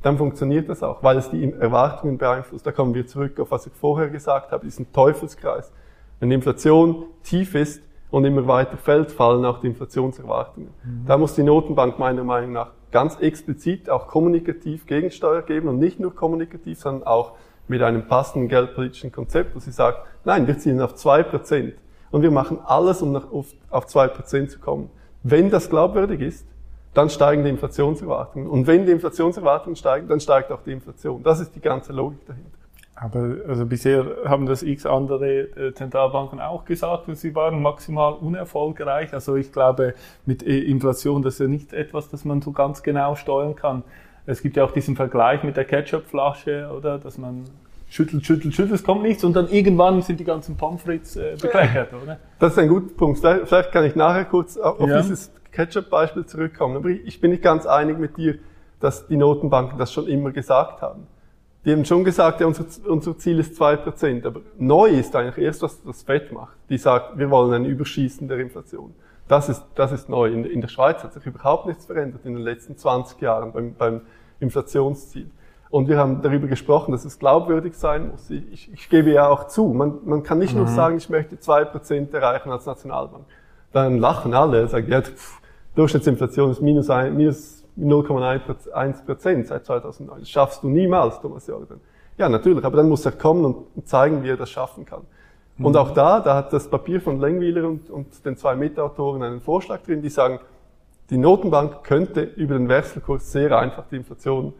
dann 0.01 0.17
funktioniert 0.17 0.69
das 0.69 0.81
auch, 0.81 1.03
weil 1.03 1.17
es 1.17 1.29
die 1.29 1.53
Erwartungen 1.53 2.17
beeinflusst. 2.17 2.65
Da 2.65 2.71
kommen 2.71 2.95
wir 2.95 3.05
zurück 3.05 3.39
auf 3.39 3.51
was 3.51 3.67
ich 3.67 3.73
vorher 3.73 4.09
gesagt 4.09 4.51
habe, 4.51 4.65
diesen 4.65 4.91
Teufelskreis. 4.91 5.71
Wenn 6.19 6.29
die 6.29 6.35
Inflation 6.35 7.05
tief 7.23 7.55
ist 7.55 7.81
und 8.09 8.25
immer 8.25 8.47
weiter 8.47 8.77
fällt, 8.77 9.11
fallen 9.11 9.45
auch 9.45 9.59
die 9.59 9.67
Inflationserwartungen. 9.67 10.69
Mhm. 10.83 11.05
Da 11.05 11.17
muss 11.17 11.35
die 11.35 11.43
Notenbank 11.43 11.99
meiner 11.99 12.23
Meinung 12.23 12.53
nach 12.53 12.71
ganz 12.91 13.17
explizit 13.19 13.89
auch 13.89 14.07
kommunikativ 14.07 14.85
Gegensteuer 14.85 15.41
geben 15.41 15.67
und 15.67 15.79
nicht 15.79 15.99
nur 15.99 16.15
kommunikativ, 16.15 16.79
sondern 16.79 17.05
auch 17.05 17.33
mit 17.67 17.81
einem 17.81 18.07
passenden 18.07 18.47
geldpolitischen 18.47 19.11
Konzept, 19.11 19.55
wo 19.55 19.59
sie 19.59 19.71
sagt, 19.71 20.07
nein, 20.23 20.47
wir 20.47 20.57
ziehen 20.57 20.79
auf 20.81 20.95
zwei 20.95 21.21
Prozent 21.21 21.73
und 22.11 22.21
wir 22.21 22.31
machen 22.31 22.59
alles, 22.65 23.01
um 23.01 23.11
nach, 23.11 23.31
auf, 23.31 23.47
auf 23.69 23.87
zwei 23.87 24.07
Prozent 24.07 24.51
zu 24.51 24.59
kommen. 24.59 24.89
Wenn 25.23 25.49
das 25.49 25.69
glaubwürdig 25.69 26.21
ist, 26.21 26.47
dann 26.93 27.09
steigen 27.09 27.43
die 27.43 27.49
Inflationserwartungen. 27.49 28.49
Und 28.49 28.65
wenn 28.65 28.85
die 28.85 28.91
Inflationserwartungen 28.91 29.75
steigen, 29.75 30.07
dann 30.07 30.19
steigt 30.19 30.51
auch 30.51 30.63
die 30.63 30.71
Inflation. 30.71 31.21
Das 31.21 31.39
ist 31.39 31.53
die 31.53 31.59
ganze 31.59 31.93
Logik 31.93 32.25
dahinter. 32.25 32.56
Aber 32.99 33.35
also 33.47 33.65
bisher 33.67 34.05
haben 34.25 34.47
das 34.47 34.63
x 34.63 34.87
andere 34.87 35.41
äh, 35.41 35.73
Zentralbanken 35.73 36.39
auch 36.39 36.65
gesagt, 36.65 37.05
sie 37.15 37.35
waren 37.35 37.61
maximal 37.61 38.13
unerfolgreich. 38.13 39.13
Also 39.13 39.35
ich 39.35 39.51
glaube, 39.51 39.93
mit 40.25 40.41
äh, 40.41 40.59
Inflation, 40.59 41.21
das 41.21 41.35
ist 41.35 41.39
ja 41.41 41.47
nicht 41.47 41.73
etwas, 41.73 42.09
das 42.09 42.25
man 42.25 42.41
so 42.41 42.51
ganz 42.51 42.81
genau 42.81 43.13
steuern 43.13 43.55
kann. 43.55 43.83
Es 44.25 44.41
gibt 44.41 44.57
ja 44.57 44.65
auch 44.65 44.71
diesen 44.71 44.95
Vergleich 44.95 45.43
mit 45.43 45.57
der 45.57 45.65
Ketchupflasche, 45.65 46.71
oder, 46.75 46.97
dass 46.97 47.19
man 47.19 47.43
schüttelt, 47.87 48.25
schüttelt, 48.25 48.55
schüttelt, 48.55 48.73
es 48.73 48.83
kommt 48.83 49.03
nichts 49.03 49.23
und 49.23 49.35
dann 49.35 49.47
irgendwann 49.47 50.01
sind 50.01 50.19
die 50.19 50.25
ganzen 50.25 50.57
Pommes 50.57 50.81
frites 50.81 51.15
äh, 51.17 51.37
bekleckert, 51.39 51.89
oder? 51.93 52.17
Das 52.39 52.53
ist 52.53 52.59
ein 52.59 52.67
guter 52.67 52.95
Punkt. 52.95 53.19
Vielleicht 53.19 53.71
kann 53.71 53.85
ich 53.85 53.95
nachher 53.95 54.25
kurz 54.25 54.57
auf 54.57 54.79
ja. 54.89 55.01
dieses 55.01 55.31
Ketchup-Beispiel 55.51 56.25
zurückkommen. 56.25 56.77
Aber 56.77 56.89
ich 56.89 57.21
bin 57.21 57.29
nicht 57.29 57.43
ganz 57.43 57.67
einig 57.67 57.99
mit 57.99 58.17
dir, 58.17 58.39
dass 58.79 59.07
die 59.07 59.17
Notenbanken 59.17 59.77
das 59.77 59.93
schon 59.93 60.07
immer 60.07 60.31
gesagt 60.31 60.81
haben. 60.81 61.05
Die 61.67 61.73
haben 61.73 61.83
schon 61.83 62.05
gesagt, 62.05 62.39
ja, 62.39 62.47
unser, 62.47 62.63
unser 62.89 63.17
Ziel 63.17 63.39
ist 63.39 63.57
zwei 63.57 63.75
Prozent. 63.75 64.25
Aber 64.25 64.39
neu 64.57 64.87
ist 64.87 65.13
eigentlich 65.17 65.45
erst, 65.45 65.61
was 65.61 65.83
das 65.83 66.01
FED 66.01 66.31
macht. 66.31 66.55
Die 66.69 66.77
sagt, 66.77 67.17
wir 67.17 67.29
wollen 67.29 67.53
ein 67.53 67.65
Überschießen 67.65 68.25
der 68.29 68.39
Inflation. 68.39 68.93
Das 69.27 69.49
ist, 69.49 69.65
das 69.75 69.91
ist 69.91 70.07
neu. 70.07 70.31
In, 70.31 70.45
in 70.45 70.61
der 70.61 70.69
Schweiz 70.69 71.03
hat 71.03 71.11
sich 71.11 71.25
überhaupt 71.25 71.65
nichts 71.65 71.85
verändert 71.85 72.21
in 72.23 72.35
den 72.35 72.43
letzten 72.43 72.77
20 72.77 73.19
Jahren 73.19 73.51
beim, 73.51 73.73
beim 73.73 73.99
Inflationsziel. 74.39 75.29
Und 75.69 75.89
wir 75.89 75.97
haben 75.97 76.21
darüber 76.21 76.47
gesprochen, 76.47 76.93
dass 76.93 77.03
es 77.03 77.19
glaubwürdig 77.19 77.75
sein 77.75 78.11
muss. 78.11 78.29
Ich, 78.29 78.71
ich 78.71 78.89
gebe 78.89 79.11
ja 79.11 79.27
auch 79.27 79.47
zu, 79.47 79.65
man, 79.65 79.97
man 80.05 80.23
kann 80.23 80.39
nicht 80.39 80.53
mhm. 80.53 80.59
nur 80.59 80.67
sagen, 80.69 80.95
ich 80.95 81.09
möchte 81.09 81.37
zwei 81.37 81.65
Prozent 81.65 82.13
erreichen 82.13 82.49
als 82.49 82.65
Nationalbank. 82.65 83.25
Dann 83.73 83.97
lachen 83.97 84.33
alle, 84.33 84.69
sagen, 84.69 84.89
ja, 84.89 85.01
pff, 85.01 85.41
Durchschnittsinflation 85.75 86.49
ist 86.49 86.61
minus, 86.61 86.89
ein, 86.89 87.17
minus 87.17 87.65
0,1 87.79 89.05
Prozent 89.05 89.47
seit 89.47 89.65
2009. 89.65 90.19
Das 90.19 90.29
schaffst 90.29 90.63
du 90.63 90.69
niemals, 90.69 91.19
Thomas 91.21 91.47
Jordan. 91.47 91.79
Ja, 92.17 92.29
natürlich, 92.29 92.63
aber 92.63 92.77
dann 92.77 92.89
muss 92.89 93.05
er 93.05 93.11
kommen 93.11 93.45
und 93.45 93.87
zeigen, 93.87 94.23
wie 94.23 94.29
er 94.29 94.37
das 94.37 94.49
schaffen 94.49 94.85
kann. 94.85 95.03
Mhm. 95.57 95.65
Und 95.65 95.77
auch 95.77 95.91
da, 95.91 96.19
da 96.19 96.35
hat 96.35 96.53
das 96.53 96.69
Papier 96.69 96.99
von 97.01 97.19
Lengwieler 97.19 97.67
und, 97.67 97.89
und 97.89 98.25
den 98.25 98.37
zwei 98.37 98.55
Mitautoren 98.55 99.21
einen 99.21 99.41
Vorschlag 99.41 99.81
drin, 99.83 100.01
die 100.01 100.09
sagen, 100.09 100.39
die 101.09 101.17
Notenbank 101.17 101.83
könnte 101.83 102.21
über 102.21 102.57
den 102.57 102.67
Wechselkurs 102.67 103.31
sehr 103.31 103.57
einfach 103.57 103.85
die 103.87 103.97
Inflation 103.97 104.53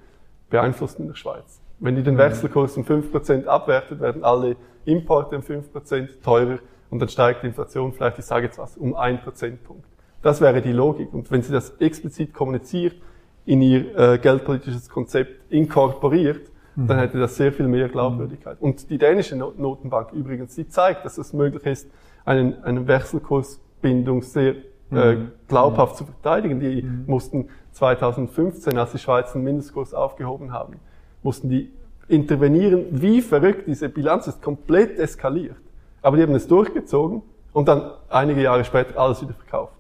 beeinflussen 0.50 1.04
in 1.04 1.08
der 1.10 1.16
Schweiz. 1.16 1.60
Wenn 1.80 1.96
die 1.96 2.04
den 2.04 2.16
mhm. 2.16 2.20
Wechselkurs 2.20 2.78
um 2.78 2.84
5% 2.84 3.46
abwertet, 3.46 4.00
werden 4.00 4.24
alle 4.24 4.56
Importe 4.86 5.36
um 5.36 5.42
5% 5.42 6.22
teurer 6.24 6.60
und 6.90 7.00
dann 7.00 7.10
steigt 7.10 7.44
die 7.44 7.48
Inflation 7.48 7.92
vielleicht, 7.92 8.20
ich 8.20 8.26
sage 8.26 8.46
jetzt 8.46 8.58
was, 8.58 8.78
um 8.78 8.96
1 8.96 9.22
Prozentpunkt. 9.22 9.86
Das 10.28 10.42
wäre 10.42 10.62
die 10.62 10.74
Logik. 10.74 11.14
Und 11.14 11.32
wenn 11.32 11.42
sie 11.42 11.54
das 11.54 11.70
explizit 11.80 12.34
kommuniziert, 12.34 12.98
in 13.46 13.62
ihr 13.62 13.98
äh, 13.98 14.18
geldpolitisches 14.18 14.90
Konzept 14.90 15.50
inkorporiert, 15.50 16.52
mhm. 16.76 16.88
dann 16.88 17.00
hätte 17.00 17.18
das 17.18 17.38
sehr 17.38 17.54
viel 17.54 17.70
mehr 17.70 17.88
Glaubwürdigkeit. 17.88 18.60
Mhm. 18.60 18.68
Und 18.68 18.90
die 18.90 18.98
dänische 18.98 19.38
Notenbank 19.38 20.12
übrigens, 20.12 20.54
die 20.54 20.68
zeigt, 20.68 21.06
dass 21.06 21.18
es 21.18 21.32
möglich 21.32 21.66
ist, 21.66 21.90
einen, 22.26 22.62
einen 22.66 22.90
Wechselkursbindung 22.90 24.22
sehr 24.22 24.56
äh, 24.92 25.14
mhm. 25.16 25.32
glaubhaft 25.48 25.96
zu 25.96 26.04
verteidigen. 26.04 26.60
Die 26.60 26.82
mhm. 26.82 27.06
mussten 27.08 27.48
2015, 27.72 28.78
als 28.78 28.92
die 28.92 28.98
Schweiz 28.98 29.32
den 29.32 29.46
Mindestkurs 29.46 29.94
aufgehoben 29.94 30.52
haben, 30.52 30.74
mussten 31.24 31.48
die 31.48 31.72
intervenieren. 32.10 32.88
Wie 32.92 33.22
verrückt, 33.22 33.66
diese 33.66 33.88
Bilanz 33.88 34.28
ist 34.28 34.42
komplett 34.42 35.00
eskaliert. 35.00 35.56
Aber 36.02 36.18
die 36.18 36.24
haben 36.24 36.36
es 36.36 36.50
durchgezogen 36.50 37.22
und 37.54 37.70
dann 37.70 37.92
einige 38.10 38.42
Jahre 38.42 38.66
später 38.66 39.00
alles 39.00 39.22
wieder 39.22 39.34
verkauft. 39.34 39.77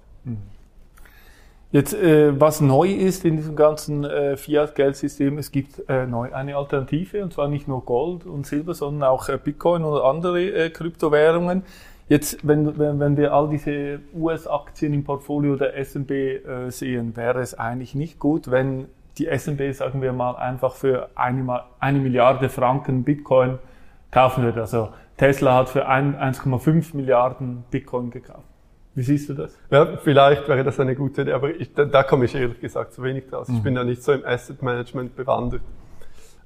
Jetzt, 1.72 1.94
äh, 1.94 2.40
was 2.40 2.62
neu 2.62 2.88
ist 2.88 3.26
in 3.26 3.36
diesem 3.36 3.58
ganzen 3.58 4.06
äh, 4.06 4.38
Fiat-Geldsystem, 4.38 5.38
es 5.38 5.52
gibt 5.52 5.90
äh, 5.90 6.08
neu 6.08 6.34
eine 6.34 6.56
Alternative, 6.56 7.22
und 7.22 7.34
zwar 7.34 7.50
nicht 7.50 7.68
nur 7.68 7.84
Gold 7.84 8.26
und 8.26 8.48
Silber, 8.48 8.74
sondern 8.74 9.10
auch 9.10 9.28
äh, 9.28 9.38
Bitcoin 9.38 9.84
oder 9.84 10.06
andere 10.06 10.42
äh, 10.44 10.70
Kryptowährungen. 10.70 11.64
Jetzt, 12.08 12.48
wenn, 12.48 12.80
wenn, 12.80 13.02
wenn 13.02 13.18
wir 13.18 13.34
all 13.34 13.50
diese 13.50 14.00
US-Aktien 14.16 14.94
im 14.94 15.04
Portfolio 15.04 15.58
der 15.58 15.78
S&B 15.78 16.38
äh, 16.38 16.72
sehen, 16.72 17.18
wäre 17.18 17.42
es 17.42 17.54
eigentlich 17.54 17.96
nicht 17.96 18.18
gut, 18.18 18.50
wenn 18.50 18.88
die 19.18 19.28
S&B, 19.28 19.70
sagen 19.74 20.02
wir 20.02 20.14
mal, 20.14 20.36
einfach 20.38 20.74
für 20.74 21.10
eine, 21.16 21.64
eine 21.80 22.00
Milliarde 22.00 22.48
Franken 22.48 23.04
Bitcoin 23.04 23.60
kaufen 24.10 24.44
würde. 24.44 24.62
Also 24.62 24.90
Tesla 25.18 25.56
hat 25.56 25.68
für 25.68 25.90
1,5 25.90 26.96
Milliarden 26.96 27.66
Bitcoin 27.72 28.10
gekauft. 28.10 28.46
Wie 28.98 29.04
siehst 29.04 29.30
du 29.30 29.36
das? 29.36 29.56
Ja, 29.70 29.86
vielleicht 30.04 30.48
wäre 30.48 30.64
das 30.64 30.80
eine 30.80 30.96
gute 30.96 31.22
Idee, 31.22 31.34
aber 31.34 31.52
ich, 31.52 31.72
da, 31.72 31.86
da 31.86 32.02
komme 32.02 32.26
ich 32.26 32.34
ehrlich 32.34 32.60
gesagt 32.60 32.94
zu 32.94 33.04
wenig 33.04 33.28
draus. 33.30 33.48
Ich 33.48 33.60
Mhm. 33.60 33.62
bin 33.64 33.76
da 33.76 33.84
nicht 33.84 34.02
so 34.02 34.12
im 34.12 34.26
Asset 34.26 34.64
Management 34.64 35.16
bewandert. 35.16 35.62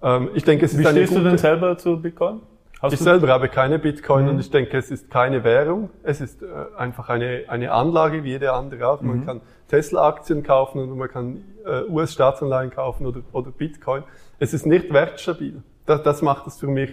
Ähm, 0.04 0.32
ich 0.34 0.44
denke, 0.44 0.66
es 0.66 0.74
ist 0.74 0.80
Wie 0.80 0.86
eine 0.86 0.98
stehst 0.98 1.12
gute, 1.14 1.24
du 1.24 1.30
denn 1.30 1.38
selber 1.38 1.78
zu 1.78 2.02
Bitcoin? 2.02 2.42
Hast 2.82 2.92
Ich 2.92 3.00
selber 3.00 3.30
habe 3.30 3.48
keine 3.48 3.80
Bitcoin 3.80 4.26
Mhm. 4.26 4.32
und 4.32 4.40
ich 4.42 4.52
denke, 4.52 4.78
es 4.78 4.92
ist 4.92 5.10
keine 5.10 5.46
Währung. 5.46 5.92
Es 6.04 6.20
ist 6.20 6.42
äh, 6.44 6.48
einfach 6.78 7.08
eine, 7.08 7.44
eine 7.48 7.72
Anlage 7.72 8.26
wie 8.26 8.32
jede 8.32 8.52
andere 8.52 8.86
auch. 8.86 9.00
Mhm. 9.00 9.08
Man 9.08 9.26
kann 9.26 9.42
Tesla-Aktien 9.70 10.44
kaufen 10.44 10.80
und 10.82 10.98
man 10.98 11.08
kann 11.08 11.44
äh, 11.66 11.84
US-Staatsanleihen 11.90 12.72
kaufen 12.72 13.06
oder, 13.06 13.22
oder 13.32 13.52
Bitcoin. 13.52 14.04
Es 14.40 14.54
ist 14.54 14.66
nicht 14.66 14.92
wertstabil. 14.92 15.64
Das, 15.86 16.04
das 16.04 16.22
macht 16.22 16.48
es 16.48 16.60
für 16.60 16.68
mich 16.68 16.92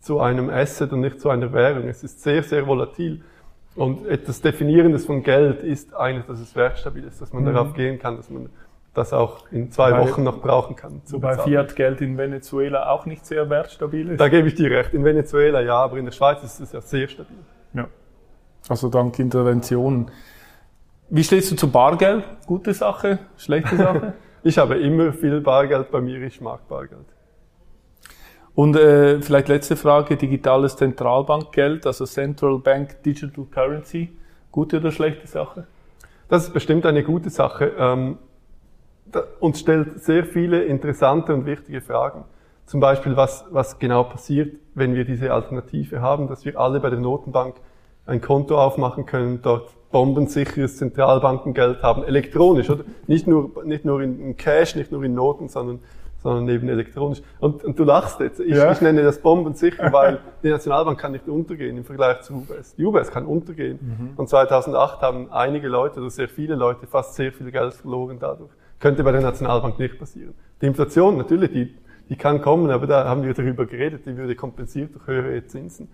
zu 0.00 0.20
einem 0.20 0.48
Asset 0.48 0.94
und 0.94 1.00
nicht 1.00 1.20
zu 1.20 1.28
einer 1.28 1.52
Währung. 1.52 1.88
Es 1.88 2.02
ist 2.02 2.22
sehr, 2.22 2.42
sehr 2.42 2.66
volatil. 2.66 3.20
Und 3.76 4.06
etwas 4.06 4.40
Definierendes 4.40 5.06
von 5.06 5.22
Geld 5.22 5.62
ist 5.62 5.94
eigentlich, 5.94 6.26
dass 6.26 6.38
es 6.40 6.54
wertstabil 6.54 7.04
ist, 7.04 7.20
dass 7.20 7.32
man 7.32 7.42
Mhm. 7.42 7.54
darauf 7.54 7.72
gehen 7.74 7.98
kann, 7.98 8.16
dass 8.16 8.30
man 8.30 8.48
das 8.94 9.12
auch 9.12 9.50
in 9.50 9.72
zwei 9.72 9.90
Weil- 9.90 10.02
Wochen 10.08 10.22
noch 10.22 10.40
brauchen 10.40 10.76
kann. 10.76 11.02
Wobei. 11.08 11.36
Fiat-Geld 11.38 12.00
in 12.00 12.16
Venezuela 12.16 12.90
auch 12.90 13.06
nicht 13.06 13.26
sehr 13.26 13.50
wertstabil 13.50 14.10
ist. 14.10 14.20
Da 14.20 14.28
gebe 14.28 14.46
ich 14.46 14.54
dir 14.54 14.70
recht. 14.70 14.94
In 14.94 15.02
Venezuela 15.04 15.60
ja, 15.60 15.76
aber 15.76 15.96
in 15.98 16.04
der 16.04 16.12
Schweiz 16.12 16.44
ist 16.44 16.60
es 16.60 16.70
ja 16.72 16.80
sehr 16.80 17.08
stabil. 17.08 17.36
Ja. 17.72 17.88
Also 18.68 18.88
dank 18.88 19.18
Interventionen. 19.18 20.10
Wie 21.10 21.24
stehst 21.24 21.50
du 21.50 21.56
zu 21.56 21.70
Bargeld? 21.70 22.22
Gute 22.46 22.72
Sache? 22.74 23.18
Schlechte 23.36 23.76
Sache? 23.76 24.12
Ich 24.46 24.58
habe 24.58 24.74
immer 24.78 25.10
viel 25.14 25.40
Bargeld 25.40 25.90
bei 25.90 26.02
mir, 26.02 26.20
ich 26.20 26.38
mag 26.42 26.68
Bargeld. 26.68 27.06
Und 28.54 28.76
äh, 28.76 29.20
vielleicht 29.20 29.48
letzte 29.48 29.76
Frage, 29.76 30.16
digitales 30.16 30.76
Zentralbankgeld, 30.76 31.86
also 31.86 32.04
Central 32.04 32.58
Bank 32.58 33.02
Digital 33.02 33.44
Currency. 33.50 34.12
Gute 34.52 34.78
oder 34.78 34.92
schlechte 34.92 35.26
Sache? 35.26 35.66
Das 36.28 36.44
ist 36.44 36.52
bestimmt 36.52 36.86
eine 36.86 37.02
gute 37.02 37.30
Sache 37.30 37.72
ähm, 37.78 38.18
und 39.40 39.58
stellt 39.58 40.02
sehr 40.02 40.24
viele 40.24 40.62
interessante 40.64 41.34
und 41.34 41.46
wichtige 41.46 41.80
Fragen. 41.80 42.24
Zum 42.64 42.80
Beispiel, 42.80 43.16
was, 43.16 43.44
was 43.50 43.78
genau 43.78 44.04
passiert, 44.04 44.56
wenn 44.74 44.94
wir 44.94 45.04
diese 45.04 45.32
Alternative 45.32 46.00
haben, 46.00 46.28
dass 46.28 46.44
wir 46.44 46.58
alle 46.58 46.80
bei 46.80 46.90
der 46.90 46.98
Notenbank 46.98 47.56
ein 48.06 48.20
Konto 48.20 48.58
aufmachen 48.58 49.06
können, 49.06 49.40
dort 49.42 49.70
bombensicheres 49.90 50.76
Zentralbankengeld 50.78 51.82
haben, 51.82 52.04
elektronisch, 52.04 52.70
oder? 52.70 52.84
Nicht 53.06 53.26
nur, 53.26 53.64
nicht 53.64 53.84
nur 53.84 54.00
in 54.00 54.36
Cash, 54.36 54.76
nicht 54.76 54.92
nur 54.92 55.04
in 55.04 55.14
Noten, 55.14 55.48
sondern, 55.48 55.80
sondern 56.24 56.48
eben 56.48 56.68
elektronisch. 56.68 57.22
Und, 57.38 57.62
und 57.64 57.78
du 57.78 57.84
lachst 57.84 58.18
jetzt. 58.18 58.40
Ich, 58.40 58.56
Ja. 58.56 58.72
ich 58.72 58.80
nenne 58.80 59.02
das 59.02 59.20
bombensicher, 59.20 59.92
weil 59.92 60.18
die 60.42 60.48
Nationalbank 60.48 60.98
kann 60.98 61.12
nicht 61.12 61.28
untergehen 61.28 61.76
im 61.76 61.84
Vergleich 61.84 62.22
zu 62.22 62.34
UBS. 62.34 62.74
Die 62.74 62.84
UBS 62.84 63.10
kann 63.12 63.26
untergehen. 63.26 64.14
Und 64.16 64.28
2008 64.28 65.02
haben 65.02 65.30
einige 65.30 65.68
Leute, 65.68 66.00
oder 66.00 66.10
sehr 66.10 66.28
viele 66.28 66.54
Leute, 66.56 66.86
fast 66.86 67.14
sehr 67.14 67.30
viel 67.30 67.50
Geld 67.52 67.74
verloren 67.74 68.16
dadurch. 68.18 68.50
Könnte 68.80 69.04
bei 69.04 69.12
der 69.12 69.20
Nationalbank 69.20 69.78
nicht 69.78 69.98
passieren. 69.98 70.34
Die 70.62 70.66
Inflation, 70.66 71.18
natürlich, 71.18 71.52
die, 71.52 71.74
die 72.08 72.16
kann 72.16 72.40
kommen, 72.40 72.70
aber 72.70 72.86
da 72.86 73.04
haben 73.06 73.22
wir 73.22 73.34
darüber 73.34 73.66
geredet, 73.66 74.06
die 74.06 74.16
würde 74.16 74.34
kompensiert 74.34 74.94
durch 74.94 75.06
höhere 75.06 75.46
Zinsen. 75.46 75.88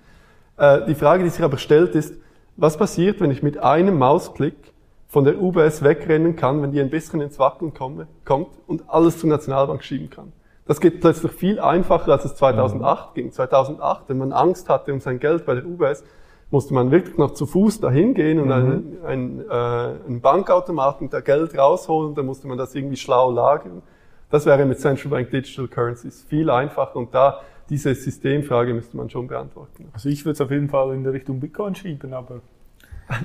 Äh, 0.57 0.87
die 0.87 0.95
Frage, 0.95 1.25
die 1.25 1.31
sich 1.31 1.43
aber 1.45 1.59
stellt, 1.59 1.95
ist, 1.97 2.15
was 2.57 2.77
passiert, 2.77 3.21
wenn 3.21 3.33
ich 3.33 3.43
mit 3.43 3.59
einem 3.59 3.99
Mausklick 3.99 4.70
von 5.11 5.25
der 5.25 5.43
UBS 5.43 5.83
wegrennen 5.83 6.37
kann, 6.37 6.63
wenn 6.63 6.71
die 6.71 6.81
ein 6.81 6.89
bisschen 6.89 7.21
ins 7.21 7.39
Wackeln 7.41 7.75
komme, 7.75 8.07
kommt 8.25 8.49
und 8.69 8.85
alles 8.89 9.19
zur 9.19 9.29
Nationalbank 9.29 9.83
schieben 9.83 10.09
kann? 10.09 10.33
Das 10.67 10.81
geht 10.81 11.01
plötzlich 11.01 11.33
viel 11.33 11.59
einfacher, 11.59 12.13
als 12.13 12.25
es 12.25 12.37
2008 12.37 13.15
ging. 13.17 13.33
2008, 13.33 14.05
wenn 14.07 14.19
man 14.19 14.33
Angst 14.33 14.69
hatte 14.69 14.93
um 14.93 15.01
sein 15.01 15.19
Geld 15.19 15.45
bei 15.45 15.57
der 15.57 15.67
UBS, 15.67 16.05
musste 16.53 16.75
man 16.75 16.93
wirklich 16.93 17.19
noch 17.19 17.33
zu 17.33 17.47
Fuß 17.47 17.81
dahin 17.81 18.15
gehen 18.15 18.39
und 18.39 18.53
einen, 18.53 18.99
einen, 19.05 19.41
äh, 19.41 19.53
einen 19.53 20.21
Bankautomaten 20.21 21.11
da 21.11 21.21
Geld 21.21 21.59
rausholen, 21.59 22.15
da 22.15 22.23
musste 22.23 22.47
man 22.47 22.57
das 22.57 22.75
irgendwie 22.77 22.97
schlau 22.97 23.33
lagern. 23.33 23.83
Das 24.31 24.47
wäre 24.47 24.65
mit 24.65 24.79
Central 24.79 25.11
Bank 25.11 25.31
Digital 25.31 25.67
Currencies 25.67 26.25
viel 26.29 26.51
einfacher 26.51 26.97
und 26.97 27.13
da 27.13 27.41
diese 27.69 27.93
Systemfrage 27.97 28.75
müsste 28.75 28.97
man 28.97 29.11
schon 29.11 29.27
beantworten. 29.27 29.89
Also 29.93 30.09
ich 30.09 30.25
würde 30.25 30.35
es 30.35 30.41
auf 30.41 30.53
jeden 30.53 30.69
Fall 30.69 30.95
in 30.95 31.03
der 31.03 31.13
Richtung 31.13 31.41
Bitcoin 31.41 31.75
schieben, 31.75 32.15
aber 32.15 32.43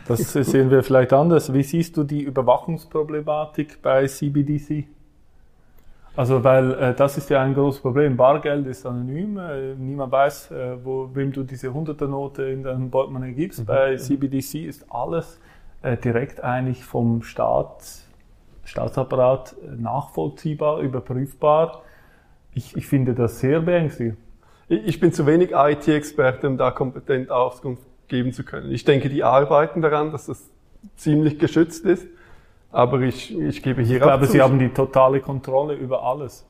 das 0.08 0.34
sehen 0.34 0.72
wir 0.72 0.84
vielleicht 0.84 1.14
anders. 1.14 1.54
Wie 1.54 1.64
siehst 1.64 1.96
du 1.98 2.04
die 2.04 2.22
Überwachungsproblematik 2.22 3.82
bei 3.82 4.08
CBDC? 4.08 4.86
Also 6.16 6.44
weil 6.44 6.74
äh, 6.74 6.94
das 6.94 7.18
ist 7.18 7.30
ja 7.30 7.42
ein 7.42 7.54
großes 7.54 7.82
Problem. 7.82 8.16
Bargeld 8.16 8.66
ist 8.68 8.86
anonym, 8.86 9.38
äh, 9.38 9.76
niemand 9.76 10.12
weiß, 10.12 10.52
äh, 10.52 10.78
wo, 10.84 11.10
wem 11.14 11.32
du 11.32 11.44
diese 11.44 11.74
Hunderternote 11.74 12.44
in 12.44 12.64
deinem 12.64 12.90
Portemonnaie 12.90 13.34
gibst. 13.34 13.66
Bei 13.66 13.98
CBDC 13.98 14.66
ist 14.66 14.86
alles 14.90 15.40
äh, 15.82 15.98
direkt 15.98 16.42
eigentlich 16.42 16.86
vom 16.86 17.22
Staat, 17.22 17.84
Staatsapparat 18.64 19.56
äh, 19.62 19.76
nachvollziehbar, 19.76 20.80
überprüfbar. 20.80 21.82
Ich, 22.54 22.78
ich 22.78 22.88
finde 22.88 23.14
das 23.14 23.40
sehr 23.42 23.60
beängstigend. 23.60 24.18
Ich 24.70 24.88
ich 24.88 25.00
bin 25.00 25.12
zu 25.12 25.28
wenig 25.28 25.52
IT-Experte, 25.54 26.48
um 26.48 26.58
da 26.58 26.72
kompetent 26.72 27.30
Auskunft 27.30 27.84
geben 28.08 28.34
zu 28.34 28.44
können. 28.44 28.72
Ich 28.72 28.86
denke, 28.86 29.10
die 29.10 29.24
arbeiten 29.24 29.82
daran, 29.82 30.12
dass 30.12 30.28
das 30.28 30.50
ziemlich 30.96 31.40
geschützt 31.40 31.86
ist, 31.86 32.08
aber 32.72 33.02
ich, 33.02 33.38
ich 33.38 33.64
gebe 33.64 33.82
hier 33.82 33.98
Ich 33.98 34.02
glaube, 34.02 34.26
zu. 34.26 34.34
sie 34.34 34.42
haben 34.42 34.60
die 34.60 34.70
totale 34.70 35.20
Kontrolle 35.20 35.74
über 35.76 36.04
alles. 36.04 36.46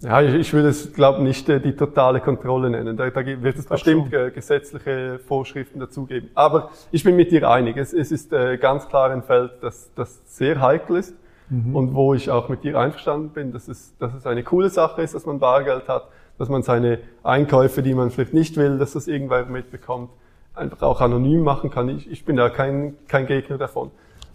Ja, 0.00 0.20
ich, 0.20 0.34
ich 0.34 0.52
würde 0.52 0.68
es, 0.68 0.92
glaube 0.92 1.22
nicht 1.22 1.48
äh, 1.48 1.58
die 1.58 1.74
totale 1.74 2.20
Kontrolle 2.20 2.68
nennen. 2.68 2.96
Da, 2.96 3.08
da 3.08 3.24
wird 3.24 3.56
es 3.56 3.64
bestimmt 3.64 4.12
äh, 4.12 4.30
gesetzliche 4.30 5.18
Vorschriften 5.26 5.80
dazugeben. 5.80 6.28
Aber 6.34 6.70
ich 6.92 7.02
bin 7.02 7.16
mit 7.16 7.30
dir 7.30 7.48
einig. 7.48 7.76
Es, 7.78 7.94
es 7.94 8.12
ist 8.12 8.32
äh, 8.32 8.58
ganz 8.58 8.88
klar 8.88 9.10
ein 9.10 9.22
Feld, 9.22 9.52
das, 9.62 9.90
das 9.94 10.20
sehr 10.26 10.60
heikel 10.60 10.96
ist 10.96 11.14
und 11.48 11.94
wo 11.94 12.12
ich 12.12 12.28
auch 12.28 12.48
mit 12.48 12.64
dir 12.64 12.76
einverstanden 12.76 13.28
bin, 13.30 13.52
dass 13.52 13.68
es, 13.68 13.96
dass 13.98 14.12
es 14.14 14.26
eine 14.26 14.42
coole 14.42 14.68
Sache 14.68 15.02
ist, 15.02 15.14
dass 15.14 15.26
man 15.26 15.38
Bargeld 15.38 15.88
hat, 15.88 16.08
dass 16.38 16.48
man 16.48 16.62
seine 16.62 16.98
Einkäufe, 17.22 17.82
die 17.82 17.94
man 17.94 18.10
vielleicht 18.10 18.34
nicht 18.34 18.56
will, 18.56 18.78
dass 18.78 18.92
das 18.92 19.08
irgendwer 19.08 19.46
mitbekommt, 19.46 20.10
einfach 20.54 20.82
auch 20.82 21.00
anonym 21.00 21.42
machen 21.42 21.70
kann. 21.70 21.88
Ich, 21.88 22.10
ich 22.10 22.24
bin 22.24 22.36
da 22.36 22.48
kein, 22.48 22.96
kein 23.08 23.26
Gegner 23.26 23.58
davon. 23.58 23.90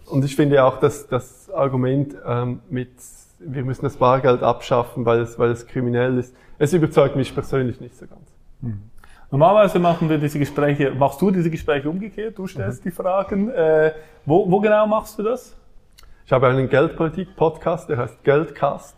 Und 0.06 0.24
ich 0.24 0.36
finde 0.36 0.64
auch, 0.64 0.78
dass 0.78 1.06
das 1.08 1.50
Argument 1.50 2.14
ähm, 2.26 2.60
mit, 2.68 2.90
wir 3.38 3.64
müssen 3.64 3.82
das 3.82 3.96
Bargeld 3.96 4.42
abschaffen, 4.42 5.04
weil 5.04 5.20
es, 5.20 5.38
weil 5.38 5.50
es 5.50 5.66
kriminell 5.66 6.18
ist, 6.18 6.34
es 6.58 6.72
überzeugt 6.72 7.16
mich 7.16 7.34
persönlich 7.34 7.80
nicht 7.80 7.96
so 7.96 8.06
ganz. 8.06 8.20
Normalerweise 9.30 9.78
machen 9.78 10.10
wir 10.10 10.18
diese 10.18 10.38
Gespräche, 10.38 10.90
machst 10.90 11.20
du 11.22 11.30
diese 11.30 11.50
Gespräche 11.50 11.88
umgekehrt, 11.88 12.38
du 12.38 12.46
stellst 12.46 12.84
die 12.84 12.90
Fragen. 12.90 13.48
Äh, 13.48 13.92
wo, 14.26 14.48
wo 14.50 14.60
genau 14.60 14.86
machst 14.86 15.18
du 15.18 15.22
das? 15.22 15.56
Ich 16.26 16.32
habe 16.32 16.48
einen 16.48 16.68
Geldpolitik-Podcast, 16.68 17.88
der 17.88 17.96
heißt 17.96 18.22
Geldcast. 18.22 18.94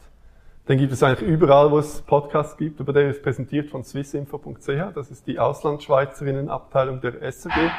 Den 0.67 0.79
gibt 0.79 0.95
es 0.95 1.03
eigentlich 1.03 1.29
überall, 1.29 1.71
wo 1.71 1.79
es 1.79 2.01
Podcasts 2.01 2.57
gibt, 2.57 2.81
aber 2.81 2.95
der 2.95 3.11
ist 3.11 3.23
präsentiert 3.23 3.69
von 3.69 3.85
swissinfo.ch. 3.85 4.95
Das 4.95 5.11
ist 5.11 5.27
die 5.27 5.39
Auslandschweizerinnenabteilung 5.39 7.03
der 7.03 7.21
SRG. 7.21 7.71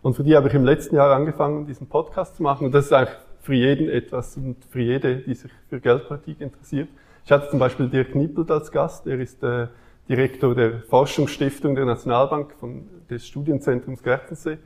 Und 0.00 0.14
für 0.14 0.24
die 0.24 0.34
habe 0.34 0.48
ich 0.48 0.54
im 0.54 0.64
letzten 0.64 0.96
Jahr 0.96 1.14
angefangen, 1.14 1.66
diesen 1.66 1.88
Podcast 1.88 2.36
zu 2.36 2.42
machen. 2.42 2.64
Und 2.64 2.72
das 2.72 2.86
ist 2.86 2.92
eigentlich 2.94 3.18
für 3.42 3.52
jeden 3.52 3.90
etwas 3.90 4.38
und 4.38 4.56
für 4.70 4.80
jede, 4.80 5.16
die 5.16 5.34
sich 5.34 5.52
für 5.68 5.78
Geldpolitik 5.78 6.40
interessiert. 6.40 6.88
Ich 7.26 7.30
hatte 7.30 7.50
zum 7.50 7.58
Beispiel 7.58 7.90
Dirk 7.90 8.14
Nippelt 8.14 8.50
als 8.50 8.72
Gast. 8.72 9.06
Er 9.06 9.20
ist 9.20 9.42
äh, 9.42 9.66
Direktor 10.08 10.54
der 10.54 10.80
Forschungsstiftung 10.88 11.74
der 11.74 11.84
Nationalbank 11.84 12.54
von, 12.58 12.88
des 13.10 13.26
Studienzentrums 13.26 14.02
Gärtensee. 14.02 14.56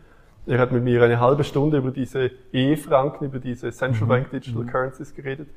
Er 0.47 0.61
hat 0.61 0.71
mit 0.71 0.85
mir 0.85 1.03
eine 1.03 1.19
halbe 1.19 1.43
Stunde 1.43 1.79
über 1.79 1.91
diese 1.91 2.31
E-Franken, 2.53 3.25
über 3.25 3.41
diese 3.41 3.73
Central 3.73 4.07
Bank 4.07 4.31
Digital 4.31 4.65
Currencies 4.67 5.13
geredet. 5.13 5.49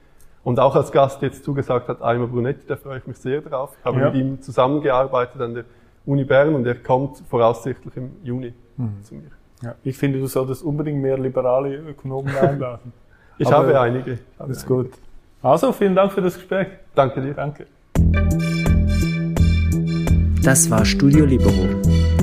Und 0.44 0.60
auch 0.60 0.76
als 0.76 0.92
Gast 0.92 1.22
jetzt 1.22 1.44
zugesagt 1.44 1.88
hat 1.90 2.02
Eimer 2.02 2.26
Brunetti, 2.28 2.66
da 2.68 2.76
freue 2.78 2.98
ich 3.00 3.08
mich 3.08 3.18
sehr 3.18 3.42
drauf. 3.42 3.76
Ich 3.80 3.86
habe 3.86 4.00
Ja. 4.00 4.06
mit 4.10 4.16
ihm 4.16 4.42
zusammengearbeitet 4.42 5.40
an 5.42 5.54
der 5.54 5.66
Uni 6.06 6.24
Bern 6.24 6.56
und 6.56 6.66
er 6.66 6.76
kommt 6.76 7.22
voraussichtlich 7.30 7.96
im 7.98 8.12
Juni 8.24 8.54
zu 9.04 9.16
mir. 9.16 9.24
Ja. 9.62 9.76
Ich 9.84 9.98
finde, 9.98 10.20
du 10.20 10.28
solltest 10.28 10.64
unbedingt 10.64 11.02
mehr 11.02 11.18
liberale 11.18 11.76
Ökonomen 11.76 12.34
einladen. 12.42 12.94
Ich 13.38 13.48
Aber- 13.48 13.58
habe 13.68 13.80
einige. 13.82 14.14
Ich 14.14 14.20
habe 14.40 14.48
Das 14.50 14.60
ist 14.60 14.66
gut. 14.68 14.92
Also, 15.42 15.72
vielen 15.74 15.96
Dank 15.96 16.12
für 16.14 16.22
das 16.22 16.36
Gespräch. 16.36 16.68
Danke 16.96 17.22
dir. 17.22 17.34
Danke. 17.34 17.66
Das 20.44 20.70
war 20.72 20.86
Studio 20.86 21.26
Libero, 21.26 21.68